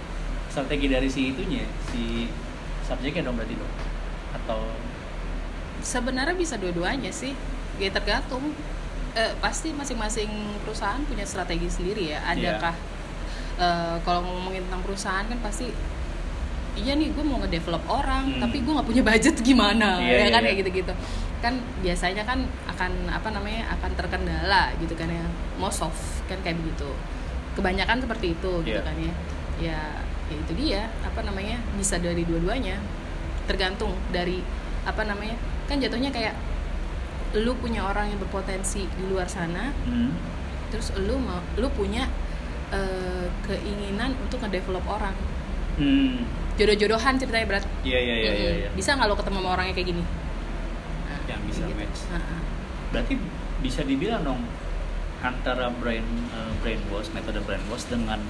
[0.49, 2.31] strategi dari si itunya si
[2.87, 3.73] subjeknya dong berarti dong
[4.33, 4.61] atau
[5.87, 7.31] Sebenarnya bisa dua-duanya sih.
[7.79, 8.51] Ya tergantung.
[9.15, 10.29] Eh, pasti masing-masing
[10.61, 12.21] perusahaan punya strategi sendiri ya.
[12.27, 12.59] Iya.
[12.59, 12.75] Adakah
[13.57, 15.71] eh, kalau ngomongin tentang perusahaan kan pasti
[16.77, 18.41] iya nih gue mau ngedevelop orang Hmm.
[18.45, 20.45] tapi gue nggak punya budget gimana ya Iya, iya, kan iya.
[20.45, 20.93] kayak gitu-gitu
[21.37, 25.25] kan biasanya kan akan apa namanya akan terkendala gitu kan ya
[25.57, 25.97] most of
[26.29, 26.85] kan kayak begitu
[27.57, 28.85] kebanyakan seperti itu gitu Iya.
[28.85, 29.13] kan ya
[29.57, 29.79] ya
[30.29, 32.77] ya itu dia apa namanya bisa dari dua-duanya
[33.49, 34.45] tergantung dari
[34.87, 35.35] apa namanya
[35.67, 36.39] kan jatuhnya kayak
[37.35, 40.11] lu punya orang yang berpotensi di luar sana hmm,
[40.71, 42.07] terus lu mau lu punya
[42.71, 45.15] eh, keinginan untuk ngedevelop orang.
[45.77, 46.25] Hmm,
[46.57, 48.59] jodoh-jodohan ceritanya berat iya iya iya Mm-mm.
[48.65, 48.71] iya.
[48.73, 50.03] bisa nggak lo ketemu sama orangnya kayak gini?
[50.03, 52.01] Nah, Yang bisa kayak match.
[52.09, 52.41] Nah,
[52.95, 53.15] berarti
[53.61, 54.41] bisa dibilang dong
[55.21, 58.23] antara brain eh, brain wash metode brain wash dengan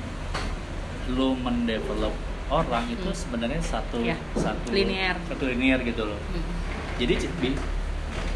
[1.07, 2.15] lu mendevelop
[2.49, 3.17] orang itu Hmm.
[3.17, 4.17] sebenarnya satu Iya.
[4.35, 5.17] satu Linear.
[5.27, 6.45] satu linear gitu loh mm.
[6.97, 7.15] jadi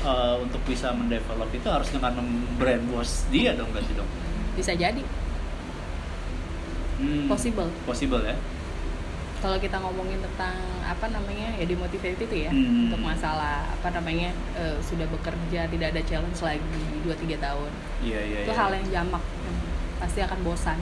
[0.00, 2.16] eh, untuk bisa mendevelop itu harus dengan
[2.56, 4.08] brainwash dia dong berarti dong
[4.56, 5.02] bisa jadi
[7.00, 8.36] Hmm, possible possible ya
[9.40, 10.52] kalau kita ngomongin tentang
[10.84, 12.92] apa namanya ya demotivate itu ya Hmm.
[12.92, 16.60] untuk masalah apa namanya eh, sudah bekerja tidak ada challenge lagi
[17.00, 17.70] 2-3 tahun
[18.04, 18.58] iya iya itu iya.
[18.60, 19.56] hal yang jamak yang
[19.96, 20.76] pasti akan bosan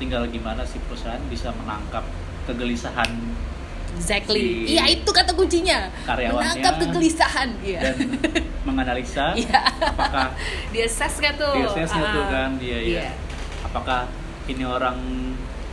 [0.00, 2.02] tinggal gimana si perusahaan bisa menangkap
[2.44, 3.10] kegelisahan
[3.92, 7.96] exactly Si iya itu kata kuncinya karyawannya menangkap kegelisahan iya dan
[8.62, 9.60] menganalisa Iya.
[9.84, 10.32] apakah
[10.72, 13.00] dia ses gak tuh dia Ah, kan dia iya.
[13.02, 13.12] ya
[13.62, 14.08] apakah
[14.46, 14.96] ini orang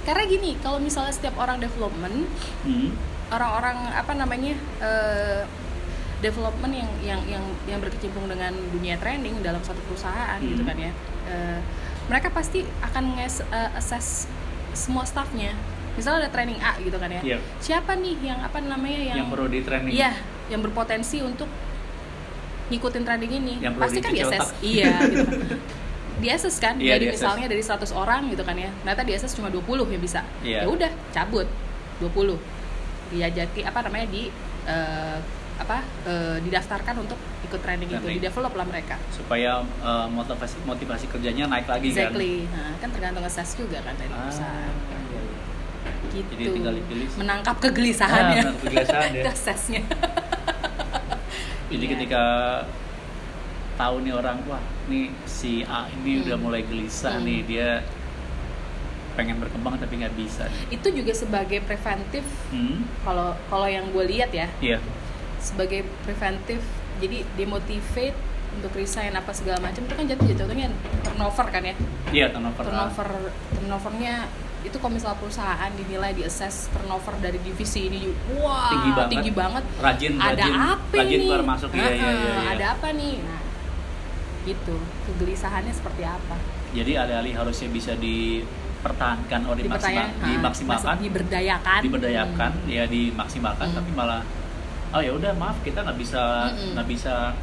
[0.03, 2.27] karena gini kalau misalnya setiap orang development
[2.61, 2.91] Hmm.
[3.27, 5.41] orang-orang apa namanya eh,
[6.17, 10.69] development yang yang yang yang berkecimpung dengan dunia training dalam satu perusahaan gitu Hmm.
[10.69, 10.91] kan ya
[11.27, 11.59] eh,
[12.07, 14.25] mereka pasti akan nges eh, assess
[14.71, 15.51] semua staffnya
[15.93, 17.37] misalnya ada training A gitu kan ya Iya.
[17.57, 19.91] siapa nih yang apa namanya yang, Yang, perlu di training.
[19.91, 20.11] iya
[20.47, 21.49] yang berpotensi untuk
[22.67, 24.61] ngikutin training ini Yang perlu pasti kan di assess otak.
[24.61, 25.59] iya gitu kan
[26.17, 27.21] di assess kan Iya, jadi di-assess.
[27.21, 30.59] misalnya dari 100 orang gitu kan ya ternyata di assess cuma 20 yang bisa Iya.
[30.63, 31.47] ya udah cabut
[31.99, 32.37] 20
[33.09, 34.29] diajaki apa namanya di
[34.65, 35.17] eh,
[35.57, 38.13] apa eh, didaftarkan untuk ikut training, itu Training.
[38.13, 42.13] di develop lah mereka Supaya eh, motivasi motivasi kerjanya naik lagi kan.
[42.13, 45.21] exactly nah, kan tergantung assess juga kan dari Ah, perusahaan iya, iya.
[46.13, 47.07] gitu Jadi tinggal dipilih.
[47.15, 49.17] menangkap kegelisahannya Ah, menangkap kegelisahan ya.
[49.21, 49.81] Itu assessnya
[51.67, 51.91] Jadi Iya.
[51.93, 52.23] ketika
[53.75, 56.23] tahu nih orang wah nih si A ini Hmm.
[56.23, 57.25] udah mulai gelisah Hmm.
[57.25, 57.69] nih dia
[59.13, 60.45] pengen berkembang tapi nggak bisa.
[60.69, 62.85] itu juga sebagai preventif Hmm.
[63.01, 64.77] kalau kalau yang gue lihat ya Iya.
[65.47, 66.59] Sebagai preventif
[66.97, 68.17] jadi demotivate
[68.53, 70.67] untuk resign apa segala macam itu kan jatuh jatuhnya
[71.01, 71.75] turnover kan ya
[72.09, 72.63] Iya turnover.
[72.63, 73.07] turnover
[73.53, 74.15] turnovernya
[74.59, 79.09] itu kalau misalnya perusahaan dinilai di assess turnover dari divisi ini wah Tinggi banget.
[79.09, 82.49] tinggi banget Rajin, ada rajin, apa rajin nih keluar masuk iya, iya, Heeh, iya, iya.
[82.51, 83.41] ada apa nih nah
[84.43, 84.75] gitu
[85.05, 86.35] kegelisahannya seperti apa
[86.69, 92.67] Jadi alih-alih harusnya bisa dipertahankan atau dimaksimal, Dipertanya- ah, dimaksimalkan, masuk- diberdayakan diberdayakan, Hmm.
[92.69, 93.77] ya dimaksimalkan, Hmm.
[93.77, 94.21] tapi malah
[94.97, 97.37] oh ya udah maaf kita nggak bisa nggak bisa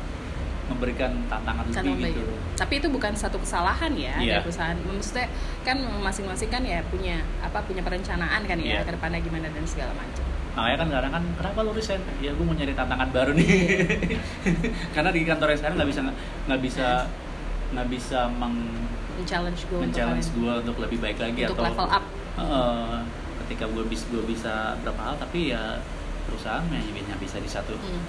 [0.64, 2.24] memberikan tantangan lebih gitu.
[2.56, 4.40] Tapi itu bukan satu kesalahan ya Iya.
[4.40, 4.76] dari perusahaan.
[4.80, 5.28] Maksudnya
[5.60, 8.88] kan masing-masing kan ya punya apa punya perencanaan kan ya Iya.
[8.88, 10.24] ke depannya gimana dan segala macam.
[10.56, 12.00] Makanya kan kadang kan kenapa lu resign?
[12.18, 13.52] Ya gue mau nyari tantangan baru nih.
[14.96, 16.00] Karena di kantor yang sekarang nggak bisa
[16.48, 16.86] nggak bisa
[17.74, 18.56] nggak bisa meng
[19.14, 20.40] Men-challenge gue untuk men-challenge kalian.
[20.40, 22.04] gue untuk lebih baik lagi Untuk atau level up.
[22.34, 22.94] Heeh,
[23.44, 25.76] ketika gue bisa gue bisa berapa hal tapi ya
[26.34, 28.02] perusahaan hanya bisa di satu Hmm.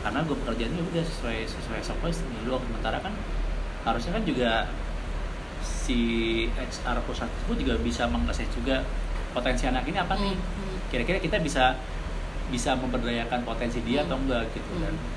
[0.00, 2.02] karena gue pekerjaannya udah sesuai sesuai SOP
[2.40, 3.12] dulu sementara kan
[3.84, 4.50] harusnya kan juga
[5.60, 6.00] si
[6.50, 8.80] HR perusahaan tersebut juga bisa mengassess juga
[9.30, 10.76] potensi anak ini apa nih Hmm, hmm.
[10.88, 11.76] kira-kira kita bisa
[12.46, 14.06] bisa memberdayakan potensi dia Hmm.
[14.06, 15.14] atau enggak gitu kan Hmm.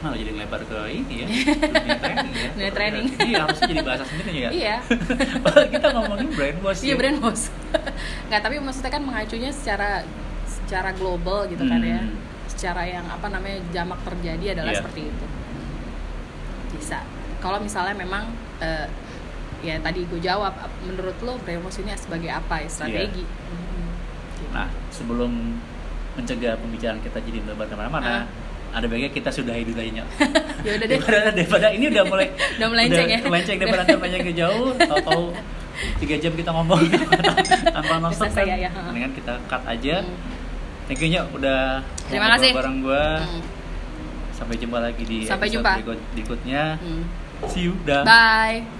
[0.00, 1.26] malah jadi ngelebar ke ini ya
[1.76, 3.04] dunia training ya Dunia training.
[3.10, 4.76] ini harusnya jadi bahasa sendiri ya Iya.
[5.44, 6.96] padahal kita ngomongin brainwash Iya ya.
[6.96, 7.52] brand host.
[8.28, 10.00] Nggak tapi maksudnya kan mengacunya secara
[10.50, 12.02] secara global gitu kan ya.
[12.02, 12.18] Hmm.
[12.46, 14.80] Secara yang apa namanya jamak terjadi adalah Iya.
[14.80, 15.26] seperti itu.
[16.72, 16.98] Bisa.
[17.38, 18.28] Kalau misalnya memang
[18.58, 18.86] eh,
[19.60, 20.52] ya tadi gue jawab
[20.82, 23.24] menurut lo host ini sebagai apa ya strategi?
[23.24, 23.88] Hmm.
[24.36, 24.50] Gitu.
[24.50, 25.56] Nah, sebelum
[26.10, 28.26] mencegah pembicaraan kita jadi melebar ke mana-mana,
[28.70, 28.76] Ah.
[28.76, 29.62] ada baiknya kita sudahi.
[29.62, 30.06] Nyok.
[30.66, 30.98] ya udah deh.
[30.98, 32.28] daripada, daripada ini udah mulai
[32.58, 33.18] Udah melenceng ya?
[33.22, 35.24] melenceng daripada melenceng ke jauh, tahu-tahu
[35.96, 36.76] tiga jam kita ngomong
[37.64, 38.44] tanpa nonstop kan.
[38.44, 38.70] ya, ya.
[38.84, 40.02] Mendingan kita cut aja.
[40.02, 40.38] Hmm.
[40.90, 42.50] Thank you Nyok, udah Terima kasih.
[42.50, 43.22] bareng gua.
[43.22, 43.42] Hmm.
[44.34, 45.72] Sampai jumpa lagi di Sampai episode jumpa.
[45.78, 46.62] berikut- berikutnya.
[46.82, 47.06] Hmm.
[47.46, 48.02] See you, dah.
[48.02, 48.79] Bye.